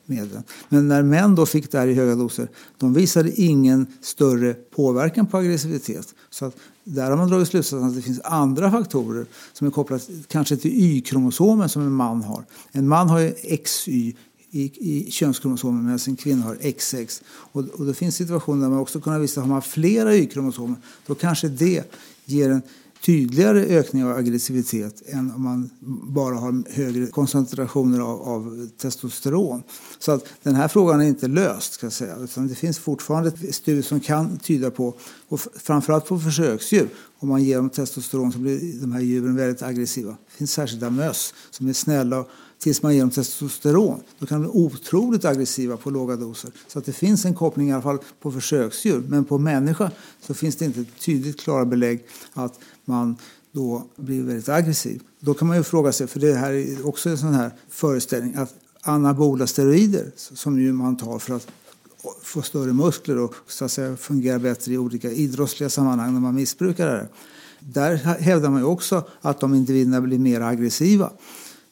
medlen. 0.09 0.43
Men 0.69 0.87
när 0.87 1.03
män 1.03 1.35
då 1.35 1.45
fick 1.45 1.71
det 1.71 1.79
här 1.79 1.87
i 1.87 1.93
höga 1.93 2.15
doser, 2.15 2.47
de 2.77 2.93
visade 2.93 3.41
ingen 3.41 3.87
större 4.01 4.53
påverkan 4.53 5.27
på 5.27 5.37
aggressivitet. 5.37 6.15
Så 6.29 6.45
att 6.45 6.57
där 6.83 7.09
har 7.09 7.17
man 7.17 7.29
dragit 7.29 7.47
slutsatsen 7.47 7.87
att 7.87 7.95
det 7.95 8.01
finns 8.01 8.21
andra 8.23 8.71
faktorer 8.71 9.25
som 9.53 9.67
är 9.67 9.71
kopplade 9.71 10.03
kanske 10.27 10.57
till 10.57 10.71
Y-kromosomen 10.71 11.69
som 11.69 11.81
en 11.81 11.91
man 11.91 12.23
har. 12.23 12.45
En 12.71 12.87
man 12.87 13.09
har 13.09 13.19
ju 13.19 13.33
XY 13.63 14.15
i, 14.51 14.71
i 14.79 15.11
könskromosomen 15.11 15.83
medan 15.83 15.99
en 16.07 16.15
kvinna 16.15 16.43
har 16.43 16.71
XX. 16.79 17.21
Och, 17.27 17.65
och 17.65 17.85
det 17.85 17.93
finns 17.93 18.15
situationer 18.15 18.61
där 18.61 18.69
man 18.69 18.79
också 18.79 19.01
kan 19.01 19.21
visa 19.21 19.41
att 19.41 19.47
har 19.47 19.53
man 19.53 19.61
flera 19.61 20.15
Y-kromosomer 20.15 20.75
då 21.07 21.15
kanske 21.15 21.47
det 21.47 21.83
ger 22.25 22.49
en 22.49 22.61
tydligare 23.05 23.59
ökning 23.59 24.05
av 24.05 24.17
aggressivitet 24.17 25.01
än 25.09 25.31
om 25.31 25.43
man 25.43 25.69
bara 26.13 26.35
har 26.35 26.63
högre 26.73 27.07
koncentrationer 27.07 27.99
av, 27.99 28.21
av, 28.21 28.69
testosteron. 28.77 29.63
Så 29.99 30.11
att 30.11 30.25
den 30.43 30.55
här 30.55 30.67
frågan 30.67 31.01
är 31.01 31.05
inte 31.05 31.27
löst, 31.27 31.73
ska 31.73 31.85
jag 31.85 31.93
säga. 31.93 32.15
Utan 32.17 32.47
det 32.47 32.55
finns 32.55 32.79
fortfarande 32.79 33.31
studier 33.51 33.83
som 33.83 33.99
kan 33.99 34.37
tyda 34.37 34.71
på, 34.71 34.93
och 35.27 35.39
framförallt 35.39 36.05
på 36.05 36.19
försöksdjur, 36.19 36.89
om 37.19 37.29
man 37.29 37.43
ger 37.43 37.55
dem 37.55 37.69
testosteron 37.69 38.31
så 38.31 38.39
blir 38.39 38.81
de 38.81 38.91
här 38.91 39.01
djuren 39.01 39.35
väldigt 39.35 39.61
aggressiva. 39.61 40.11
Det 40.11 40.37
finns 40.37 40.51
särskilda 40.51 40.89
möss 40.89 41.33
som 41.51 41.67
är 41.67 41.73
snälla 41.73 42.25
tills 42.59 42.81
man 42.81 42.93
ger 42.93 43.01
dem 43.01 43.11
testosteron. 43.11 44.01
Då 44.19 44.25
kan 44.25 44.41
de 44.41 44.51
bli 44.51 44.61
otroligt 44.61 45.25
aggressiva 45.25 45.77
på 45.77 45.89
låga 45.89 46.15
doser. 46.15 46.51
Så 46.67 46.79
att 46.79 46.85
det 46.85 46.93
finns 46.93 47.25
en 47.25 47.35
koppling 47.35 47.69
i 47.69 47.73
alla 47.73 47.81
fall 47.81 47.97
på 48.21 48.31
försöksdjur. 48.31 49.03
Men 49.07 49.25
på 49.25 49.37
människa 49.37 49.91
så 50.21 50.33
finns 50.33 50.55
det 50.55 50.65
inte 50.65 50.85
tydligt 50.99 51.39
klara 51.39 51.65
belägg 51.65 52.05
att 52.33 52.59
man 52.89 53.17
då 53.51 53.87
blir 53.95 54.23
väldigt 54.23 54.49
aggressiv. 54.49 55.01
Då 55.19 55.33
kan 55.33 55.47
man 55.47 55.57
ju 55.57 55.63
fråga 55.63 55.91
sig, 55.91 56.07
för 56.07 56.19
det 56.19 56.33
här 56.33 56.53
är 56.53 56.87
också 56.87 57.09
en 57.09 57.17
sån 57.17 57.33
här 57.33 57.51
föreställning, 57.69 58.35
att 58.35 58.53
anabola 58.81 59.47
steroider 59.47 60.11
som 60.17 60.59
ju 60.59 60.73
man 60.73 60.97
tar 60.97 61.19
för 61.19 61.35
att 61.35 61.47
få 62.21 62.41
större 62.41 62.73
muskler 62.73 63.17
och 63.17 63.35
så 63.47 63.65
att 63.65 63.71
säga, 63.71 63.97
fungera 63.97 64.39
bättre 64.39 64.73
i 64.73 64.77
olika 64.77 65.11
idrottsliga 65.11 65.69
sammanhang 65.69 66.13
när 66.13 66.19
man 66.19 66.35
missbrukar 66.35 66.85
det 66.85 66.91
här 66.91 67.07
Där 67.59 67.95
hävdar 67.95 68.49
man 68.49 68.59
ju 68.59 68.65
också 68.65 69.03
att 69.21 69.39
de 69.39 69.55
individerna 69.55 70.01
blir 70.01 70.19
mer 70.19 70.41
aggressiva. 70.41 71.11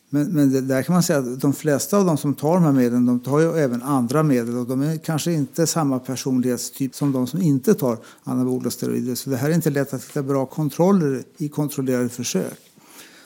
Men, 0.09 0.33
men 0.33 0.53
det, 0.53 0.61
där 0.61 0.83
kan 0.83 0.93
man 0.93 1.03
säga 1.03 1.19
att 1.19 1.41
de 1.41 1.53
flesta 1.53 1.97
av 1.97 2.05
de 2.05 2.17
som 2.17 2.33
tar 2.33 2.53
de 2.53 2.63
här 2.63 2.71
medlen, 2.71 3.05
de 3.05 3.19
tar 3.19 3.39
ju 3.39 3.57
även 3.57 3.83
andra 3.83 4.23
medel 4.23 4.57
och 4.57 4.67
de 4.67 4.81
är 4.81 4.97
kanske 4.97 5.31
inte 5.31 5.67
samma 5.67 5.99
personlighetstyp 5.99 6.95
som 6.95 7.11
de 7.11 7.27
som 7.27 7.41
inte 7.41 7.73
tar 7.73 7.97
anabola 8.23 8.69
steroider. 8.69 9.15
Så 9.15 9.29
det 9.29 9.37
här 9.37 9.49
är 9.49 9.53
inte 9.53 9.69
lätt 9.69 9.93
att 9.93 10.03
hitta 10.03 10.23
bra 10.23 10.45
kontroller 10.45 11.23
i 11.37 11.49
kontrollerade 11.49 12.09
försök. 12.09 12.59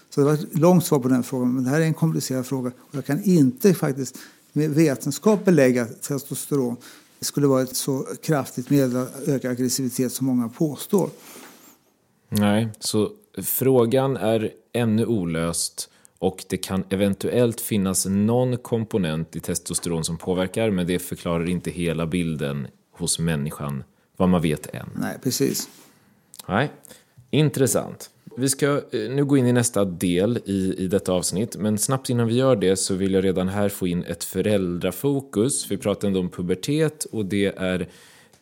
Så 0.09 0.21
det 0.21 0.25
var 0.25 0.33
ett 0.33 0.57
långt 0.59 0.85
svar 0.85 0.99
på 0.99 1.07
den 1.07 1.23
frågan, 1.23 1.53
men 1.53 1.63
det 1.63 1.69
här 1.69 1.81
är 1.81 1.85
en 1.85 1.93
komplicerad 1.93 2.45
fråga. 2.45 2.71
Och 2.77 2.95
jag 2.95 3.05
kan 3.05 3.23
inte 3.23 3.73
faktiskt 3.73 4.17
med 4.53 4.69
vetenskap 4.69 5.45
belägga 5.45 5.81
att 5.81 6.01
testosteron 6.01 6.77
skulle 7.21 7.47
vara 7.47 7.61
ett 7.61 7.75
så 7.75 8.05
kraftigt 8.21 8.69
medel 8.69 8.97
att 8.97 9.27
öka 9.27 9.49
aggressivitet 9.49 10.13
som 10.13 10.27
många 10.27 10.49
påstår. 10.49 11.09
Nej, 12.29 12.69
så 12.79 13.09
frågan 13.43 14.17
är 14.17 14.51
ännu 14.73 15.05
olöst 15.05 15.89
och 16.21 16.43
det 16.49 16.57
kan 16.57 16.83
eventuellt 16.89 17.61
finnas 17.61 18.05
någon 18.05 18.57
komponent 18.57 19.35
i 19.35 19.39
testosteron 19.39 20.03
som 20.03 20.17
påverkar 20.17 20.69
men 20.69 20.87
det 20.87 20.99
förklarar 20.99 21.49
inte 21.49 21.71
hela 21.71 22.05
bilden 22.05 22.67
hos 22.91 23.19
människan, 23.19 23.83
vad 24.17 24.29
man 24.29 24.41
vet 24.41 24.75
än. 24.75 24.89
Nej, 24.95 25.17
precis. 25.23 25.69
Nej, 26.47 26.71
intressant. 27.29 28.09
Vi 28.37 28.49
ska 28.49 28.67
eh, 28.67 28.81
nu 28.91 29.25
gå 29.25 29.37
in 29.37 29.47
i 29.47 29.53
nästa 29.53 29.85
del 29.85 30.39
i, 30.45 30.75
i 30.77 30.87
detta 30.87 31.11
avsnitt, 31.13 31.55
men 31.57 31.77
snabbt 31.77 32.09
innan 32.09 32.27
vi 32.27 32.35
gör 32.35 32.55
det 32.55 32.75
så 32.75 32.95
vill 32.95 33.13
jag 33.13 33.23
redan 33.23 33.47
här 33.47 33.69
få 33.69 33.87
in 33.87 34.03
ett 34.03 34.23
föräldrafokus. 34.23 35.71
Vi 35.71 35.77
pratade 35.77 36.07
ändå 36.07 36.19
om 36.19 36.29
pubertet 36.29 37.03
och 37.03 37.25
det 37.25 37.45
är 37.57 37.87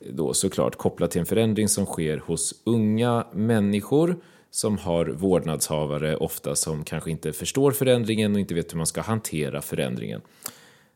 då 0.10 0.34
såklart 0.34 0.76
kopplat 0.76 1.12
till 1.12 1.20
en 1.20 1.26
förändring 1.26 1.70
som 1.70 1.86
sker 1.86 2.18
hos 2.18 2.62
unga 2.64 3.28
människor 3.34 4.16
som 4.52 4.78
har 4.78 5.06
vårdnadshavare 5.06 6.16
ofta 6.16 6.56
som 6.56 6.84
kanske 6.84 7.12
inte 7.12 7.34
förstår 7.34 7.72
förändringen 7.72 8.34
och 8.34 8.40
inte 8.40 8.54
vet 8.54 8.74
hur 8.74 8.78
man 8.78 8.88
ska 8.88 9.02
hantera 9.02 9.62
förändringen. 9.62 10.22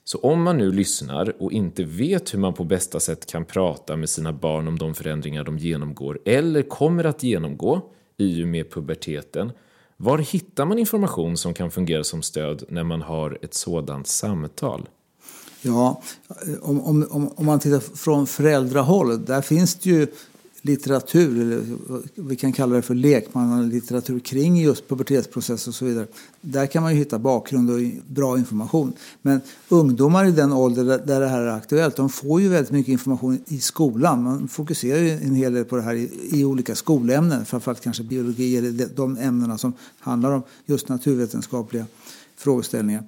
Så 0.06 0.18
om 0.18 0.43
man 0.43 0.58
nu 0.58 0.72
lyssnar 0.72 1.41
och 1.43 1.51
inte 1.51 1.84
vet 1.84 2.34
hur 2.34 2.39
man 2.39 2.54
på 2.54 2.64
bästa 2.64 2.99
sätt 2.99 3.26
kan 3.26 3.45
prata 3.45 3.95
med 3.95 4.10
sina 4.10 4.34
barn 4.34 4.68
om 4.68 4.80
de 4.80 4.93
förändringar 4.93 5.43
de 5.43 5.58
genomgår 5.58 6.20
eller 6.26 6.62
kommer 6.62 7.04
att 7.04 7.24
genomgå 7.24 7.82
i 8.18 8.43
och 8.43 8.47
med 8.47 8.72
puberteten, 8.72 9.51
var 9.97 10.18
hittar 10.18 10.66
man 10.66 10.80
information 10.80 11.38
som 11.38 11.54
kan 11.54 11.72
fungera 11.72 12.04
som 12.04 12.22
stöd 12.22 12.64
när 12.70 12.84
man 12.84 13.01
har 13.01 13.38
ett 13.41 13.54
sådant 13.54 14.08
samtal? 14.08 14.89
Ja, 15.62 16.01
om, 16.62 16.82
om, 16.82 17.34
om 17.36 17.45
man 17.45 17.60
tittar 17.60 17.80
från 17.80 18.28
föräldrahåll, 18.28 19.26
där 19.26 19.41
finns 19.41 19.76
det 19.76 19.89
ju 19.89 20.08
litteratur, 20.66 21.41
eller 21.41 21.64
vi 22.16 22.36
kan 22.36 22.53
kalla 22.53 22.76
det 22.76 22.82
för 22.82 22.95
lekmannalitteratur 22.95 24.20
kring 24.20 24.57
just 24.61 24.88
pubertetsprocess 24.88 25.68
och 25.68 25.76
så 25.76 25.86
vidare. 25.86 26.07
Där 26.41 26.66
kan 26.66 26.84
man 26.84 26.91
ju 26.91 26.97
hitta 26.97 27.20
bakgrund 27.20 27.70
och 27.70 27.80
bra 28.07 28.38
information. 28.38 28.93
Men 29.22 29.41
ungdomar 29.70 30.26
i 30.26 30.32
den 30.32 30.53
ålder 30.53 30.84
där 30.84 31.20
det 31.20 31.28
här 31.28 31.41
är 31.41 31.47
aktuellt, 31.47 31.95
de 31.95 32.09
får 32.09 32.41
ju 32.41 32.49
väldigt 32.49 32.72
mycket 32.72 32.91
information 32.91 33.39
i 33.47 33.59
skolan. 33.59 34.24
Man 34.24 34.47
fokuserar 34.47 34.99
ju 34.99 35.11
en 35.11 35.36
hel 35.36 35.53
del 35.53 35.66
på 35.66 35.76
det 35.76 35.82
här 35.82 35.93
i, 35.95 36.09
i 36.32 36.45
olika 36.45 36.76
skolämnen, 36.76 37.45
framförallt 37.45 37.82
kanske 37.82 38.03
biologi 38.03 38.57
eller 38.57 38.88
de 38.95 39.18
ämnena 39.18 39.57
som 39.57 39.74
handlar 39.99 40.32
om 40.32 40.43
just 40.66 40.89
naturvetenskapliga 40.89 41.86
frågeställningar. 42.38 43.03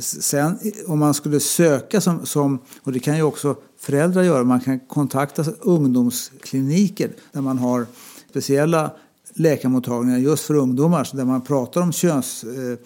Sen 0.00 0.58
om 0.86 0.98
man 0.98 1.14
skulle 1.14 1.40
söka 1.40 2.00
som, 2.00 2.26
som, 2.26 2.58
och 2.82 2.92
det 2.92 2.98
kan 2.98 3.16
ju 3.16 3.22
också 3.22 3.56
föräldrar 3.78 4.22
göra, 4.22 4.44
man 4.44 4.60
kan 4.60 4.80
kontakta 4.80 5.44
ungdomskliniker 5.60 7.10
där 7.32 7.40
man 7.40 7.58
har 7.58 7.86
speciella 8.30 8.90
läkarmottagningar 9.34 10.18
just 10.18 10.44
för 10.44 10.54
ungdomar 10.54 11.08
där 11.12 11.24
man 11.24 11.40
pratar 11.40 11.80
om 11.80 11.92
köns, 11.92 12.44
eh, 12.44 12.78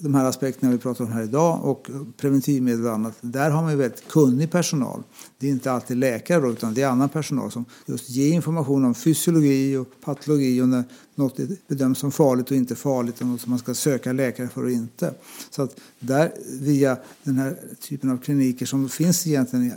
de 0.00 0.14
här 0.14 0.24
aspekterna 0.24 0.72
vi 0.72 0.78
pratar 0.78 1.04
om 1.04 1.12
här 1.12 1.22
idag 1.22 1.64
och 1.64 1.90
preventivmedel 2.16 2.86
och 2.86 2.92
annat. 2.92 3.14
Där 3.20 3.50
har 3.50 3.62
man 3.62 3.70
ju 3.70 3.78
väldigt 3.78 4.08
kunnig 4.08 4.50
personal. 4.50 5.02
Det 5.38 5.46
är 5.46 5.50
inte 5.50 5.72
alltid 5.72 5.96
läkare 5.96 6.40
då, 6.40 6.52
utan 6.52 6.74
det 6.74 6.82
är 6.82 6.88
annan 6.88 7.08
personal 7.08 7.50
som 7.50 7.64
just 7.86 8.10
ger 8.10 8.32
information 8.32 8.84
om 8.84 8.94
fysiologi 8.94 9.76
och 9.76 9.86
patologi 10.00 10.60
och 10.60 10.68
när 10.68 10.84
något 11.14 11.38
bedöms 11.68 11.98
som 11.98 12.12
farligt 12.12 12.50
och 12.50 12.56
inte 12.56 12.74
farligt 12.74 13.20
och 13.20 13.26
något 13.26 13.40
som 13.40 13.50
man 13.50 13.58
ska 13.58 13.74
söka 13.74 14.12
läkare 14.12 14.48
för 14.48 14.64
och 14.64 14.70
inte. 14.70 15.14
Så 15.50 15.62
att 15.62 15.76
där 16.00 16.32
via 16.60 16.96
den 17.22 17.38
här 17.38 17.56
typen 17.80 18.10
av 18.10 18.18
kliniker 18.18 18.66
som 18.66 18.88
finns 18.88 19.26
egentligen 19.26 19.72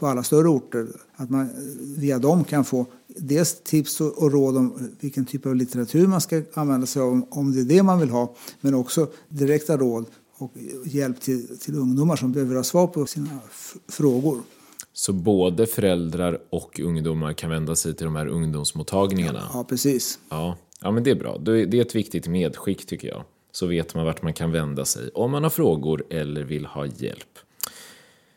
på 0.00 0.06
alla 0.06 0.22
större 0.22 0.48
orter. 0.48 0.86
Att 1.16 1.30
man 1.30 1.48
via 1.96 2.18
dem 2.18 2.44
kan 2.44 2.64
få 2.64 2.86
dels 3.06 3.60
tips 3.62 4.00
och 4.00 4.32
råd 4.32 4.56
om 4.56 4.88
vilken 5.00 5.24
typ 5.24 5.46
av 5.46 5.56
litteratur 5.56 6.06
man 6.06 6.20
ska 6.20 6.42
använda 6.54 6.86
sig 6.86 7.02
av 7.02 7.26
om 7.30 7.52
det 7.52 7.60
är 7.60 7.64
det 7.64 7.82
man 7.82 8.00
vill 8.00 8.10
ha. 8.10 8.34
Men 8.60 8.74
också 8.74 9.08
direkta 9.28 9.76
råd 9.76 10.06
och 10.38 10.52
hjälp 10.84 11.20
till, 11.20 11.58
till 11.58 11.74
ungdomar 11.74 12.16
som 12.16 12.32
behöver 12.32 12.56
ha 12.56 12.62
svar 12.62 12.86
på 12.86 13.06
sina 13.06 13.38
frågor. 13.88 14.40
Så 14.92 15.12
både 15.12 15.66
föräldrar 15.66 16.38
och 16.50 16.80
ungdomar 16.80 17.32
kan 17.32 17.50
vända 17.50 17.76
sig 17.76 17.94
till 17.94 18.04
de 18.04 18.16
här 18.16 18.26
ungdomsmottagningarna? 18.26 19.42
Ja, 19.52 19.64
precis. 19.68 20.18
Ja, 20.28 20.56
ja 20.80 20.90
men 20.90 21.02
det 21.02 21.10
är 21.10 21.14
bra. 21.14 21.38
Det 21.38 21.60
är 21.60 21.74
ett 21.74 21.94
viktigt 21.94 22.28
medskick 22.28 22.86
tycker 22.86 23.08
jag. 23.08 23.24
Så 23.52 23.66
vet 23.66 23.94
man 23.94 24.04
vart 24.04 24.22
man 24.22 24.32
kan 24.32 24.52
vända 24.52 24.84
sig 24.84 25.10
om 25.14 25.30
man 25.30 25.42
har 25.42 25.50
frågor 25.50 26.04
eller 26.10 26.44
vill 26.44 26.66
ha 26.66 26.86
hjälp. 26.86 27.38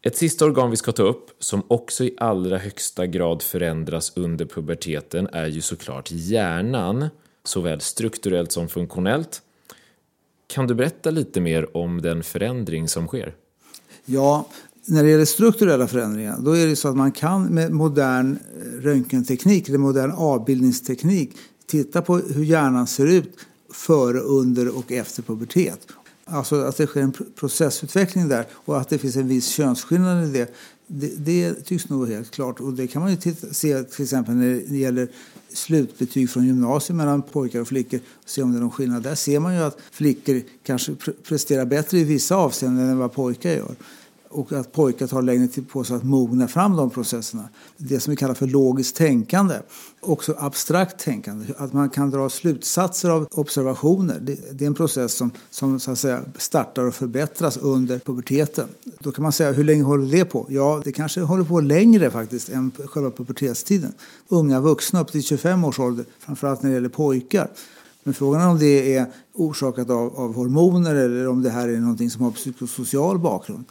Ett 0.05 0.17
sista 0.17 0.45
organ 0.45 0.69
vi 0.71 0.77
ska 0.77 0.91
ta 0.91 1.03
upp, 1.03 1.31
som 1.39 1.63
också 1.67 2.03
i 2.03 2.15
allra 2.17 2.57
högsta 2.57 3.07
grad 3.07 3.41
förändras 3.41 4.13
under 4.15 4.45
puberteten, 4.45 5.27
är 5.31 5.47
ju 5.47 5.61
såklart 5.61 6.11
hjärnan, 6.11 7.09
såväl 7.43 7.81
strukturellt 7.81 8.51
som 8.51 8.67
funktionellt. 8.67 9.41
Kan 10.47 10.67
du 10.67 10.75
berätta 10.75 11.11
lite 11.11 11.41
mer 11.41 11.77
om 11.77 12.01
den 12.01 12.23
förändring 12.23 12.87
som 12.87 13.07
sker? 13.07 13.35
Ja, 14.05 14.47
när 14.85 15.03
det 15.03 15.09
gäller 15.09 15.25
strukturella 15.25 15.87
förändringar, 15.87 16.37
då 16.39 16.51
är 16.51 16.67
det 16.67 16.75
så 16.75 16.87
att 16.87 16.97
man 16.97 17.11
kan 17.11 17.45
med 17.45 17.71
modern 17.71 18.31
eh, 18.31 18.81
röntgenteknik, 18.81 19.69
eller 19.69 19.77
modern 19.77 20.11
avbildningsteknik, 20.11 21.37
titta 21.65 22.01
på 22.01 22.17
hur 22.17 22.43
hjärnan 22.43 22.87
ser 22.87 23.07
ut 23.07 23.37
före, 23.73 24.19
under 24.19 24.77
och 24.77 24.91
efter 24.91 25.23
pubertet. 25.23 25.87
Alltså 26.25 26.55
att 26.55 26.77
det 26.77 26.87
sker 26.87 27.01
en 27.01 27.13
processutveckling 27.35 28.27
där 28.27 28.45
och 28.53 28.81
att 28.81 28.89
det 28.89 28.97
finns 28.97 29.15
en 29.15 29.27
viss 29.27 29.47
könsskillnad 29.47 30.25
i 30.25 30.31
det. 30.31 30.53
Det, 30.87 31.11
det 31.17 31.53
tycks 31.53 31.89
nog 31.89 32.09
helt 32.09 32.31
klart. 32.31 32.59
Och 32.59 32.73
det 32.73 32.87
kan 32.87 33.01
man 33.01 33.11
ju 33.11 33.17
titta, 33.17 33.53
se 33.53 33.83
till 33.83 34.03
exempel 34.03 34.35
när 34.35 34.61
det 34.67 34.77
gäller 34.77 35.07
slutbetyg 35.53 36.29
från 36.29 36.45
gymnasiet 36.45 36.95
mellan 36.95 37.21
pojkar 37.21 37.59
och 37.59 37.67
flickor. 37.67 37.99
Se 38.25 38.43
om 38.43 38.51
det 38.51 38.57
är 38.57 38.61
någon 38.61 38.71
skillnad. 38.71 39.03
Där 39.03 39.15
ser 39.15 39.39
man 39.39 39.55
ju 39.55 39.61
att 39.61 39.77
flickor 39.91 40.41
kanske 40.63 40.95
presterar 41.27 41.65
bättre 41.65 41.99
i 41.99 42.03
vissa 42.03 42.35
avseenden 42.35 42.89
än 42.89 42.97
vad 42.97 43.13
pojkar 43.13 43.51
gör 43.51 43.75
och 44.33 44.51
att 44.51 44.71
pojkar 44.71 45.07
tar 45.07 45.21
längre 45.21 45.47
tid 45.47 45.69
på 45.69 45.83
sig 45.83 45.95
att 45.95 46.03
mogna 46.03 46.47
fram 46.47 46.75
de 46.75 46.89
processerna. 46.89 47.49
Det 47.77 47.99
som 47.99 48.11
vi 48.11 48.17
kallar 48.17 48.33
för 48.33 48.47
logiskt 48.47 48.95
tänkande. 48.95 49.55
Också 50.01 50.35
abstrakt 50.39 50.99
tänkande. 50.99 51.45
Att 51.57 51.73
man 51.73 51.89
kan 51.89 52.09
dra 52.09 52.29
slutsatser 52.29 53.09
av 53.09 53.27
observationer. 53.31 54.19
Det, 54.21 54.37
det 54.51 54.65
är 54.65 54.67
en 54.67 54.73
process 54.73 55.13
som, 55.13 55.31
som 55.49 55.79
så 55.79 55.91
att 55.91 55.99
säga, 55.99 56.21
startar 56.37 56.83
och 56.83 56.95
förbättras 56.95 57.57
under 57.57 57.99
puberteten. 57.99 58.67
Då 58.99 59.11
kan 59.11 59.23
man 59.23 59.31
säga, 59.31 59.51
hur 59.51 59.63
länge 59.63 59.83
håller 59.83 60.11
det 60.11 60.25
på? 60.25 60.45
Ja, 60.49 60.81
det 60.83 60.91
kanske 60.91 61.21
håller 61.21 61.43
på 61.43 61.61
längre 61.61 62.11
faktiskt 62.11 62.49
än 62.49 62.71
själva 62.85 63.11
pubertetstiden. 63.11 63.93
Unga 64.27 64.59
vuxna 64.59 65.01
upp 65.01 65.11
till 65.11 65.23
25 65.23 65.65
års 65.65 65.79
ålder, 65.79 66.05
framförallt 66.19 66.61
när 66.61 66.69
det 66.69 66.73
gäller 66.73 66.89
pojkar. 66.89 67.49
Men 68.03 68.13
frågan 68.13 68.41
är 68.41 68.47
om 68.47 68.59
det 68.59 68.95
är 68.95 69.05
orsakat 69.33 69.89
av, 69.89 70.15
av 70.15 70.35
hormoner 70.35 70.95
eller 70.95 71.27
om 71.27 71.41
det 71.41 71.49
här 71.49 71.67
är 71.67 71.77
någonting 71.77 72.09
som 72.09 72.23
har 72.23 72.31
psykosocial 72.31 73.19
bakgrund 73.19 73.65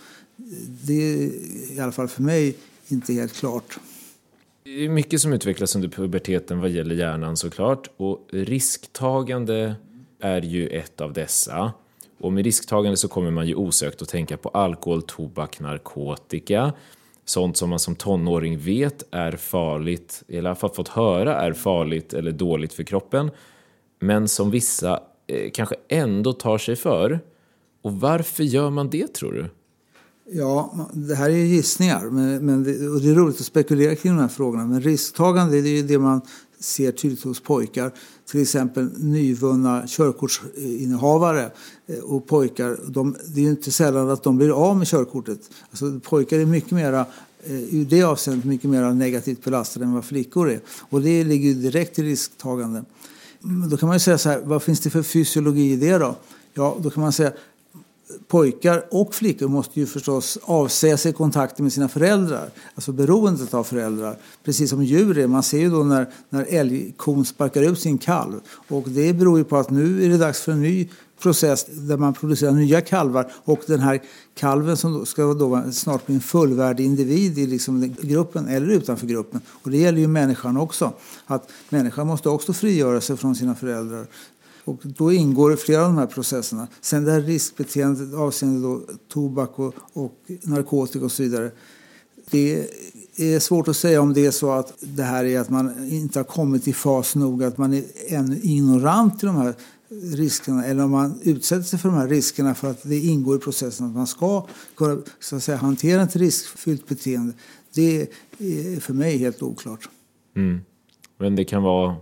det 0.86 0.92
är 0.92 1.30
i 1.72 1.80
alla 1.80 1.92
fall 1.92 2.08
för 2.08 2.22
mig 2.22 2.54
inte 2.88 3.12
helt 3.12 3.32
klart. 3.32 3.78
Det 4.64 4.84
är 4.84 4.88
mycket 4.88 5.20
som 5.20 5.32
utvecklas 5.32 5.76
under 5.76 5.88
puberteten 5.88 6.60
vad 6.60 6.70
gäller 6.70 6.94
hjärnan 6.94 7.36
såklart 7.36 7.90
och 7.96 8.28
risktagande 8.30 9.74
är 10.20 10.42
ju 10.42 10.68
ett 10.68 11.00
av 11.00 11.12
dessa. 11.12 11.72
Och 12.20 12.32
med 12.32 12.44
risktagande 12.44 12.96
så 12.96 13.08
kommer 13.08 13.30
man 13.30 13.46
ju 13.46 13.54
osökt 13.54 14.02
att 14.02 14.08
tänka 14.08 14.36
på 14.36 14.48
alkohol, 14.48 15.02
tobak, 15.02 15.60
narkotika. 15.60 16.72
Sånt 17.24 17.56
som 17.56 17.70
man 17.70 17.78
som 17.78 17.96
tonåring 17.96 18.58
vet 18.58 19.04
är 19.10 19.32
farligt, 19.32 20.22
eller 20.28 20.36
i 20.36 20.46
alla 20.46 20.54
fall 20.54 20.70
fått 20.70 20.88
höra 20.88 21.34
är 21.34 21.52
farligt 21.52 22.14
eller 22.14 22.32
dåligt 22.32 22.72
för 22.72 22.82
kroppen. 22.82 23.30
Men 23.98 24.28
som 24.28 24.50
vissa 24.50 25.00
eh, 25.26 25.50
kanske 25.50 25.74
ändå 25.88 26.32
tar 26.32 26.58
sig 26.58 26.76
för. 26.76 27.20
Och 27.82 28.00
varför 28.00 28.42
gör 28.42 28.70
man 28.70 28.90
det 28.90 29.14
tror 29.14 29.32
du? 29.32 29.46
Ja, 30.30 30.88
det 30.92 31.14
här 31.14 31.30
är 31.30 31.34
gissningar 31.36 32.10
men, 32.10 32.46
men 32.46 32.64
det, 32.64 32.88
och 32.88 33.00
det 33.00 33.10
är 33.10 33.14
roligt 33.14 33.40
att 33.40 33.46
spekulera 33.46 33.94
kring 33.94 34.12
de 34.12 34.20
här 34.20 34.28
frågorna. 34.28 34.66
Men 34.66 34.80
risktagande 34.80 35.60
det 35.60 35.68
är 35.68 35.76
ju 35.76 35.82
det 35.82 35.98
man 35.98 36.20
ser 36.60 36.92
tydligt 36.92 37.22
hos 37.22 37.40
pojkar. 37.40 37.92
Till 38.30 38.42
exempel 38.42 38.90
nyvunna 38.98 39.82
körkortsinnehavare 39.86 41.50
eh, 41.86 41.98
och 41.98 42.26
pojkar. 42.26 42.78
De, 42.86 43.16
det 43.34 43.40
är 43.40 43.44
ju 43.44 43.50
inte 43.50 43.70
sällan 43.70 44.10
att 44.10 44.22
de 44.22 44.36
blir 44.36 44.50
av 44.50 44.76
med 44.76 44.86
körkortet. 44.86 45.40
Alltså, 45.70 46.00
pojkar 46.00 46.38
är 46.38 46.46
mycket 46.46 46.70
mera 46.70 47.06
eh, 47.44 47.74
i 47.74 47.86
det 47.90 48.02
avseendet 48.02 48.44
mycket 48.44 48.70
mer 48.70 48.90
negativt 48.90 49.44
belastade 49.44 49.84
än 49.84 49.92
vad 49.92 50.04
flickor 50.04 50.50
är. 50.50 50.60
Och 50.80 51.02
det 51.02 51.24
ligger 51.24 51.54
direkt 51.54 51.98
i 51.98 52.02
risktagande. 52.02 52.84
Då 53.70 53.76
kan 53.76 53.86
man 53.86 53.96
ju 53.96 54.00
säga 54.00 54.18
så 54.18 54.28
här, 54.28 54.40
vad 54.44 54.62
finns 54.62 54.80
det 54.80 54.90
för 54.90 55.02
fysiologi 55.02 55.72
i 55.72 55.76
det 55.76 55.98
då? 55.98 56.16
Ja, 56.54 56.76
då 56.80 56.90
kan 56.90 57.02
man 57.02 57.12
säga 57.12 57.32
pojkar 58.28 58.84
och 58.90 59.14
flickor 59.14 59.48
måste 59.48 59.80
ju 59.80 59.86
förstås 59.86 60.38
avsäga 60.42 60.96
sig 60.96 61.12
kontakten 61.12 61.64
med 61.64 61.72
sina 61.72 61.88
föräldrar. 61.88 62.50
Alltså 62.74 62.92
beroendet 62.92 63.54
av 63.54 63.64
föräldrar. 63.64 64.16
Precis 64.44 64.70
som 64.70 64.84
djur 64.84 65.18
är. 65.18 65.26
Man 65.26 65.42
ser 65.42 65.58
ju 65.58 65.70
då 65.70 65.84
när, 65.84 66.06
när 66.30 66.46
älgkon 66.48 67.24
sparkar 67.24 67.62
ut 67.62 67.80
sin 67.80 67.98
kalv. 67.98 68.40
Och 68.68 68.88
det 68.88 69.12
beror 69.12 69.38
ju 69.38 69.44
på 69.44 69.56
att 69.56 69.70
nu 69.70 70.04
är 70.04 70.08
det 70.08 70.18
dags 70.18 70.40
för 70.40 70.52
en 70.52 70.62
ny 70.62 70.88
process 71.22 71.66
där 71.70 71.96
man 71.96 72.14
producerar 72.14 72.52
nya 72.52 72.80
kalvar. 72.80 73.32
Och 73.44 73.60
den 73.66 73.80
här 73.80 74.02
kalven 74.34 74.76
som 74.76 74.92
då 74.92 75.04
ska 75.04 75.34
då 75.34 75.62
snart 75.72 76.06
bli 76.06 76.14
en 76.14 76.20
fullvärdig 76.20 76.84
individ 76.84 77.38
i 77.38 77.46
liksom 77.46 77.94
gruppen 78.02 78.48
eller 78.48 78.68
utanför 78.68 79.06
gruppen. 79.06 79.40
Och 79.48 79.70
det 79.70 79.76
gäller 79.76 79.98
ju 79.98 80.06
människan 80.06 80.56
också. 80.56 80.92
Att 81.26 81.50
människan 81.68 82.06
måste 82.06 82.28
också 82.28 82.52
frigöra 82.52 83.00
sig 83.00 83.16
från 83.16 83.34
sina 83.34 83.54
föräldrar. 83.54 84.06
Och 84.64 84.80
då 84.84 85.12
ingår 85.12 85.56
flera 85.56 85.80
av 85.80 85.86
de 85.86 85.98
här 85.98 86.06
processerna. 86.06 86.68
Sen 86.80 87.04
det 87.04 87.12
här 87.12 87.20
riskbeteendet 87.20 88.14
avseende 88.14 88.68
då 88.68 88.80
tobak 89.08 89.58
och, 89.58 89.74
och 89.92 90.14
narkotika 90.42 91.04
och 91.04 91.12
så 91.12 91.22
vidare. 91.22 91.50
Det 92.30 92.68
är 93.16 93.38
svårt 93.38 93.68
att 93.68 93.76
säga 93.76 94.00
om 94.00 94.14
det 94.14 94.26
är 94.26 94.30
så 94.30 94.50
att 94.50 94.74
det 94.80 95.02
här 95.02 95.24
är 95.24 95.40
att 95.40 95.50
man 95.50 95.88
inte 95.88 96.18
har 96.18 96.24
kommit 96.24 96.68
i 96.68 96.72
fas 96.72 97.14
nog, 97.14 97.44
att 97.44 97.58
man 97.58 97.74
är 97.74 97.84
ännu 98.08 98.40
ignorant 98.42 99.18
till 99.18 99.26
de 99.26 99.36
här 99.36 99.54
riskerna 100.00 100.64
eller 100.64 100.84
om 100.84 100.90
man 100.90 101.20
utsätter 101.22 101.62
sig 101.62 101.78
för 101.78 101.88
de 101.88 101.98
här 101.98 102.08
riskerna 102.08 102.54
för 102.54 102.70
att 102.70 102.82
det 102.82 102.98
ingår 102.98 103.36
i 103.36 103.38
processen 103.38 103.86
att 103.86 103.94
man 103.94 104.06
ska 104.06 104.46
kunna 104.76 105.02
så 105.20 105.36
att 105.36 105.42
säga, 105.42 105.58
hantera 105.58 106.02
ett 106.02 106.16
riskfyllt 106.16 106.88
beteende. 106.88 107.34
Det 107.74 108.00
är 108.38 108.80
för 108.80 108.94
mig 108.94 109.18
helt 109.18 109.42
oklart. 109.42 109.88
Mm. 110.36 110.60
Men 111.18 111.36
det 111.36 111.44
kan 111.44 111.62
vara 111.62 111.96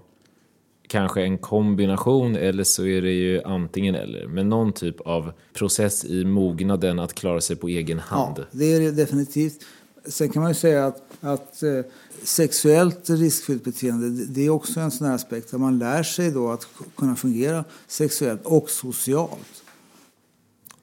kanske 0.91 1.23
en 1.23 1.39
kombination 1.39 2.37
eller 2.37 2.65
så 2.65 2.87
är 2.87 3.03
det 3.03 3.13
ju 3.13 3.43
antingen 3.43 3.95
eller. 3.95 4.27
Men 4.27 4.49
någon 4.49 4.73
typ 4.73 5.01
av 5.01 5.33
process 5.53 6.05
i 6.05 6.25
mognaden 6.25 6.99
att 6.99 7.15
klara 7.15 7.41
sig 7.41 7.57
på 7.57 7.69
egen 7.69 7.99
hand. 7.99 8.39
Ja, 8.39 8.45
det 8.51 8.65
är 8.65 8.81
det 8.81 8.91
definitivt. 8.91 9.65
Sen 10.05 10.29
kan 10.29 10.43
man 10.43 10.51
ju 10.51 10.55
säga 10.55 10.87
att, 10.87 11.03
att 11.21 11.63
eh, 11.63 11.81
sexuellt 12.23 13.11
riskfyllt 13.11 13.65
beteende 13.65 14.25
det 14.25 14.47
är 14.47 14.51
också 14.51 14.81
en 14.81 14.91
sån 14.91 15.07
här 15.07 15.15
aspekt 15.15 15.51
där 15.51 15.59
man 15.59 15.79
lär 15.79 16.03
sig 16.03 16.31
då 16.31 16.51
att 16.51 16.69
kunna 16.97 17.17
fungera 17.17 17.65
sexuellt 17.87 18.41
och 18.45 18.71
socialt. 18.71 19.63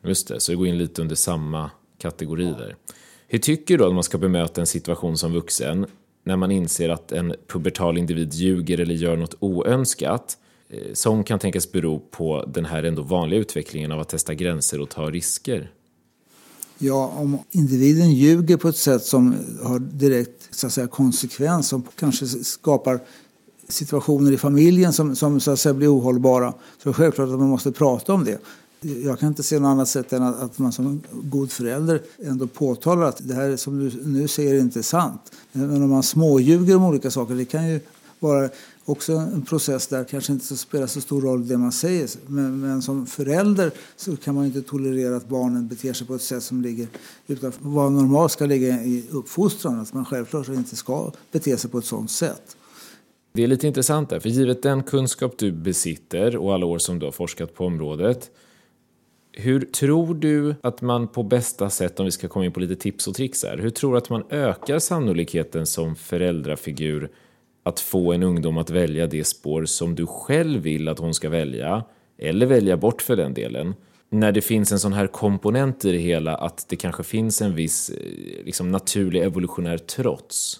Just 0.03 0.27
det, 0.27 0.39
så 0.39 0.51
det 0.51 0.55
går 0.55 0.67
in 0.67 0.77
lite 0.77 1.01
under 1.01 1.15
samma 1.15 1.71
kategori 1.97 2.45
där. 2.45 2.75
Hur 3.27 3.39
tycker 3.39 3.77
du 3.77 3.85
att 3.85 3.93
man 3.93 4.03
ska 4.03 4.17
bemöta 4.17 4.61
en 4.61 4.67
situation 4.67 5.17
som 5.17 5.33
vuxen 5.33 5.85
när 6.27 6.37
man 6.37 6.51
inser 6.51 6.89
att 6.89 7.11
en 7.11 7.33
pubertal 7.47 7.97
individ 7.97 8.33
ljuger 8.33 8.79
eller 8.79 8.95
gör 8.95 9.17
något 9.17 9.35
oönskat 9.39 10.37
eh, 10.69 10.93
som 10.93 11.23
kan 11.23 11.39
tänkas 11.39 11.71
bero 11.71 11.99
på 11.99 12.45
den 12.47 12.65
här 12.65 12.83
ändå 12.83 13.01
vanliga 13.01 13.39
utvecklingen 13.39 13.91
av 13.91 13.99
att 13.99 14.09
testa 14.09 14.33
gränser 14.33 14.81
och 14.81 14.89
ta 14.89 15.09
risker? 15.09 15.71
Ja, 16.77 17.13
om 17.15 17.39
individen 17.51 18.11
ljuger 18.11 18.57
på 18.57 18.67
ett 18.67 18.77
sätt 18.77 19.03
som 19.03 19.35
har 19.63 19.79
direkt 19.79 20.55
så 20.55 20.67
att 20.67 20.73
säga, 20.73 20.87
konsekvens 20.87 21.67
som 21.67 21.83
kanske 21.99 22.27
skapar 22.27 22.99
situationer 23.67 24.31
i 24.31 24.37
familjen 24.37 24.93
som, 24.93 25.15
som 25.15 25.39
så 25.39 25.51
att 25.51 25.59
säga, 25.59 25.73
blir 25.73 25.97
ohållbara 25.97 26.53
så 26.83 26.89
är 26.89 26.93
det 26.93 26.97
självklart 26.97 27.29
att 27.29 27.39
man 27.39 27.49
måste 27.49 27.71
prata 27.71 28.13
om 28.13 28.23
det. 28.23 28.37
Jag 28.81 29.19
kan 29.19 29.29
inte 29.29 29.43
se 29.43 29.59
något 29.59 29.67
annat 29.69 29.89
sätt 29.89 30.13
än 30.13 30.23
att 30.23 30.59
man 30.59 30.71
som 30.71 31.01
god 31.11 31.51
förälder 31.51 32.01
ändå 32.23 32.47
påtalar 32.47 33.07
att 33.07 33.27
det 33.27 33.33
här 33.33 33.55
som 33.55 33.79
du 33.79 33.91
nu 34.05 34.27
säger 34.27 34.55
är 34.55 34.59
inte 34.59 34.83
sant. 34.83 35.31
Men 35.51 35.83
om 35.83 35.89
man 35.89 36.03
småljuger 36.03 36.75
om 36.75 36.83
olika 36.83 37.11
saker, 37.11 37.35
det 37.35 37.45
kan 37.45 37.69
ju 37.69 37.79
vara 38.19 38.49
också 38.85 39.13
en 39.13 39.41
process 39.41 39.87
där 39.87 40.03
kanske 40.03 40.33
inte 40.33 40.57
spelar 40.57 40.87
så 40.87 41.01
stor 41.01 41.21
roll 41.21 41.47
det 41.47 41.57
man 41.57 41.71
säger. 41.71 42.09
Men, 42.27 42.59
men, 42.59 42.81
som 42.81 43.05
förälder 43.05 43.71
så 43.95 44.15
kan 44.15 44.35
man 44.35 44.45
inte 44.45 44.61
tolerera 44.61 45.17
att 45.17 45.29
barnen 45.29 45.67
beter 45.67 45.93
sig 45.93 46.07
på 46.07 46.15
ett 46.15 46.21
sätt 46.21 46.43
som 46.43 46.61
ligger 46.61 46.87
utanför 47.27 47.59
vad 47.63 47.91
normalt 47.91 48.31
ska 48.31 48.45
ligga 48.45 48.83
i 48.83 49.03
uppfostran. 49.11 49.79
Att 49.79 49.93
man 49.93 50.05
självklart 50.05 50.47
inte 50.47 50.75
ska 50.75 51.11
bete 51.31 51.57
sig 51.57 51.69
på 51.69 51.77
ett 51.77 51.85
sådant 51.85 52.11
sätt. 52.11 52.57
Det 53.33 53.43
är 53.43 53.47
lite 53.47 53.67
intressant 53.67 54.09
där, 54.09 54.19
för 54.19 54.29
givet 54.29 54.63
den 54.63 54.83
kunskap 54.83 55.37
du 55.37 55.51
besitter 55.51 56.37
och 56.37 56.53
alla 56.53 56.65
år 56.65 56.79
som 56.79 56.99
du 56.99 57.05
har 57.05 57.11
forskat 57.11 57.55
på 57.55 57.65
området 57.65 58.31
hur 59.39 59.61
tror 59.61 60.15
du 60.15 60.55
att 60.63 60.81
man 60.81 61.07
på 61.07 61.23
bästa 61.23 61.69
sätt, 61.69 61.99
om 61.99 62.05
vi 62.05 62.11
ska 62.11 62.27
komma 62.27 62.45
in 62.45 62.51
på 62.51 62.59
lite 62.59 62.75
tips 62.75 63.07
och 63.07 63.15
tricks 63.15 63.43
här, 63.43 63.57
hur 63.57 63.69
tror 63.69 63.91
du 63.91 63.97
att 63.97 64.09
man 64.09 64.23
ökar 64.29 64.79
sannolikheten 64.79 65.65
som 65.65 65.95
föräldrafigur 65.95 67.09
att 67.63 67.79
få 67.79 68.13
en 68.13 68.23
ungdom 68.23 68.57
att 68.57 68.69
välja 68.69 69.07
det 69.07 69.23
spår 69.23 69.65
som 69.65 69.95
du 69.95 70.07
själv 70.07 70.61
vill 70.61 70.87
att 70.87 70.99
hon 70.99 71.13
ska 71.13 71.29
välja, 71.29 71.83
eller 72.17 72.45
välja 72.45 72.77
bort 72.77 73.01
för 73.01 73.15
den 73.15 73.33
delen, 73.33 73.73
när 74.09 74.31
det 74.31 74.41
finns 74.41 74.71
en 74.71 74.79
sån 74.79 74.93
här 74.93 75.07
komponent 75.07 75.85
i 75.85 75.91
det 75.91 75.97
hela 75.97 76.35
att 76.35 76.65
det 76.69 76.75
kanske 76.75 77.03
finns 77.03 77.41
en 77.41 77.55
viss 77.55 77.89
eh, 77.89 78.45
liksom, 78.45 78.71
naturlig 78.71 79.23
evolutionär 79.23 79.77
trots? 79.77 80.59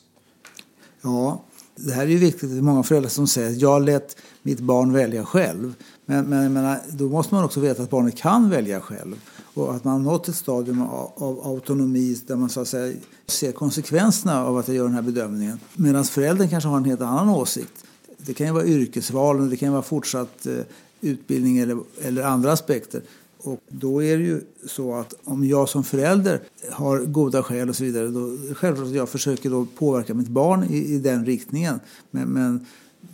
Ja, 1.01 1.43
det 1.75 1.91
här 1.91 2.03
är 2.03 2.07
ju 2.07 2.17
viktigt. 2.17 2.49
Det 2.49 2.57
är 2.57 2.61
många 2.61 2.83
föräldrar 2.83 3.09
som 3.09 3.27
säger 3.27 3.49
att 3.49 3.61
jag 3.61 3.85
lät 3.85 4.17
mitt 4.41 4.59
barn 4.59 4.93
välja 4.93 5.25
själv. 5.25 5.73
Men, 6.09 6.25
men 6.25 6.53
menar, 6.53 6.79
då 6.89 7.09
måste 7.09 7.35
man 7.35 7.43
också 7.43 7.59
veta 7.59 7.83
att 7.83 7.89
barnet 7.89 8.17
kan 8.17 8.49
välja 8.49 8.81
själv 8.81 9.15
och 9.53 9.75
att 9.75 9.83
man 9.83 9.93
har 9.93 10.11
nått 10.11 10.27
ett 10.27 10.35
stadium 10.35 10.81
av, 10.81 11.11
av 11.15 11.47
autonomi 11.47 12.17
där 12.27 12.35
man 12.35 12.49
så 12.49 12.61
att 12.61 12.67
säga 12.67 12.97
ser 13.25 13.51
konsekvenserna 13.51 14.45
av 14.45 14.57
att 14.57 14.67
jag 14.67 14.77
gör 14.77 14.83
den 14.83 14.93
här 14.93 15.01
bedömningen. 15.01 15.59
Medan 15.75 16.03
föräldern 16.03 16.49
kanske 16.49 16.69
har 16.69 16.77
en 16.77 16.85
helt 16.85 17.01
annan 17.01 17.29
åsikt. 17.29 17.85
Det 18.17 18.33
kan 18.33 18.47
ju 18.47 18.53
vara 18.53 18.65
yrkesvalen, 18.65 19.49
det 19.49 19.57
kan 19.57 19.71
vara 19.71 19.81
fortsatt 19.81 20.45
eh, 20.45 20.53
utbildning 21.01 21.57
eller, 21.57 21.77
eller 22.01 22.23
andra 22.23 22.51
aspekter. 22.51 23.01
Och 23.37 23.59
då 23.69 24.03
är 24.03 24.17
det 24.17 24.23
ju 24.23 24.41
så 24.67 24.95
att 24.95 25.13
om 25.23 25.43
jag 25.43 25.69
som 25.69 25.83
förälder 25.83 26.39
har 26.71 26.99
goda 26.99 27.43
skäl 27.43 27.69
och 27.69 27.75
så 27.75 27.83
vidare, 27.83 28.07
då 28.07 28.19
är 28.19 28.49
det 28.49 28.55
självklart 28.55 28.87
att 28.87 28.95
jag 28.95 29.09
försöker 29.09 29.49
då 29.49 29.65
påverka 29.77 30.13
mitt 30.13 30.27
barn 30.27 30.63
i, 30.63 30.77
i 30.77 30.99
den 30.99 31.25
riktningen. 31.25 31.79
Men, 32.11 32.27
men 32.27 32.65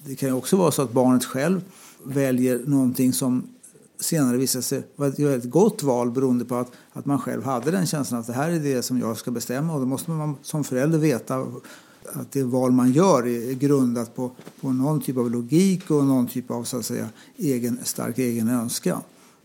det 0.06 0.16
kan 0.16 0.30
ju 0.30 0.36
också 0.36 0.58
vara 0.58 0.72
så 0.72 0.82
att 0.82 0.92
barnet 0.92 1.26
själv 1.26 1.62
väljer 2.06 2.62
någonting 2.66 3.14
som 3.14 3.48
senare 4.00 4.38
visar 4.38 4.62
sig 4.62 4.84
vara 4.96 5.10
ett 5.10 5.20
väldigt 5.20 5.52
gott 5.52 5.84
val 5.84 6.12
beroende 6.12 6.46
på 6.46 6.56
att, 6.56 6.72
att 6.94 7.06
man 7.06 7.20
själv 7.20 7.44
hade 7.44 7.72
den 7.72 7.86
känslan 7.86 8.20
att 8.20 8.28
det 8.28 8.34
här 8.34 8.52
är 8.52 8.60
det 8.60 8.84
som 8.84 9.00
jag 9.00 9.18
ska 9.18 9.32
bestämma 9.32 9.74
och 9.74 9.80
då 9.80 9.86
måste 9.86 10.12
man 10.12 10.36
som 10.42 10.64
förälder 10.64 10.98
veta 10.98 11.46
att 12.14 12.32
det 12.32 12.44
val 12.44 12.72
man 12.72 12.92
gör 12.92 13.28
är 13.28 13.54
grundat 13.54 14.16
på, 14.16 14.32
på 14.62 14.72
någon 14.72 15.02
typ 15.02 15.18
av 15.18 15.32
logik 15.32 15.92
och 15.92 16.04
någon 16.04 16.28
typ 16.28 16.52
av 16.52 16.64
så 16.64 16.78
att 16.78 16.86
säga, 16.86 17.10
egen, 17.38 17.80
stark 17.84 18.20
egen 18.20 18.50
önskan. 18.50 19.02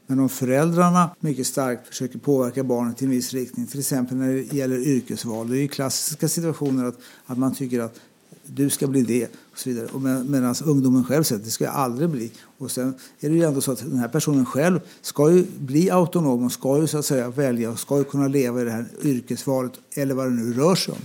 Men 0.06 0.20
om 0.20 0.28
föräldrarna 0.28 1.10
mycket 1.20 1.46
starkt 1.46 1.88
försöker 1.88 2.18
påverka 2.18 2.64
barnet 2.64 3.02
i 3.02 3.04
en 3.04 3.10
viss 3.10 3.32
riktning, 3.32 3.66
till 3.66 3.80
exempel 3.80 4.16
när 4.16 4.32
det 4.32 4.52
gäller 4.52 4.78
yrkesval, 4.78 5.50
det 5.50 5.56
är 5.56 5.60
ju 5.60 5.68
klassiska 5.68 6.28
situationer 6.28 6.84
att, 6.84 6.98
att 7.26 7.38
man 7.38 7.54
tycker 7.54 7.80
att 7.80 8.00
du 8.46 8.70
ska 8.70 8.86
bli 8.86 9.02
det 9.02 9.28
och 9.58 9.62
så 9.62 9.68
vidare. 9.70 9.86
Och 9.92 10.00
med, 10.00 10.26
medan 10.26 10.54
ungdomen 10.64 11.04
själv 11.04 11.22
säger 11.22 11.38
att 11.38 11.44
det 11.44 11.50
ska 11.50 11.64
jag 11.64 11.74
aldrig 11.74 12.08
bli. 12.10 12.30
Och 12.58 12.70
sen 12.70 12.94
är 13.20 13.28
det 13.28 13.34
ju 13.34 13.42
ändå 13.42 13.60
så 13.60 13.72
att 13.72 13.78
den 13.78 13.98
här 13.98 14.08
personen 14.08 14.46
själv 14.46 14.80
ska 15.00 15.30
ju 15.30 15.44
bli 15.58 15.90
autonom 15.90 16.44
och 16.44 16.52
ska 16.52 16.78
ju 16.80 16.86
så 16.86 16.98
att 16.98 17.04
säga 17.04 17.30
välja 17.30 17.70
och 17.70 17.78
ska 17.78 17.98
ju 17.98 18.04
kunna 18.04 18.28
leva 18.28 18.60
i 18.60 18.64
det 18.64 18.70
här 18.70 18.86
yrkesvalet 19.02 19.72
eller 19.96 20.14
vad 20.14 20.26
det 20.26 20.30
nu 20.30 20.52
rör 20.52 20.74
sig 20.74 20.92
om. 20.92 21.00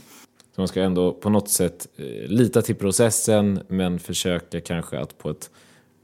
Så 0.56 0.62
man 0.62 0.68
ska 0.68 0.82
ändå 0.82 1.14
på 1.14 1.30
något 1.30 1.50
sätt 1.50 1.88
eh, 1.96 2.06
lita 2.30 2.62
till 2.62 2.76
processen 2.76 3.60
men 3.68 4.00
försöka 4.00 4.62
kanske 4.62 5.00
att 5.00 5.18
på 5.18 5.30
ett 5.30 5.50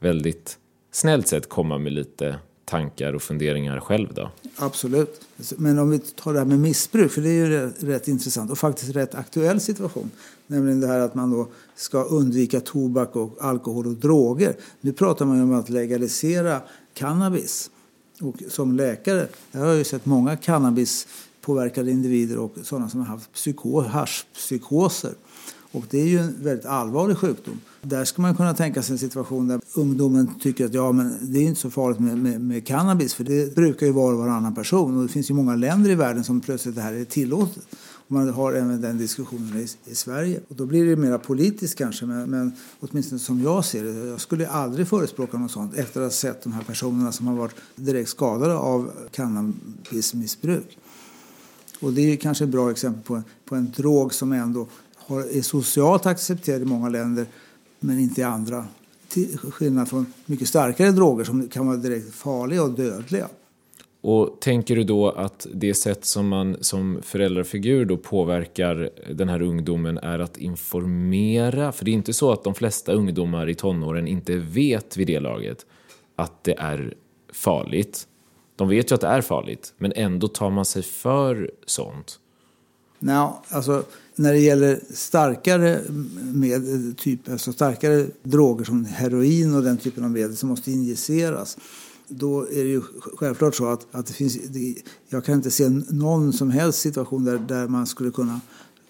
väldigt 0.00 0.58
snällt 0.92 1.28
sätt 1.28 1.48
komma 1.48 1.78
med 1.78 1.92
lite 1.92 2.38
tankar 2.64 3.12
och 3.12 3.22
funderingar 3.22 3.80
själv 3.80 4.14
då? 4.14 4.30
Absolut. 4.56 5.20
Men 5.56 5.78
om 5.78 5.90
vi 5.90 5.98
tar 5.98 6.32
det 6.32 6.38
här 6.38 6.46
med 6.46 6.58
missbruk, 6.58 7.12
för 7.12 7.22
det 7.22 7.28
är 7.28 7.32
ju 7.32 7.48
rätt, 7.48 7.82
rätt 7.82 8.08
intressant 8.08 8.50
och 8.50 8.58
faktiskt 8.58 8.96
rätt 8.96 9.14
aktuell 9.14 9.60
situation. 9.60 10.10
Nämligen 10.50 10.80
det 10.80 10.86
här 10.86 11.00
att 11.00 11.14
man 11.14 11.30
då 11.30 11.48
ska 11.74 12.02
undvika 12.02 12.60
tobak 12.60 13.16
och 13.16 13.36
alkohol 13.40 13.86
och 13.86 13.92
droger. 13.92 14.56
Nu 14.80 14.92
pratar 14.92 15.24
man 15.26 15.36
ju 15.36 15.42
om 15.42 15.54
att 15.54 15.68
legalisera 15.68 16.60
cannabis. 16.94 17.70
Och 18.20 18.34
som 18.48 18.76
läkare 18.76 19.28
jag 19.52 19.60
har 19.60 19.66
jag 19.66 19.86
sett 19.86 20.06
många 20.06 20.36
cannabispåverkade 20.36 21.90
individer 21.90 22.38
och 22.38 22.54
sådana 22.62 22.88
som 22.88 23.00
har 23.00 23.06
haft 23.06 23.46
haschpsykoser. 23.92 25.12
Och 25.72 25.84
det 25.90 26.00
är 26.00 26.06
ju 26.06 26.18
en 26.18 26.34
väldigt 26.42 26.66
allvarlig 26.66 27.16
sjukdom. 27.16 27.60
Där 27.82 28.04
ska 28.04 28.22
man 28.22 28.36
kunna 28.36 28.54
tänka 28.54 28.82
sig 28.82 28.92
en 28.92 28.98
situation 28.98 29.48
där 29.48 29.60
ungdomen 29.74 30.34
tycker 30.40 30.64
att 30.64 30.74
ja, 30.74 30.92
men 30.92 31.32
det 31.32 31.38
är 31.38 31.42
inte 31.42 31.60
så 31.60 31.70
farligt 31.70 32.00
med, 32.00 32.18
med, 32.18 32.40
med 32.40 32.66
cannabis 32.66 33.14
för 33.14 33.24
det 33.24 33.54
brukar 33.54 33.86
ju 33.86 33.92
vara 33.92 34.16
varannan 34.16 34.54
person. 34.54 34.96
Och 34.96 35.02
det 35.02 35.08
finns 35.08 35.30
ju 35.30 35.34
många 35.34 35.56
länder 35.56 35.90
i 35.90 35.94
världen 35.94 36.24
som 36.24 36.40
plötsligt 36.40 36.74
det 36.74 36.82
här 36.82 36.92
är 36.92 37.04
tillåtet. 37.04 37.62
Man 38.12 38.28
har 38.28 38.52
även 38.52 38.80
den 38.80 38.98
diskussionen 38.98 39.56
i, 39.56 39.90
i 39.90 39.94
Sverige. 39.94 40.40
Och 40.48 40.56
då 40.56 40.66
blir 40.66 40.86
det 40.86 40.96
mer 40.96 41.18
politiskt 41.18 41.78
kanske, 41.78 42.06
men, 42.06 42.30
men 42.30 42.52
åtminstone 42.80 43.18
som 43.18 43.42
jag 43.42 43.64
ser 43.64 43.84
det. 43.84 44.08
Jag 44.08 44.20
skulle 44.20 44.48
aldrig 44.48 44.88
förespråka 44.88 45.38
något 45.38 45.50
sånt 45.50 45.74
efter 45.74 46.00
att 46.00 46.06
ha 46.06 46.10
sett 46.10 46.42
de 46.42 46.52
här 46.52 46.62
personerna 46.62 47.12
som 47.12 47.26
har 47.26 47.34
varit 47.34 47.54
direkt 47.76 48.10
skadade 48.10 48.54
av 48.54 48.90
cannabismissbruk. 49.10 50.78
Och 51.80 51.92
det 51.92 52.12
är 52.12 52.16
kanske 52.16 52.44
ett 52.44 52.50
bra 52.50 52.70
exempel 52.70 53.02
på, 53.02 53.22
på 53.44 53.54
en 53.54 53.72
drog 53.76 54.14
som 54.14 54.32
ändå 54.32 54.66
har, 54.96 55.20
är 55.20 55.42
socialt 55.42 56.06
accepterad 56.06 56.62
i 56.62 56.64
många 56.64 56.88
länder 56.88 57.26
men 57.80 57.98
inte 57.98 58.20
i 58.20 58.24
andra. 58.24 58.64
till 59.08 59.38
skillnad 59.38 59.88
från 59.88 60.06
mycket 60.26 60.48
starkare 60.48 60.90
droger 60.90 61.24
som 61.24 61.48
kan 61.48 61.66
vara 61.66 61.76
direkt 61.76 62.14
farliga 62.14 62.62
och 62.62 62.70
dödliga. 62.70 63.28
Och 64.02 64.40
tänker 64.40 64.76
du 64.76 64.84
då 64.84 65.10
att 65.10 65.46
det 65.54 65.74
sätt 65.74 66.04
som 66.04 66.28
man 66.28 66.56
som 66.60 66.98
föräldrafigur 67.02 67.84
då 67.84 67.96
påverkar 67.96 68.90
den 69.14 69.28
här 69.28 69.42
ungdomen 69.42 69.98
är 69.98 70.18
att 70.18 70.36
informera? 70.36 71.72
För 71.72 71.84
det 71.84 71.90
är 71.90 71.92
inte 71.92 72.12
så 72.12 72.32
att 72.32 72.44
de 72.44 72.54
flesta 72.54 72.92
ungdomar 72.92 73.48
i 73.48 73.54
tonåren 73.54 74.08
inte 74.08 74.36
vet 74.36 74.96
vid 74.96 75.06
det 75.06 75.20
laget 75.20 75.66
att 76.16 76.44
det 76.44 76.54
är 76.58 76.94
farligt. 77.32 78.06
De 78.56 78.68
vet 78.68 78.90
ju 78.90 78.94
att 78.94 79.00
det 79.00 79.06
är 79.06 79.20
farligt, 79.20 79.74
men 79.78 79.92
ändå 79.96 80.28
tar 80.28 80.50
man 80.50 80.64
sig 80.64 80.82
för 80.82 81.50
sånt. 81.66 82.18
Nej, 82.98 83.28
alltså 83.48 83.84
när 84.14 84.32
det 84.32 84.38
gäller 84.38 84.80
starkare 84.90 85.80
med, 86.34 86.62
typ, 86.98 87.28
alltså 87.28 87.52
starkare 87.52 88.06
droger 88.22 88.64
som 88.64 88.84
heroin 88.84 89.54
och 89.54 89.62
den 89.62 89.76
typen 89.76 90.04
av 90.04 90.10
medel 90.10 90.36
som 90.36 90.48
måste 90.48 90.70
injiceras 90.70 91.58
då 92.10 92.42
är 92.42 92.64
det 92.64 92.70
ju 92.70 92.82
självklart 93.16 93.54
så 93.54 93.66
att, 93.66 93.86
att 93.90 94.06
det 94.06 94.12
finns, 94.12 94.38
det, 94.48 94.74
jag 95.08 95.24
kan 95.24 95.34
inte 95.34 95.50
se 95.50 95.68
någon 95.88 96.32
som 96.32 96.50
helst 96.50 96.78
situation 96.78 97.24
där, 97.24 97.38
där 97.38 97.68
man 97.68 97.86
skulle 97.86 98.10
kunna 98.10 98.40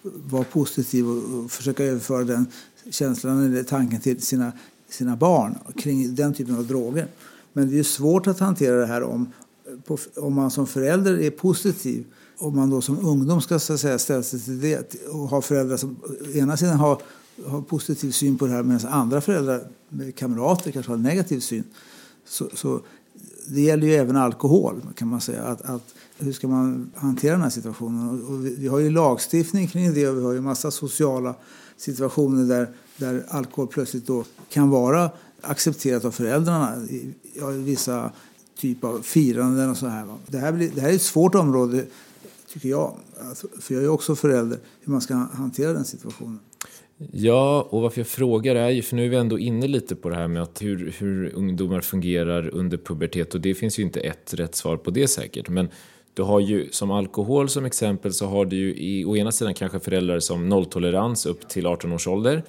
vara 0.01 0.43
positiv 0.43 1.07
och, 1.09 1.39
och 1.39 1.51
försöka 1.51 1.83
överföra 1.83 2.23
den 2.23 2.45
känslan 2.89 3.45
eller 3.45 3.63
tanken 3.63 4.01
till 4.01 4.21
sina, 4.21 4.51
sina 4.89 5.15
barn 5.15 5.57
kring 5.77 6.15
den 6.15 6.33
typen 6.33 6.55
av 6.55 6.67
droger. 6.67 7.07
Men 7.53 7.69
det 7.69 7.79
är 7.79 7.83
svårt 7.83 8.27
att 8.27 8.39
hantera 8.39 8.75
det 8.75 8.85
här 8.85 9.03
om, 9.03 9.31
på, 9.85 9.97
om 10.15 10.33
man 10.33 10.51
som 10.51 10.67
förälder 10.67 11.19
är 11.19 11.31
positiv 11.31 12.05
om 12.41 12.55
man 12.55 12.69
då 12.69 12.81
som 12.81 13.05
ungdom 13.05 13.41
ska 13.41 13.59
så 13.59 13.73
att 13.73 13.79
säga, 13.79 13.99
ställa 13.99 14.23
sig 14.23 14.39
till 14.39 14.59
det 14.59 14.95
och 15.09 15.27
ha 15.27 15.41
föräldrar 15.41 15.77
som 15.77 15.95
ena 16.33 16.57
sidan 16.57 16.77
har, 16.77 17.01
har 17.45 17.61
positiv 17.61 18.11
syn 18.11 18.37
på 18.37 18.45
det 18.45 18.51
här 18.51 18.63
medan 18.63 18.91
andra 18.91 19.21
föräldrar, 19.21 19.67
kamrater, 20.15 20.71
kanske 20.71 20.91
har 20.91 20.97
negativ 20.97 21.39
syn. 21.39 21.63
Så, 22.25 22.49
så 22.53 22.81
det 23.55 23.61
gäller 23.61 23.87
ju 23.87 23.93
även 23.93 24.15
alkohol 24.17 24.81
kan 24.95 25.07
man 25.07 25.21
säga. 25.21 25.43
Att, 25.43 25.61
att 25.61 25.93
hur 26.17 26.33
ska 26.33 26.47
man 26.47 26.91
hantera 26.95 27.31
den 27.31 27.41
här 27.41 27.49
situationen? 27.49 28.09
Och 28.09 28.29
och 28.29 28.45
vi, 28.45 28.55
vi 28.55 28.67
har 28.67 28.79
ju 28.79 28.89
lagstiftning 28.89 29.67
kring 29.67 29.93
det 29.93 30.07
och 30.07 30.17
vi 30.17 30.23
har 30.23 30.33
ju 30.33 30.41
massa 30.41 30.71
sociala 30.71 31.35
situationer 31.77 32.45
där, 32.45 32.69
där 32.97 33.25
alkohol 33.29 33.67
plötsligt 33.67 34.07
då 34.07 34.23
kan 34.49 34.69
vara 34.69 35.11
accepterat 35.41 36.05
av 36.05 36.11
föräldrarna 36.11 36.85
i, 36.89 37.13
ja, 37.33 37.53
i 37.53 37.57
vissa 37.57 38.11
typer 38.57 38.87
av 38.87 39.01
firanden 39.01 39.69
och 39.69 39.77
så 39.77 39.87
här. 39.87 40.07
Det 40.27 40.37
här, 40.37 40.51
blir, 40.51 40.71
det 40.75 40.81
här 40.81 40.89
är 40.89 40.95
ett 40.95 41.01
svårt 41.01 41.35
område 41.35 41.85
tycker 42.53 42.69
jag. 42.69 42.95
Alltså, 43.29 43.47
för 43.59 43.73
jag 43.73 43.83
är 43.83 43.89
också 43.89 44.15
förälder, 44.15 44.59
hur 44.81 44.91
man 44.91 45.01
ska 45.01 45.13
hantera 45.13 45.73
den 45.73 45.85
situationen. 45.85 46.39
Ja, 47.11 47.67
och 47.69 47.81
varför 47.81 47.99
jag 47.99 48.07
frågar 48.07 48.55
är 48.55 48.69
ju, 48.69 48.81
för 48.81 48.95
nu 48.95 49.05
är 49.05 49.09
vi 49.09 49.15
ändå 49.15 49.39
inne 49.39 49.67
lite 49.67 49.95
på 49.95 50.09
det 50.09 50.15
här 50.15 50.27
med 50.27 50.41
att 50.41 50.61
hur, 50.61 50.93
hur 50.99 51.35
ungdomar 51.35 51.81
fungerar 51.81 52.49
under 52.53 52.77
pubertet 52.77 53.33
och 53.33 53.41
det 53.41 53.55
finns 53.55 53.79
ju 53.79 53.83
inte 53.83 53.99
ett 53.99 54.33
rätt 54.33 54.55
svar 54.55 54.77
på 54.77 54.91
det 54.91 55.07
säkert. 55.07 55.49
Men 55.49 55.69
du 56.13 56.21
har 56.21 56.39
ju 56.39 56.69
som 56.71 56.91
alkohol 56.91 57.49
som 57.49 57.65
exempel 57.65 58.13
så 58.13 58.25
har 58.25 58.45
du 58.45 58.55
ju 58.55 58.75
i, 58.75 59.05
å 59.05 59.17
ena 59.17 59.31
sidan 59.31 59.53
kanske 59.53 59.79
föräldrar 59.79 60.19
som 60.19 60.49
nolltolerans 60.49 61.25
upp 61.25 61.49
till 61.49 61.67
18 61.67 61.91
års 61.91 62.07
ålder. 62.07 62.43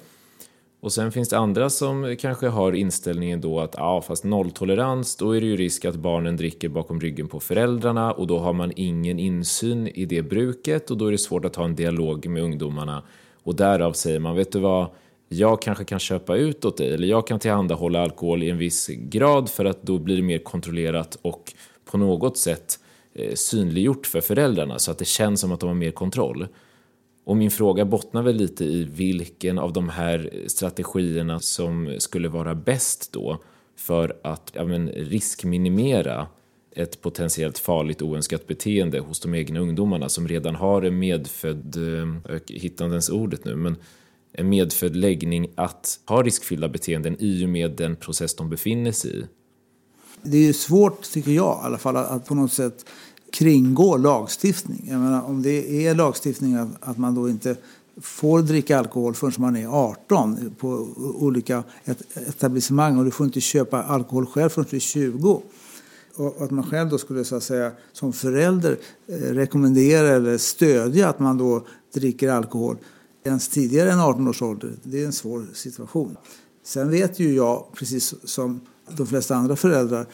Och 0.81 0.93
sen 0.93 1.11
finns 1.11 1.29
det 1.29 1.37
andra 1.37 1.69
som 1.69 2.15
kanske 2.19 2.47
har 2.47 2.73
inställningen 2.73 3.41
då 3.41 3.59
att 3.59 3.75
ja, 3.77 4.01
fast 4.01 4.23
nolltolerans, 4.23 5.15
då 5.15 5.31
är 5.31 5.41
det 5.41 5.47
ju 5.47 5.57
risk 5.57 5.85
att 5.85 5.95
barnen 5.95 6.37
dricker 6.37 6.69
bakom 6.69 7.01
ryggen 7.01 7.27
på 7.27 7.39
föräldrarna 7.39 8.11
och 8.11 8.27
då 8.27 8.39
har 8.39 8.53
man 8.53 8.71
ingen 8.75 9.19
insyn 9.19 9.87
i 9.87 10.05
det 10.05 10.21
bruket 10.21 10.91
och 10.91 10.97
då 10.97 11.07
är 11.07 11.11
det 11.11 11.17
svårt 11.17 11.45
att 11.45 11.55
ha 11.55 11.65
en 11.65 11.75
dialog 11.75 12.27
med 12.27 12.43
ungdomarna 12.43 13.03
och 13.43 13.55
därav 13.55 13.93
säger 13.93 14.19
man, 14.19 14.35
vet 14.35 14.51
du 14.51 14.59
vad, 14.59 14.89
jag 15.29 15.61
kanske 15.61 15.85
kan 15.85 15.99
köpa 15.99 16.35
ut 16.35 16.65
åt 16.65 16.77
dig 16.77 16.93
eller 16.93 17.07
jag 17.07 17.27
kan 17.27 17.39
tillhandahålla 17.39 18.01
alkohol 18.01 18.43
i 18.43 18.49
en 18.49 18.57
viss 18.57 18.87
grad 18.87 19.49
för 19.49 19.65
att 19.65 19.81
då 19.81 19.99
blir 19.99 20.15
det 20.15 20.21
mer 20.21 20.39
kontrollerat 20.39 21.17
och 21.21 21.53
på 21.85 21.97
något 21.97 22.37
sätt 22.37 22.79
eh, 23.13 23.33
synliggjort 23.33 24.07
för 24.07 24.21
föräldrarna 24.21 24.79
så 24.79 24.91
att 24.91 24.97
det 24.97 25.05
känns 25.05 25.41
som 25.41 25.51
att 25.51 25.59
de 25.59 25.67
har 25.67 25.75
mer 25.75 25.91
kontroll. 25.91 26.47
Och 27.25 27.37
min 27.37 27.51
fråga 27.51 27.85
bottnar 27.85 28.21
väl 28.21 28.35
lite 28.35 28.65
i 28.65 28.83
vilken 28.83 29.59
av 29.59 29.73
de 29.73 29.89
här 29.89 30.31
strategierna 30.47 31.39
som 31.39 31.95
skulle 31.97 32.27
vara 32.27 32.55
bäst 32.55 33.13
då 33.13 33.37
för 33.77 34.17
att 34.23 34.51
ja, 34.53 34.63
men, 34.65 34.89
riskminimera 34.89 36.27
ett 36.75 37.01
potentiellt 37.01 37.57
farligt 37.57 38.01
oönskat 38.01 38.47
beteende 38.47 38.99
hos 38.99 39.19
de 39.19 39.35
egna 39.35 39.59
ungdomarna 39.59 40.09
som 40.09 40.27
redan 40.27 40.55
har 40.55 40.81
en 40.81 40.99
medfödd, 40.99 41.75
eh, 41.75 42.33
jag 42.33 42.41
hittar 42.47 42.85
inte 42.85 42.93
ens 42.93 43.09
ordet 43.09 43.45
nu, 43.45 43.55
men 43.55 43.75
en 44.31 44.49
medfödd 44.49 44.95
läggning 44.95 45.47
att 45.55 45.99
ha 46.05 46.23
riskfyllda 46.23 46.69
beteenden 46.69 47.15
i 47.19 47.45
och 47.45 47.49
med 47.49 47.71
den 47.71 47.95
process 47.95 48.35
de 48.35 48.49
befinner 48.49 48.91
sig 48.91 49.19
i. 49.19 49.23
Det 50.23 50.49
är 50.49 50.53
svårt, 50.53 51.01
tycker 51.01 51.31
jag 51.31 51.59
i 51.63 51.65
alla 51.65 51.77
fall, 51.77 51.97
att 51.97 52.25
på 52.25 52.35
något 52.35 52.53
sätt 52.53 52.85
kringgå 53.33 53.97
lagstiftning. 53.97 54.85
Jag 54.89 54.99
menar, 54.99 55.23
om 55.23 55.41
det 55.41 55.87
är 55.87 55.95
lagstiftning 55.95 56.55
att, 56.55 56.69
att 56.79 56.97
man 56.97 57.15
då 57.15 57.29
inte 57.29 57.55
får 58.01 58.41
dricka 58.41 58.79
alkohol 58.79 59.13
förrän 59.13 59.33
man 59.37 59.55
är 59.55 59.67
18 59.67 60.55
på 60.57 60.67
olika 60.97 61.63
etablissemang 62.13 62.97
och 62.97 63.05
du 63.05 63.11
får 63.11 63.25
inte 63.25 63.41
köpa 63.41 63.83
alkohol 63.83 64.25
själv 64.25 64.49
förrän 64.49 64.67
du 64.69 64.75
är 64.75 64.81
20 64.81 65.41
och 66.15 66.41
att 66.41 66.51
man 66.51 66.63
själv 66.63 66.89
då 66.89 66.97
skulle 66.97 67.23
så 67.23 67.35
att 67.35 67.43
säga 67.43 67.71
som 67.93 68.13
förälder 68.13 68.77
eh, 69.07 69.13
rekommendera 69.15 70.09
eller 70.09 70.37
stödja 70.37 71.09
att 71.09 71.19
man 71.19 71.37
då 71.37 71.65
dricker 71.93 72.29
alkohol 72.29 72.77
ens 73.23 73.49
tidigare 73.49 73.91
än 73.91 73.99
18 73.99 74.27
års 74.27 74.41
ålder, 74.41 74.73
det 74.83 75.01
är 75.01 75.05
en 75.05 75.13
svår 75.13 75.45
situation. 75.53 76.17
Sen 76.63 76.91
vet 76.91 77.19
ju 77.19 77.35
jag, 77.35 77.65
precis 77.73 78.15
som 78.23 78.61
de 78.97 79.07
flesta 79.07 79.35
andra 79.35 79.55
föräldrar, 79.55 80.07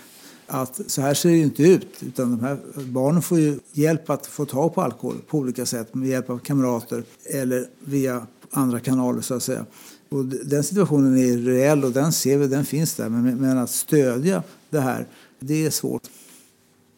att 0.48 0.82
så 0.88 1.02
här 1.02 1.14
ser 1.14 1.30
det 1.30 1.36
ju 1.36 1.44
inte 1.44 1.64
ut. 1.64 2.04
Utan 2.04 2.32
de 2.32 2.40
här 2.40 2.60
barnen 2.76 3.22
får 3.22 3.40
ju 3.40 3.60
hjälp 3.72 4.10
att 4.10 4.28
få 4.28 4.46
tag 4.46 4.76
på 4.76 4.82
alkohol 4.82 5.16
på 5.28 5.38
olika 5.38 5.66
sätt 5.66 5.96
med 5.96 6.10
hjälp 6.10 6.30
av 6.30 6.40
kamrater 6.40 7.04
eller 7.26 7.68
via 7.80 8.28
andra 8.52 8.80
kanaler 8.80 9.22
så 9.22 9.34
att 9.34 9.44
säga. 9.44 9.66
Och 10.10 10.26
den 10.26 10.64
situationen 10.64 11.18
är 11.18 11.38
reell 11.38 11.84
och 11.84 11.92
den 11.92 12.12
ser 12.12 12.38
vi, 12.38 12.48
den 12.48 12.66
finns 12.66 12.96
där. 12.96 13.10
Men, 13.10 13.38
men 13.38 13.58
att 13.58 13.70
stödja 13.70 14.44
det 14.70 14.80
här 14.80 15.08
det 15.40 15.66
är 15.66 15.70
svårt. 15.70 16.04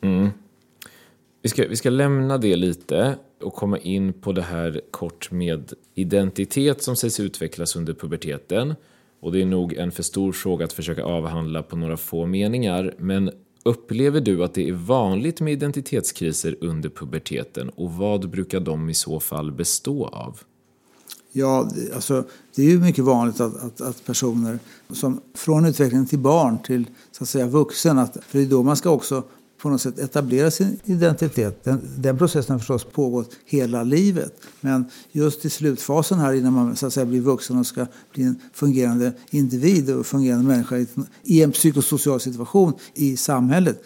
Mm. 0.01 0.29
Vi, 1.41 1.49
ska, 1.49 1.67
vi 1.67 1.75
ska 1.75 1.89
lämna 1.89 2.37
det 2.37 2.55
lite 2.55 3.15
och 3.41 3.53
komma 3.53 3.77
in 3.77 4.13
på 4.13 4.31
det 4.31 4.41
här 4.41 4.81
kort 4.91 5.31
med 5.31 5.73
identitet 5.95 6.83
som 6.83 6.95
sägs 6.95 7.19
utvecklas 7.19 7.75
under 7.75 7.93
puberteten. 7.93 8.75
Och 9.19 9.31
det 9.31 9.41
är 9.41 9.45
nog 9.45 9.73
en 9.73 9.91
för 9.91 10.03
stor 10.03 10.31
fråga 10.31 10.65
att 10.65 10.73
försöka 10.73 11.03
avhandla 11.03 11.63
på 11.63 11.75
några 11.75 11.97
få 11.97 12.25
meningar. 12.25 12.93
Men 12.97 13.31
upplever 13.63 14.21
du 14.21 14.43
att 14.43 14.53
det 14.53 14.69
är 14.69 14.73
vanligt 14.73 15.41
med 15.41 15.53
identitetskriser 15.53 16.55
under 16.61 16.89
puberteten 16.89 17.69
och 17.69 17.91
vad 17.91 18.29
brukar 18.29 18.59
de 18.59 18.89
i 18.89 18.93
så 18.93 19.19
fall 19.19 19.51
bestå 19.51 20.05
av? 20.05 20.39
Ja, 21.31 21.69
alltså, 21.95 22.23
det 22.55 22.61
är 22.61 22.69
ju 22.69 22.79
mycket 22.79 23.03
vanligt 23.03 23.39
att, 23.39 23.63
att, 23.63 23.81
att, 23.81 24.05
personer 24.05 24.59
som 24.89 25.21
från 25.33 25.65
utvecklingen 25.65 26.05
till 26.05 26.19
barn 26.19 26.57
till 26.63 26.85
så 27.11 27.23
att 27.23 27.29
säga 27.29 27.47
vuxen, 27.47 27.99
att, 27.99 28.17
för 28.27 28.39
det 28.39 28.45
är 28.45 28.49
då 28.49 28.63
man 28.63 28.77
ska 28.77 28.89
också 28.89 29.23
på 29.61 29.69
något 29.69 29.81
sätt 29.81 29.99
etablera 29.99 30.51
sin 30.51 30.79
identitet. 30.83 31.63
Den, 31.63 31.81
den 31.97 32.17
processen 32.17 32.53
har 32.53 32.59
förstås 32.59 32.83
pågått 32.83 33.31
hela 33.45 33.83
livet. 33.83 34.41
Men 34.61 34.85
just 35.11 35.45
i 35.45 35.49
slutfasen 35.49 36.19
här 36.19 36.33
innan 36.33 36.53
man 36.53 36.75
så 36.75 36.87
att 36.87 36.93
säga, 36.93 37.05
blir 37.05 37.21
vuxen 37.21 37.57
och 37.57 37.65
ska 37.65 37.85
bli 38.13 38.23
en 38.23 38.39
fungerande 38.53 39.13
individ 39.29 39.89
och 39.89 40.05
fungerande 40.05 40.47
människa 40.47 40.77
i, 40.77 40.87
i 41.23 41.43
en 41.43 41.51
psykosocial 41.51 42.19
situation 42.19 42.73
i 42.93 43.17
samhället. 43.17 43.83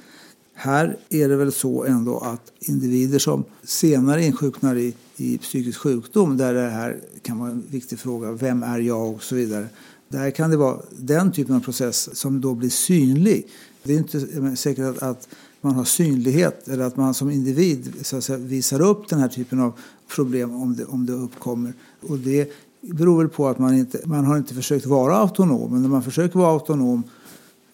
Här 0.57 0.97
är 1.09 1.29
det 1.29 1.35
väl 1.35 1.51
så 1.51 1.83
ändå 1.83 2.17
att 2.17 2.51
individer 2.59 3.19
som 3.19 3.43
senare 3.63 4.25
insjuknar 4.25 4.75
i 4.75 4.93
i 5.17 5.37
psykisk 5.37 5.79
sjukdom 5.79 6.37
där 6.37 6.53
det 6.53 6.69
här 6.69 6.99
kan 7.21 7.39
vara 7.39 7.51
en 7.51 7.63
viktig 7.69 7.99
fråga. 7.99 8.31
Vem 8.31 8.63
är 8.63 8.79
jag 8.79 9.09
och 9.13 9.23
så 9.23 9.35
vidare. 9.35 9.67
Där 10.07 10.31
kan 10.31 10.49
det 10.49 10.57
vara 10.57 10.79
den 10.99 11.31
typen 11.31 11.55
av 11.55 11.59
process 11.59 12.17
som 12.17 12.41
då 12.41 12.53
blir 12.53 12.69
synlig. 12.69 13.47
Det 13.83 13.93
är 13.93 13.97
inte 13.97 14.55
säkert 14.55 14.85
att, 14.85 15.03
att 15.03 15.27
man 15.61 15.75
har 15.75 15.83
synlighet 15.83 16.67
eller 16.67 16.83
att 16.83 16.97
man 16.97 17.13
som 17.13 17.31
individ 17.31 17.93
så 18.01 18.17
att 18.17 18.23
säga, 18.23 18.37
visar 18.37 18.81
upp 18.81 19.09
den 19.09 19.19
här 19.19 19.27
typen 19.27 19.59
av 19.59 19.73
problem 20.15 20.55
om 20.55 20.75
det, 20.75 20.85
om 20.85 21.05
det 21.05 21.13
uppkommer. 21.13 21.73
Och 22.07 22.19
det 22.19 22.51
beror 22.81 23.17
väl 23.17 23.29
på 23.29 23.47
att 23.47 23.59
man 23.59 23.75
inte 23.75 23.99
man 24.05 24.25
har 24.25 24.37
inte 24.37 24.53
försökt 24.53 24.85
vara 24.85 25.15
autonom. 25.15 25.71
Men 25.71 25.81
när 25.81 25.89
man 25.89 26.03
försöker 26.03 26.39
vara 26.39 26.51
autonom 26.51 27.03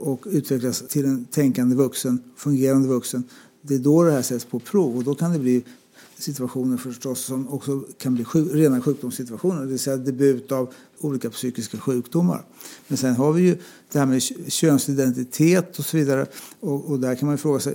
och 0.02 0.26
utvecklas 0.26 0.84
till 0.90 1.06
en 1.06 1.26
tänkande 1.26 1.76
vuxen, 1.76 2.20
fungerande 2.36 2.88
vuxen, 2.88 3.24
det 3.62 3.76
är 3.76 3.80
då 3.80 4.04
det 4.04 4.12
här 4.12 4.22
sätts 4.22 4.46
på 4.46 4.60
prov 4.60 4.98
och 4.98 5.04
då 5.04 5.16
kan 5.16 5.34
det 5.34 5.40
bli 5.40 5.64
situationer 6.22 6.78
förstås 6.78 7.20
som 7.20 7.50
också 7.50 7.84
kan 7.98 8.16
bli 8.16 8.26
sjuk, 8.26 8.48
rena 8.54 8.82
sjukdomssituationer, 8.82 9.62
det 9.62 9.68
vill 9.68 9.80
säga 9.80 9.98
debut 9.98 10.52
av 10.52 10.74
olika 11.00 11.30
psykiska 11.30 11.78
sjukdomar. 11.78 12.46
Men 12.88 12.98
sen 12.98 13.16
har 13.16 13.34
vi 13.34 13.42
ju 13.42 13.58
det 13.92 14.00
här 14.00 14.06
med 14.06 14.22
könsidentitet 14.48 15.80
och 15.80 15.86
så 15.86 15.98
vidare. 15.98 16.26
Och, 16.60 16.90
och 16.92 17.00
där 17.00 17.16
kan 17.16 17.28
man 17.28 17.38
fråga 17.38 17.60
sig, 17.60 17.74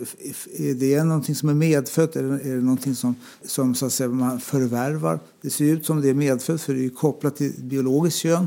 är 0.57 0.75
det 0.75 1.05
någonting 1.05 1.35
som 1.35 1.49
är 1.49 1.55
medfött 1.55 2.17
eller 2.17 2.29
är 2.29 2.55
det 2.55 2.63
någonting 2.63 2.95
som, 2.95 3.15
som 3.45 3.75
så 3.75 3.87
att 3.87 3.93
säga, 3.93 4.09
man 4.09 4.41
förvärvar? 4.41 5.21
Det 5.41 5.51
ser 5.51 5.65
ut 5.65 5.87
som 5.87 6.01
det 6.01 6.09
är 6.09 6.15
medfött 6.15 6.61
för 6.61 6.75
det 6.75 6.85
är 6.85 6.89
kopplat 6.89 7.37
till 7.37 7.53
biologiskt 7.59 8.19
kön. 8.19 8.47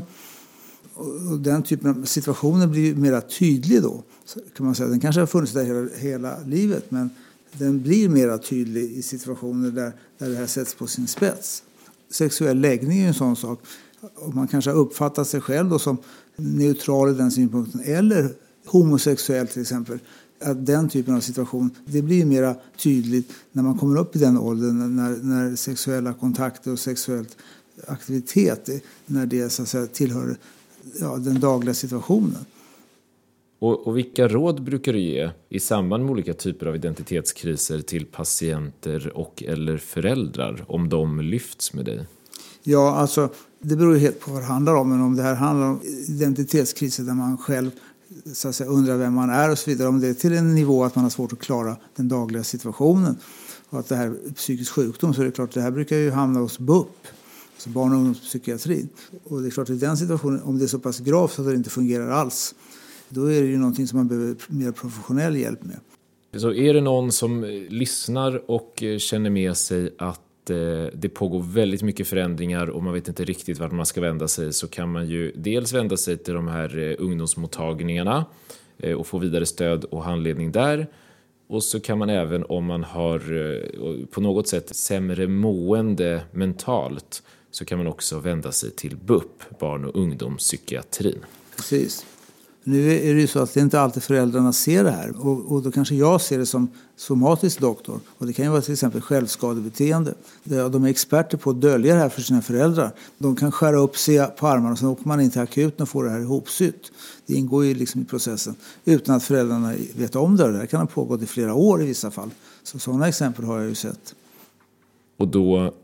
Och 1.00 1.40
den 1.40 1.62
typen 1.62 1.90
av 1.90 2.04
situationer 2.04 2.66
blir 2.66 2.94
mer 2.94 3.20
tydlig 3.20 3.82
då. 3.82 4.02
kan 4.56 4.66
man 4.66 4.74
säga. 4.74 4.88
Den 4.88 5.00
kanske 5.00 5.20
har 5.20 5.26
funnits 5.26 5.52
där 5.52 5.64
hela, 5.64 5.88
hela 5.96 6.38
livet 6.46 6.90
men 6.90 7.10
den 7.52 7.82
blir 7.82 8.08
mer 8.08 8.38
tydlig 8.38 8.92
i 8.92 9.02
situationer 9.02 9.70
där, 9.70 9.92
där 10.18 10.30
det 10.30 10.36
här 10.36 10.46
sätts 10.46 10.74
på 10.74 10.86
sin 10.86 11.06
spets. 11.06 11.62
Sexuell 12.10 12.60
läggning 12.60 12.98
är 12.98 13.08
en 13.08 13.14
sån 13.14 13.36
sak. 13.36 13.60
Och 14.14 14.34
man 14.34 14.48
kanske 14.48 14.70
har 14.70 14.78
uppfattat 14.78 15.28
sig 15.28 15.40
själv 15.40 15.68
då 15.68 15.78
som 15.78 15.96
neutral 16.36 17.10
i 17.10 17.14
den 17.14 17.30
synpunkten 17.30 17.80
eller 17.84 18.34
homosexuell 18.66 19.48
till 19.48 19.62
exempel. 19.62 19.98
Att 20.42 20.66
den 20.66 20.88
typen 20.88 21.14
av 21.14 21.20
situation 21.20 21.70
det 21.84 22.02
blir 22.02 22.24
mer 22.24 22.54
tydligt 22.78 23.32
när 23.52 23.62
man 23.62 23.78
kommer 23.78 24.00
upp 24.00 24.16
i 24.16 24.18
den 24.18 24.38
åldern 24.38 24.96
när, 24.96 25.16
när 25.16 25.56
sexuella 25.56 26.12
kontakter 26.12 26.72
och 26.72 26.78
sexuell 26.78 27.26
aktivitet 27.86 28.68
när 29.06 29.26
det 29.26 29.50
så 29.50 29.62
att 29.62 29.68
säga, 29.68 29.86
tillhör 29.86 30.36
ja, 31.00 31.16
den 31.16 31.40
dagliga 31.40 31.74
situationen. 31.74 32.44
Och, 33.58 33.86
och, 33.86 33.96
vilka 33.96 34.28
råd 34.28 34.62
brukar 34.62 34.92
du 34.92 35.00
ge 35.00 35.30
i 35.48 35.60
samband 35.60 36.04
med 36.04 36.12
olika 36.12 36.34
typer 36.34 36.66
av 36.66 36.76
identitetskriser 36.76 37.80
till 37.80 38.06
patienter 38.06 39.12
och 39.14 39.42
eller 39.42 39.78
föräldrar 39.78 40.64
om 40.68 40.88
de 40.88 41.20
lyfts 41.20 41.72
med 41.72 41.84
dig? 41.84 42.06
Ja, 42.62 42.94
alltså 42.94 43.28
det 43.58 43.76
beror 43.76 43.94
ju 43.94 44.00
helt 44.00 44.20
på 44.20 44.30
vad 44.30 44.40
det 44.40 44.46
handlar 44.46 44.74
om. 44.74 44.88
Men 44.88 45.00
om 45.00 45.16
det 45.16 45.22
här 45.22 45.34
handlar 45.34 45.66
om 45.66 45.80
identitetskriser 46.08 47.02
där 47.02 47.14
man 47.14 47.38
själv 47.38 47.70
så 48.32 48.48
att 48.48 48.54
säga, 48.54 48.70
undrar 48.70 48.96
vem 48.96 49.14
man 49.14 49.30
är 49.30 49.50
och 49.50 49.58
så 49.58 49.70
vidare. 49.70 49.88
Om 49.88 50.00
det 50.00 50.08
är 50.08 50.14
till 50.14 50.32
en 50.32 50.54
nivå 50.54 50.84
att 50.84 50.94
man 50.94 51.04
har 51.04 51.10
svårt 51.10 51.32
att 51.32 51.38
klara 51.38 51.76
den 51.96 52.08
dagliga 52.08 52.44
situationen 52.44 53.16
och 53.68 53.78
att 53.78 53.88
det 53.88 53.96
här 53.96 54.06
är 54.06 54.34
psykisk 54.34 54.72
sjukdom 54.72 55.14
så 55.14 55.20
är 55.20 55.26
det 55.26 55.32
klart 55.32 55.52
det 55.52 55.60
här 55.60 55.70
brukar 55.70 55.96
ju 55.96 56.10
hamna 56.10 56.40
hos 56.40 56.58
BUP, 56.58 57.06
alltså 57.60 57.70
barn 57.70 57.92
och 57.92 57.98
ungdomspsykiatrin. 57.98 58.88
Och 59.24 59.42
det 59.42 59.48
är 59.48 59.50
klart 59.50 59.70
i 59.70 59.74
den 59.74 59.96
situationen, 59.96 60.42
om 60.42 60.58
det 60.58 60.64
är 60.64 60.66
så 60.66 60.78
pass 60.78 61.00
gravt 61.00 61.38
att 61.38 61.46
det 61.46 61.54
inte 61.54 61.70
fungerar 61.70 62.10
alls, 62.10 62.54
då 63.08 63.32
är 63.32 63.42
det 63.42 63.48
ju 63.48 63.58
någonting 63.58 63.86
som 63.86 63.98
man 63.98 64.08
behöver 64.08 64.36
mer 64.48 64.72
professionell 64.72 65.36
hjälp 65.36 65.64
med. 65.64 65.80
Så 66.36 66.52
är 66.52 66.74
det 66.74 66.80
någon 66.80 67.12
som 67.12 67.44
eh, 67.44 67.50
lyssnar 67.68 68.50
och 68.50 68.82
eh, 68.82 68.98
känner 68.98 69.30
med 69.30 69.56
sig 69.56 69.94
att 69.98 70.50
eh, 70.50 70.56
det 70.94 71.08
pågår 71.14 71.42
väldigt 71.42 71.82
mycket 71.82 72.08
förändringar 72.08 72.70
och 72.70 72.82
man 72.82 72.92
vet 72.92 73.08
inte 73.08 73.24
riktigt 73.24 73.58
vart 73.58 73.72
man 73.72 73.86
ska 73.86 74.00
vända 74.00 74.28
sig 74.28 74.52
så 74.52 74.68
kan 74.68 74.92
man 74.92 75.08
ju 75.08 75.32
dels 75.36 75.72
vända 75.72 75.96
sig 75.96 76.16
till 76.16 76.34
de 76.34 76.48
här 76.48 76.96
ungdomsmottagningarna 76.98 78.24
och 78.96 79.06
få 79.06 79.18
vidare 79.18 79.46
stöd 79.46 79.84
och 79.84 80.04
handledning 80.04 80.52
där. 80.52 80.86
Och 81.48 81.62
så 81.62 81.80
kan 81.80 81.98
man 81.98 82.10
även 82.10 82.44
om 82.44 82.64
man 82.64 82.84
har 82.84 83.20
på 84.06 84.20
något 84.20 84.48
sätt 84.48 84.76
sämre 84.76 85.28
mående 85.28 86.22
mentalt 86.32 87.22
så 87.50 87.64
kan 87.64 87.78
man 87.78 87.86
också 87.86 88.18
vända 88.18 88.52
sig 88.52 88.70
till 88.70 88.96
BUP, 88.96 89.58
barn 89.60 89.84
och 89.84 89.96
ungdomspsykiatrin. 89.96 91.18
Precis. 91.56 92.04
Nu 92.64 92.92
är 92.92 93.14
det 93.14 93.20
ju 93.20 93.26
så 93.26 93.38
att 93.38 93.54
det 93.54 93.60
inte 93.60 93.80
alltid 93.80 94.02
föräldrarna 94.02 94.52
ser 94.52 94.84
det 94.84 94.90
här 94.90 95.26
och, 95.26 95.52
och 95.52 95.62
då 95.62 95.72
kanske 95.72 95.94
jag 95.94 96.20
ser 96.20 96.38
det 96.38 96.46
som 96.46 96.68
somatisk 96.96 97.60
doktor. 97.60 98.00
Och 98.18 98.26
det 98.26 98.32
kan 98.32 98.44
ju 98.44 98.50
vara 98.50 98.62
till 98.62 98.72
exempel 98.72 99.00
självskadebeteende. 99.00 100.14
De 100.44 100.84
är 100.84 100.88
experter 100.88 101.38
på 101.38 101.50
att 101.50 101.60
dölja 101.60 101.94
det 101.94 102.00
här 102.00 102.08
för 102.08 102.22
sina 102.22 102.42
föräldrar. 102.42 102.92
De 103.18 103.36
kan 103.36 103.52
skära 103.52 103.78
upp 103.78 103.96
sig 103.96 104.26
på 104.36 104.46
armarna 104.46 104.72
och 104.72 104.78
sen 104.78 104.88
åker 104.88 105.08
man 105.08 105.20
in 105.20 105.30
till 105.30 105.40
akuten 105.40 105.82
och 105.82 105.88
får 105.88 106.04
det 106.04 106.10
här 106.10 106.20
ihopsytt. 106.20 106.92
Det 107.26 107.34
ingår 107.34 107.64
ju 107.64 107.74
liksom 107.74 108.00
i 108.00 108.04
processen 108.04 108.54
utan 108.84 109.16
att 109.16 109.24
föräldrarna 109.24 109.74
vet 109.96 110.16
om 110.16 110.36
det. 110.36 110.52
Det 110.52 110.58
här 110.58 110.66
kan 110.66 110.80
ha 110.80 110.86
pågått 110.86 111.22
i 111.22 111.26
flera 111.26 111.54
år 111.54 111.82
i 111.82 111.86
vissa 111.86 112.10
fall. 112.10 112.30
Så 112.62 112.78
sådana 112.78 113.08
exempel 113.08 113.44
har 113.44 113.58
jag 113.58 113.68
ju 113.68 113.74
sett. 113.74 114.14
Och 115.16 115.28
då 115.28 115.74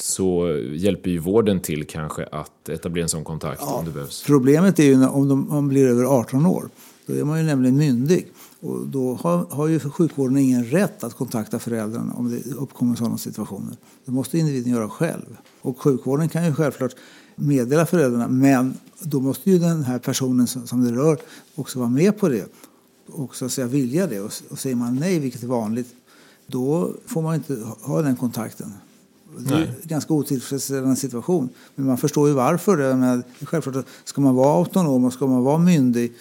så 0.00 0.58
hjälper 0.72 1.10
ju 1.10 1.18
vården 1.18 1.60
till 1.60 1.86
kanske 1.86 2.24
att 2.24 2.68
etablera 2.68 3.02
en 3.02 3.08
sån 3.08 3.24
kontakt 3.24 3.62
ja, 3.64 3.74
om 3.74 3.84
det 3.84 3.90
behövs. 3.90 4.24
Problemet 4.26 4.78
är 4.78 4.84
ju 4.84 5.06
om 5.06 5.28
de, 5.28 5.48
de 5.50 5.68
blir 5.68 5.86
över 5.86 6.04
18 6.04 6.46
år. 6.46 6.68
Då 7.06 7.14
är 7.14 7.24
man 7.24 7.38
ju 7.38 7.44
nämligen 7.44 7.76
myndig. 7.76 8.32
Och 8.60 8.86
då 8.86 9.14
har, 9.14 9.46
har 9.50 9.66
ju 9.66 9.80
sjukvården 9.80 10.36
ingen 10.36 10.64
rätt 10.64 11.04
att 11.04 11.14
kontakta 11.14 11.58
föräldrarna 11.58 12.14
om 12.14 12.30
det 12.30 12.54
uppkommer 12.54 12.96
sådana 12.96 13.18
situationer. 13.18 13.76
Det 14.04 14.12
måste 14.12 14.38
individen 14.38 14.72
göra 14.72 14.88
själv. 14.88 15.36
Och 15.62 15.80
sjukvården 15.80 16.28
kan 16.28 16.46
ju 16.46 16.54
självklart 16.54 16.96
meddela 17.36 17.86
föräldrarna 17.86 18.28
men 18.28 18.74
då 19.00 19.20
måste 19.20 19.50
ju 19.50 19.58
den 19.58 19.82
här 19.82 19.98
personen 19.98 20.46
som, 20.46 20.66
som 20.66 20.84
det 20.84 20.92
rör 20.92 21.18
också 21.54 21.78
vara 21.78 21.88
med 21.88 22.18
på 22.18 22.28
det. 22.28 22.52
Och 23.06 23.36
så 23.36 23.44
att 23.44 23.52
säga 23.52 23.66
vilja 23.66 24.06
det. 24.06 24.20
Och, 24.20 24.32
och 24.48 24.58
säger 24.58 24.76
man 24.76 24.96
nej, 24.96 25.18
vilket 25.18 25.42
är 25.42 25.46
vanligt, 25.46 25.94
då 26.46 26.92
får 27.06 27.22
man 27.22 27.34
inte 27.34 27.66
ha 27.80 28.02
den 28.02 28.16
kontakten. 28.16 28.72
Det 29.36 29.54
är 29.54 29.60
en 29.60 29.74
ganska 29.82 30.14
otillfredsställande 30.14 30.96
situation. 30.96 31.48
Men 31.74 31.86
man 31.86 31.98
förstår 31.98 32.28
ju 32.28 32.34
varför. 32.34 32.94
Men 32.94 33.22
självklart, 33.42 33.86
ska 34.04 34.20
man 34.20 34.34
vara 34.34 34.58
autonom 34.58 35.04
och 35.04 35.12
ska 35.12 35.26
man 35.26 35.44
vara 35.44 35.58
myndig 35.58 36.12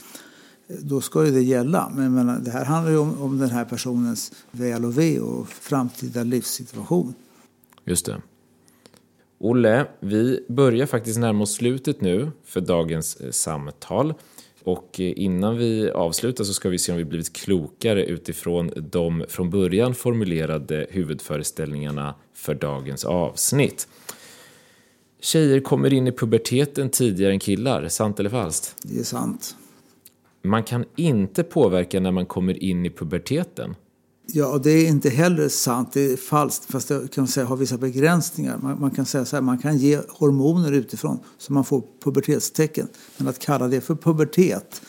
då 0.68 1.02
ska 1.02 1.26
ju 1.26 1.32
det 1.32 1.42
gälla. 1.42 1.92
Men, 1.96 2.14
men 2.14 2.44
det 2.44 2.52
här 2.52 2.66
handlar 2.66 2.92
ju 2.92 2.98
om, 2.98 3.22
om 3.22 3.38
den 3.38 3.50
här 3.50 3.66
personens 3.66 4.32
väl 4.52 4.86
och 4.86 4.98
ve 4.98 5.20
och 5.20 5.50
framtida 5.50 6.24
livssituation. 6.24 7.14
Just 7.86 8.06
det. 8.06 8.22
Olle, 9.40 9.88
vi 10.00 10.46
börjar 10.50 10.86
faktiskt 10.86 11.20
närma 11.20 11.44
oss 11.44 11.54
slutet 11.54 12.02
nu 12.02 12.32
för 12.46 12.62
dagens 12.62 13.16
eh, 13.16 13.32
samtal. 13.32 14.14
Och 14.68 15.00
innan 15.00 15.58
vi 15.58 15.92
avslutar 15.92 16.44
så 16.44 16.54
ska 16.54 16.70
vi 16.70 16.78
se 16.78 16.92
om 16.92 16.98
vi 16.98 17.06
blivit 17.06 17.34
klokare 17.34 18.06
utifrån 18.06 18.72
de 18.76 19.26
från 19.30 19.50
början 19.50 19.96
formulerade 19.96 20.88
huvudföreställningarna 20.90 22.16
för 22.34 22.56
dagens 22.56 23.06
avsnitt. 23.06 23.88
Tjejer 25.20 25.60
kommer 25.60 25.94
in 25.94 26.08
i 26.08 26.12
puberteten 26.12 26.90
tidigare 26.90 27.32
än 27.32 27.40
killar, 27.40 27.88
sant 27.88 28.20
eller 28.20 28.30
falskt? 28.30 28.76
Det 28.84 29.00
är 29.00 29.04
sant. 29.04 29.56
Man 30.42 30.64
kan 30.64 30.86
inte 30.96 31.44
påverka 31.44 32.00
när 32.00 32.12
man 32.12 32.26
kommer 32.26 32.64
in 32.64 32.86
i 32.86 32.90
puberteten. 32.90 33.76
Ja, 34.34 34.60
det 34.64 34.72
är 34.72 34.88
inte 34.88 35.10
heller 35.10 35.50
sant. 35.50 35.94
Det 35.94 36.12
är 36.12 36.18
falskt, 36.18 36.72
fast 36.72 36.88
det 36.88 37.12
kan 37.12 37.28
säga 37.28 37.46
har 37.46 37.58
vissa 37.58 37.78
begränsningar. 37.78 38.58
Man, 38.58 38.82
man, 38.82 38.92
kan 38.92 39.06
säga 39.06 39.26
så 39.26 39.36
här, 39.36 39.44
man 39.44 39.58
kan 39.58 39.78
ge 39.78 40.00
hormoner 40.10 40.72
utifrån 40.72 41.20
så 41.38 41.54
man 41.54 41.66
får 41.66 41.84
pubertetstecken. 42.04 42.88
Men 43.18 43.28
att 43.28 43.40
kalla 43.40 43.68
det 43.68 43.82
för 43.82 43.96
pubertet, 43.96 44.82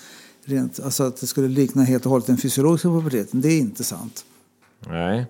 rent, 0.44 0.80
alltså 0.80 1.02
att 1.02 1.16
det 1.16 1.26
skulle 1.26 1.48
likna 1.48 1.82
helt 1.82 2.06
och 2.06 2.10
hållet 2.10 2.26
den 2.26 2.36
fysiologiska 2.36 2.88
puberteten, 2.88 3.40
det 3.40 3.48
är 3.48 3.58
inte 3.58 3.84
sant. 3.84 4.24
Nej. 4.88 5.26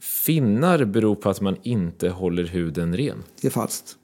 Finnar 0.00 0.84
beror 0.84 1.14
på 1.14 1.30
att 1.30 1.40
man 1.40 1.56
inte 1.62 2.08
håller 2.08 2.44
huden 2.44 2.96
ren. 2.96 3.22
Det 3.40 3.46
är 3.46 3.50
falskt. 3.50 3.96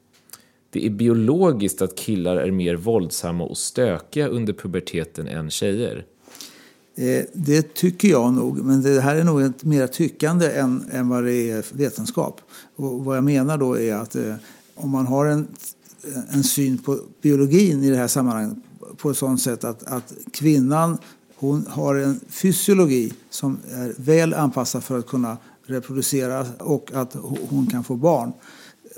Det 0.70 0.86
är 0.86 0.90
biologiskt 0.90 1.82
att 1.82 1.96
killar 1.96 2.36
är 2.36 2.50
mer 2.50 2.76
våldsamma 2.76 3.44
och 3.44 3.58
stökiga 3.58 4.28
under 4.28 4.52
puberteten 4.52 5.28
än 5.28 5.50
tjejer. 5.50 6.04
Eh, 6.98 7.24
det 7.32 7.74
tycker 7.74 8.08
jag 8.08 8.32
nog, 8.32 8.64
men 8.64 8.82
det 8.82 9.00
här 9.00 9.16
är 9.16 9.24
nog 9.24 9.42
ett 9.42 9.64
mer 9.64 9.86
tyckande 9.86 10.50
än, 10.50 10.84
än 10.92 11.08
vad 11.08 11.24
det 11.24 11.50
är 11.50 11.64
vetenskap. 11.72 12.40
Och 12.76 13.04
vad 13.04 13.16
jag 13.16 13.24
menar 13.24 13.58
då 13.58 13.78
är 13.78 13.94
att 13.94 14.16
eh, 14.16 14.34
om 14.74 14.90
man 14.90 15.06
har 15.06 15.26
en, 15.26 15.48
en 16.30 16.44
syn 16.44 16.78
på 16.78 16.98
biologin 17.22 17.84
i 17.84 17.90
det 17.90 17.96
här 17.96 18.08
sammanhanget 18.08 18.58
på 18.96 19.10
ett 19.10 19.16
sådant 19.16 19.42
sätt 19.42 19.64
att, 19.64 19.82
att 19.82 20.12
kvinnan 20.30 20.98
hon 21.36 21.66
har 21.68 21.94
en 21.94 22.20
fysiologi 22.28 23.12
som 23.30 23.58
är 23.72 23.94
väl 23.96 24.34
anpassad 24.34 24.84
för 24.84 24.98
att 24.98 25.06
kunna 25.06 25.36
reproducera 25.66 26.46
och 26.58 26.90
att 26.94 27.16
hon 27.48 27.66
kan 27.66 27.84
få 27.84 27.96
barn. 27.96 28.32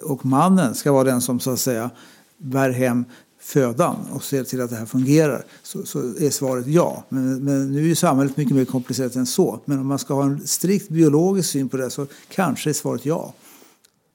Och 0.02 0.26
mannen 0.26 0.74
ska 0.74 0.92
vara 0.92 1.04
den 1.04 1.20
som 1.20 1.40
så 1.40 1.50
att 1.50 1.60
säga 1.60 1.90
bär 2.36 2.70
hem 2.70 3.04
födan 3.40 3.96
och 4.12 4.24
ser 4.24 4.44
till 4.44 4.60
att 4.60 4.70
det 4.70 4.76
här 4.76 4.86
fungerar 4.86 5.44
så, 5.62 5.86
så 5.86 5.98
är 5.98 6.30
svaret 6.30 6.66
ja. 6.66 7.04
Men, 7.08 7.44
men, 7.44 7.72
nu 7.72 7.78
är 7.78 7.86
ju 7.86 7.94
samhället 7.94 8.36
mycket 8.36 8.56
mer 8.56 8.64
komplicerat 8.64 9.16
än 9.16 9.26
så. 9.26 9.60
Men 9.64 9.78
om 9.78 9.86
man 9.86 9.98
ska 9.98 10.14
ha 10.14 10.22
en 10.22 10.46
strikt 10.46 10.88
biologisk 10.88 11.50
syn 11.50 11.68
på 11.68 11.76
det 11.76 11.90
så 11.90 12.06
kanske 12.28 12.70
är 12.70 12.74
svaret 12.74 13.06
ja. 13.06 13.34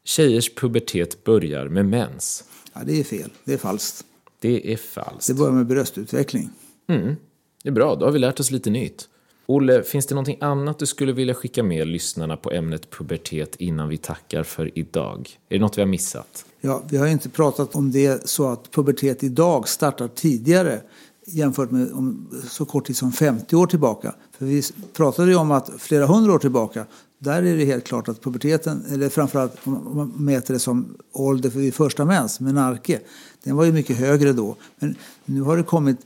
Tjejers 0.03 0.55
pubertet 0.55 1.23
börjar 1.23 1.67
med 1.67 1.85
mens. 1.85 2.43
Ja, 2.73 2.81
det 2.85 2.99
är 2.99 3.03
fel. 3.03 3.29
Det 3.43 3.53
är 3.53 3.57
falskt. 3.57 4.05
Det 4.39 4.73
är 4.73 4.77
falskt. 4.77 5.27
Det 5.27 5.33
börjar 5.33 5.51
med 5.51 5.65
bröstutveckling. 5.65 6.49
Mm. 6.87 7.15
Det 7.63 7.69
är 7.69 7.73
bra, 7.73 7.95
då 7.95 8.05
har 8.05 8.11
vi 8.11 8.19
lärt 8.19 8.39
oss 8.39 8.51
lite 8.51 8.69
nytt. 8.69 9.09
Olle, 9.45 9.83
finns 9.83 10.05
det 10.05 10.15
någonting 10.15 10.37
annat 10.41 10.79
du 10.79 10.85
skulle 10.85 11.13
vilja 11.13 11.33
skicka 11.33 11.63
med 11.63 11.87
lyssnarna 11.87 12.37
på 12.37 12.51
ämnet 12.51 12.89
pubertet 12.89 13.55
innan 13.55 13.89
vi 13.89 13.97
tackar 13.97 14.43
för 14.43 14.77
idag? 14.77 15.29
Är 15.49 15.55
det 15.55 15.61
något 15.61 15.77
vi 15.77 15.81
har 15.81 15.87
missat? 15.87 16.45
Ja, 16.65 16.81
vi 16.89 16.97
har 16.97 17.07
inte 17.07 17.29
pratat 17.29 17.75
om 17.75 17.91
det 17.91 18.29
så 18.29 18.47
att 18.47 18.71
pubertet 18.71 19.23
idag 19.23 19.67
startar 19.67 20.07
tidigare 20.07 20.81
jämfört 21.25 21.71
med 21.71 21.91
om, 21.91 22.27
så 22.49 22.65
kort 22.65 22.87
tid 22.87 22.97
som 22.97 23.11
50 23.11 23.55
år 23.55 23.67
tillbaka. 23.67 24.15
För 24.37 24.45
vi 24.45 24.63
pratade 24.93 25.31
ju 25.31 25.37
om 25.37 25.51
att 25.51 25.69
flera 25.77 26.05
hundra 26.05 26.33
år 26.33 26.39
tillbaka 26.39 26.85
där 27.19 27.43
är 27.43 27.57
det 27.57 27.65
helt 27.65 27.83
klart 27.83 28.09
att 28.09 28.21
puberteten, 28.21 28.85
eller 28.89 29.09
framförallt 29.09 29.53
om 29.63 29.95
man 29.95 30.13
mäter 30.17 30.53
det 30.53 30.59
som 30.59 30.97
ålder 31.11 31.49
för 31.49 31.59
vid 31.59 31.73
första 31.73 32.05
mens, 32.05 32.39
menarke, 32.39 32.99
den 33.43 33.55
var 33.55 33.65
ju 33.65 33.71
mycket 33.71 33.97
högre 33.97 34.33
då. 34.33 34.55
Men 34.79 34.95
nu 35.25 35.41
har 35.41 35.57
det 35.57 35.63
kommit 35.63 35.97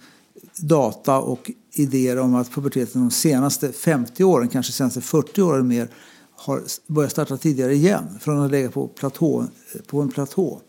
data 0.57 1.17
och 1.17 1.51
idéer 1.73 2.17
om 2.17 2.35
att 2.35 2.51
puberteten 2.51 3.01
de 3.01 3.11
senaste 3.11 3.71
50 3.71 4.23
åren, 4.23 4.47
kanske 4.47 4.73
senaste 4.73 5.01
40 5.01 5.41
åren 5.41 5.67
mer, 5.67 5.89
har 6.37 6.61
börjat 6.87 7.11
starta 7.11 7.37
tidigare 7.37 7.73
igen 7.73 8.03
från 8.19 8.39
att 8.39 8.51
lägga 8.51 8.71
på, 8.71 8.87
platå, 8.87 9.45
på 9.87 10.01
en 10.01 10.09
platå. 10.09 10.61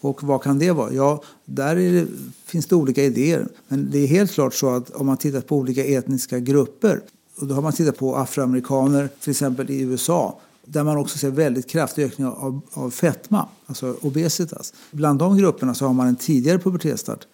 Och 0.00 0.22
vad 0.22 0.42
kan 0.42 0.58
det 0.58 0.72
vara? 0.72 0.92
Ja, 0.92 1.22
där 1.44 1.76
det, 1.76 2.06
finns 2.44 2.66
det 2.66 2.76
olika 2.76 3.04
idéer. 3.04 3.48
Men 3.68 3.90
det 3.90 3.98
är 3.98 4.06
helt 4.06 4.32
klart 4.32 4.54
så 4.54 4.70
att 4.70 4.90
om 4.90 5.06
man 5.06 5.16
tittar 5.16 5.40
på 5.40 5.56
olika 5.56 5.84
etniska 5.84 6.38
grupper 6.38 7.00
och 7.40 7.46
då 7.46 7.54
har 7.54 7.62
man 7.62 7.72
tittat 7.72 7.98
på 7.98 8.16
afroamerikaner, 8.16 9.08
till 9.20 9.30
exempel 9.30 9.70
i 9.70 9.80
USA 9.80 10.40
där 10.70 10.84
man 10.84 10.96
också 10.96 11.18
ser 11.18 11.30
väldigt 11.30 11.66
kraftig 11.66 12.04
ökning 12.04 12.26
av, 12.26 12.60
av 12.72 12.90
fetma, 12.90 13.48
alltså 13.66 13.96
obesitas. 14.00 14.74
Bland 14.90 15.18
de 15.18 15.38
grupperna 15.38 15.74
så 15.74 15.86
har 15.86 15.94
man 15.94 16.06
en 16.06 16.16
tidigare 16.16 16.58
pubertetsstart. 16.58 17.26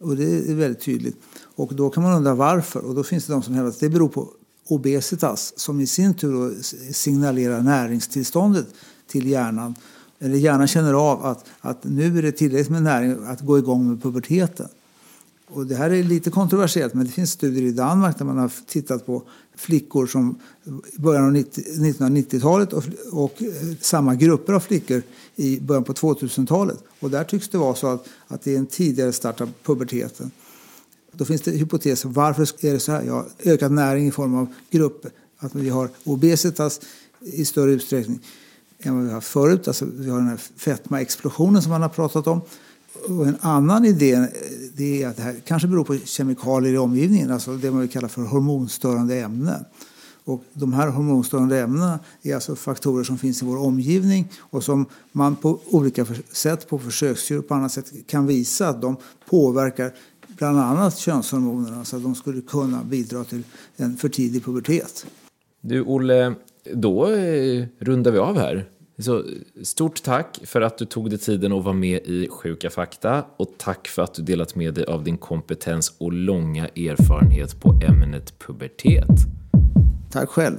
Och 0.00 0.16
det 0.16 0.50
är 0.50 0.54
väldigt 0.54 0.80
tydligt. 0.80 1.16
Och 1.56 1.74
då 1.74 1.90
kan 1.90 2.02
man 2.02 2.16
undra 2.16 2.34
varför. 2.34 2.80
Och 2.80 2.94
då 2.94 3.04
finns 3.04 3.26
det 3.26 3.32
de 3.32 3.42
som 3.42 3.54
hävdar 3.54 3.70
att 3.70 3.80
det 3.80 3.88
beror 3.88 4.08
på 4.08 4.28
obesitas 4.68 5.52
som 5.56 5.80
i 5.80 5.86
sin 5.86 6.14
tur 6.14 6.56
signalerar 6.92 7.60
näringstillståndet 7.60 8.66
till 9.06 9.26
hjärnan. 9.26 9.74
Eller 10.18 10.36
hjärnan 10.36 10.68
känner 10.68 10.94
av 10.94 11.26
att, 11.26 11.44
att 11.60 11.84
nu 11.84 12.18
är 12.18 12.22
det 12.22 12.32
tillräckligt 12.32 12.70
med 12.70 12.82
näring 12.82 13.26
att 13.26 13.40
gå 13.40 13.58
igång 13.58 13.88
med 13.88 14.02
puberteten. 14.02 14.68
Och 15.54 15.66
det 15.66 15.74
här 15.74 15.90
är 15.90 16.02
lite 16.02 16.30
kontroversiellt 16.30 16.94
men 16.94 17.06
det 17.06 17.12
finns 17.12 17.30
studier 17.30 17.62
i 17.62 17.72
Danmark 17.72 18.18
där 18.18 18.24
man 18.24 18.38
har 18.38 18.52
tittat 18.66 19.06
på 19.06 19.22
flickor 19.56 20.06
som 20.06 20.38
i 20.66 21.00
början 21.00 21.24
av 21.24 21.34
1990-talet 21.34 22.72
och, 22.72 22.84
och, 23.12 23.42
eh, 23.42 23.52
samma 23.80 24.14
grupper 24.14 24.52
av 24.52 24.60
flickor 24.60 25.02
i 25.36 25.60
början 25.60 25.84
på 25.84 25.92
2000-talet. 25.92 26.78
Och 27.00 27.10
där 27.10 27.24
tycks 27.24 27.48
det 27.48 27.58
vara 27.58 27.74
så 27.74 27.86
att, 27.86 28.08
att 28.26 28.42
det 28.42 28.54
är 28.54 28.58
en 28.58 28.66
tidigare 28.66 29.12
start 29.12 29.40
av 29.40 29.50
puberteten. 29.62 30.30
Då 31.12 31.24
finns 31.24 31.42
det 31.42 31.50
hypoteser. 31.50 32.08
Varför 32.08 32.42
är 32.42 32.72
det 32.72 32.80
så 32.80 32.92
här? 32.92 33.02
Ja, 33.02 33.26
ökad 33.44 33.72
näring 33.72 34.06
i 34.06 34.10
form 34.10 34.34
av 34.34 34.46
grupper. 34.70 35.10
Att 35.38 35.54
vi 35.54 35.68
har 35.68 35.88
obesitas 36.04 36.80
i 37.20 37.44
större 37.44 37.70
utsträckning 37.70 38.20
än 38.78 38.94
vad 38.94 39.02
vi 39.02 39.08
har 39.08 39.14
haft 39.14 39.28
förut. 39.28 39.68
Alltså 39.68 39.86
vi 39.94 40.10
har 40.10 40.18
den 40.18 40.28
här 40.28 40.40
fetmaexplosionen 40.56 41.62
som 41.62 41.70
man 41.70 41.82
har 41.82 41.88
pratat 41.88 42.26
om. 42.26 42.40
Och 43.08 43.26
en 43.26 43.36
annan 43.40 43.84
idé 43.84 44.26
det 44.76 45.02
är 45.02 45.08
att 45.08 45.16
det 45.16 45.22
här 45.22 45.36
kanske 45.44 45.68
beror 45.68 45.84
på 45.84 45.98
kemikalier 46.04 46.74
i 46.74 46.78
omgivningen, 46.78 47.30
alltså 47.30 47.56
det 47.56 47.70
man 47.70 47.80
vill 47.80 47.90
kalla 47.90 48.08
för 48.08 48.22
hormonstörande 48.22 49.20
ämnen. 49.20 49.64
Och 50.24 50.44
de 50.52 50.72
här 50.72 50.88
hormonstörande 50.88 51.60
ämnena 51.60 51.98
är 52.22 52.34
alltså 52.34 52.56
faktorer 52.56 53.04
som 53.04 53.18
finns 53.18 53.42
i 53.42 53.46
vår 53.46 53.56
omgivning 53.56 54.32
och 54.40 54.64
som 54.64 54.86
man 55.12 55.36
på 55.36 55.60
olika 55.70 56.06
sätt, 56.32 56.68
på 56.68 56.78
försöksdjur 56.78 57.38
och 57.38 57.48
på 57.48 57.54
annat 57.54 57.72
sätt 57.72 57.92
kan 58.06 58.26
visa 58.26 58.68
att 58.68 58.82
de 58.82 58.96
påverkar 59.28 59.92
bland 60.38 60.58
annat 60.58 60.98
könshormonerna 60.98 61.84
så 61.84 61.96
att 61.96 62.02
de 62.02 62.14
skulle 62.14 62.40
kunna 62.40 62.84
bidra 62.84 63.24
till 63.24 63.42
en 63.76 63.96
för 63.96 64.08
tidig 64.08 64.44
pubertet. 64.44 65.06
Du 65.60 65.82
Olle, 65.82 66.34
då 66.74 67.10
eh, 67.10 67.66
rundar 67.78 68.10
vi 68.10 68.18
av 68.18 68.38
här. 68.38 68.68
Så 68.98 69.24
stort 69.62 70.02
tack 70.02 70.40
för 70.44 70.60
att 70.60 70.78
du 70.78 70.84
tog 70.84 71.10
dig 71.10 71.18
tiden 71.18 71.52
att 71.52 71.64
vara 71.64 71.74
med 71.74 72.00
i 72.04 72.28
Sjuka 72.30 72.70
fakta 72.70 73.24
och 73.36 73.54
tack 73.56 73.88
för 73.88 74.02
att 74.02 74.14
du 74.14 74.22
delat 74.22 74.54
med 74.54 74.74
dig 74.74 74.84
av 74.84 75.04
din 75.04 75.18
kompetens 75.18 75.94
och 75.98 76.12
långa 76.12 76.68
erfarenhet 76.68 77.60
på 77.60 77.80
ämnet 77.88 78.38
pubertet. 78.38 79.08
Tack 80.10 80.28
själv. 80.28 80.56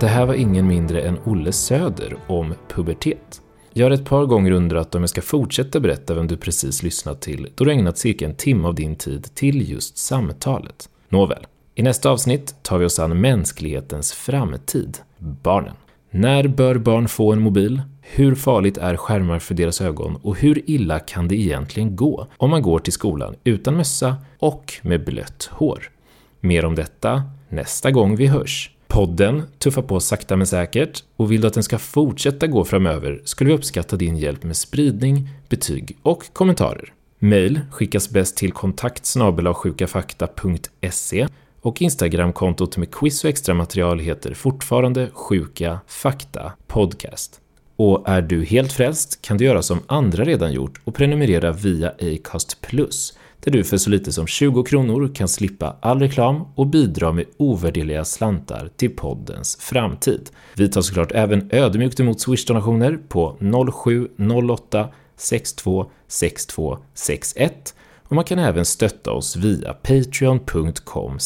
Det 0.00 0.06
här 0.08 0.26
var 0.26 0.34
ingen 0.34 0.66
mindre 0.66 1.00
än 1.00 1.18
Olle 1.24 1.52
Söder 1.52 2.16
om 2.26 2.54
pubertet. 2.68 3.42
Jag 3.72 3.86
har 3.86 3.90
ett 3.90 4.04
par 4.04 4.24
gånger 4.24 4.50
undrat 4.50 4.94
om 4.94 5.02
jag 5.02 5.10
ska 5.10 5.22
fortsätta 5.22 5.80
berätta 5.80 6.14
vem 6.14 6.26
du 6.26 6.36
precis 6.36 6.82
lyssnat 6.82 7.20
till 7.20 7.48
då 7.54 7.64
du 7.64 7.72
ägnat 7.72 7.98
cirka 7.98 8.24
en 8.24 8.34
timme 8.34 8.68
av 8.68 8.74
din 8.74 8.96
tid 8.96 9.34
till 9.34 9.70
just 9.70 9.98
samtalet. 9.98 10.88
Nåväl, 11.08 11.46
i 11.74 11.82
nästa 11.82 12.10
avsnitt 12.10 12.54
tar 12.62 12.78
vi 12.78 12.84
oss 12.84 12.98
an 12.98 13.20
mänsklighetens 13.20 14.12
framtid, 14.12 14.98
barnen. 15.18 15.74
När 16.10 16.48
bör 16.48 16.74
barn 16.74 17.08
få 17.08 17.32
en 17.32 17.40
mobil? 17.40 17.82
Hur 18.00 18.34
farligt 18.34 18.78
är 18.78 18.96
skärmar 18.96 19.38
för 19.38 19.54
deras 19.54 19.80
ögon 19.80 20.16
och 20.22 20.36
hur 20.36 20.70
illa 20.70 20.98
kan 20.98 21.28
det 21.28 21.36
egentligen 21.36 21.96
gå 21.96 22.26
om 22.36 22.50
man 22.50 22.62
går 22.62 22.78
till 22.78 22.92
skolan 22.92 23.34
utan 23.44 23.76
mössa 23.76 24.16
och 24.38 24.74
med 24.82 25.04
blött 25.04 25.50
hår? 25.52 25.90
Mer 26.40 26.64
om 26.64 26.74
detta 26.74 27.22
nästa 27.48 27.90
gång 27.90 28.16
vi 28.16 28.26
hörs. 28.26 28.70
Podden 28.90 29.42
tuffar 29.58 29.82
på 29.82 30.00
sakta 30.00 30.36
men 30.36 30.46
säkert 30.46 31.04
och 31.16 31.32
vill 31.32 31.40
du 31.40 31.46
att 31.46 31.54
den 31.54 31.62
ska 31.62 31.78
fortsätta 31.78 32.46
gå 32.46 32.64
framöver 32.64 33.20
skulle 33.24 33.50
vi 33.50 33.56
uppskatta 33.56 33.96
din 33.96 34.16
hjälp 34.16 34.42
med 34.42 34.56
spridning, 34.56 35.28
betyg 35.48 35.96
och 36.02 36.24
kommentarer. 36.32 36.92
Mail 37.18 37.60
skickas 37.70 38.10
bäst 38.10 38.36
till 38.36 38.52
kontakt 38.52 39.16
sjukafakta.se 39.54 41.26
och 41.60 41.82
Instagramkontot 41.82 42.76
med 42.76 42.94
quiz 42.94 43.24
och 43.24 43.30
extra 43.30 43.54
material 43.54 43.98
heter 43.98 44.34
fortfarande 44.34 45.10
Sjuka 45.12 45.80
Fakta 45.86 46.52
Podcast. 46.66 47.40
Och 47.76 48.08
är 48.08 48.22
du 48.22 48.44
helt 48.44 48.72
frälst 48.72 49.22
kan 49.22 49.36
du 49.36 49.44
göra 49.44 49.62
som 49.62 49.80
andra 49.86 50.24
redan 50.24 50.52
gjort 50.52 50.80
och 50.84 50.94
prenumerera 50.94 51.52
via 51.52 51.92
Acast 52.00 52.60
Plus 52.60 53.18
där 53.40 53.50
du 53.50 53.64
för 53.64 53.76
så 53.76 53.90
lite 53.90 54.12
som 54.12 54.26
20 54.26 54.62
kronor 54.62 55.14
kan 55.14 55.28
slippa 55.28 55.76
all 55.80 56.00
reklam 56.00 56.42
och 56.54 56.66
bidra 56.66 57.12
med 57.12 57.24
ovärderliga 57.36 58.04
slantar 58.04 58.70
till 58.76 58.96
poddens 58.96 59.56
framtid. 59.60 60.30
Vi 60.54 60.68
tar 60.68 60.82
såklart 60.82 61.12
även 61.12 61.48
ödmjukt 61.52 62.00
emot 62.00 62.20
Swish-donationer 62.20 62.98
på 63.08 63.36
0708 64.18 64.88
62 65.16 65.90
6261 66.08 67.74
och 68.10 68.16
man 68.16 68.24
kan 68.24 68.38
även 68.38 68.64
stötta 68.64 69.12
oss 69.12 69.36
via 69.36 69.72
patreon.com 69.72 71.18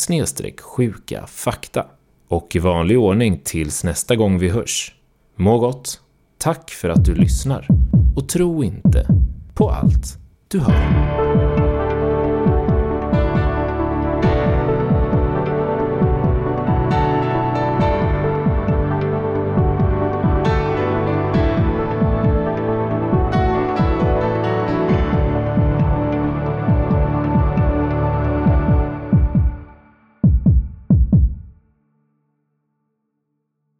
sjuka 0.61 1.27
fakta. 1.27 1.87
Och 2.29 2.57
i 2.57 2.59
vanlig 2.59 2.99
ordning 2.99 3.41
tills 3.45 3.85
nästa 3.85 4.17
gång 4.17 4.39
vi 4.39 4.49
hörs. 4.49 4.95
Må 5.37 5.59
gott, 5.59 6.01
tack 6.39 6.71
för 6.71 6.89
att 6.89 7.05
du 7.05 7.15
lyssnar 7.15 7.69
och 8.17 8.29
tro 8.29 8.65
inte 8.65 9.07
på 9.55 9.71
allt 9.71 10.19
du 10.49 10.59
hör. 10.61 11.44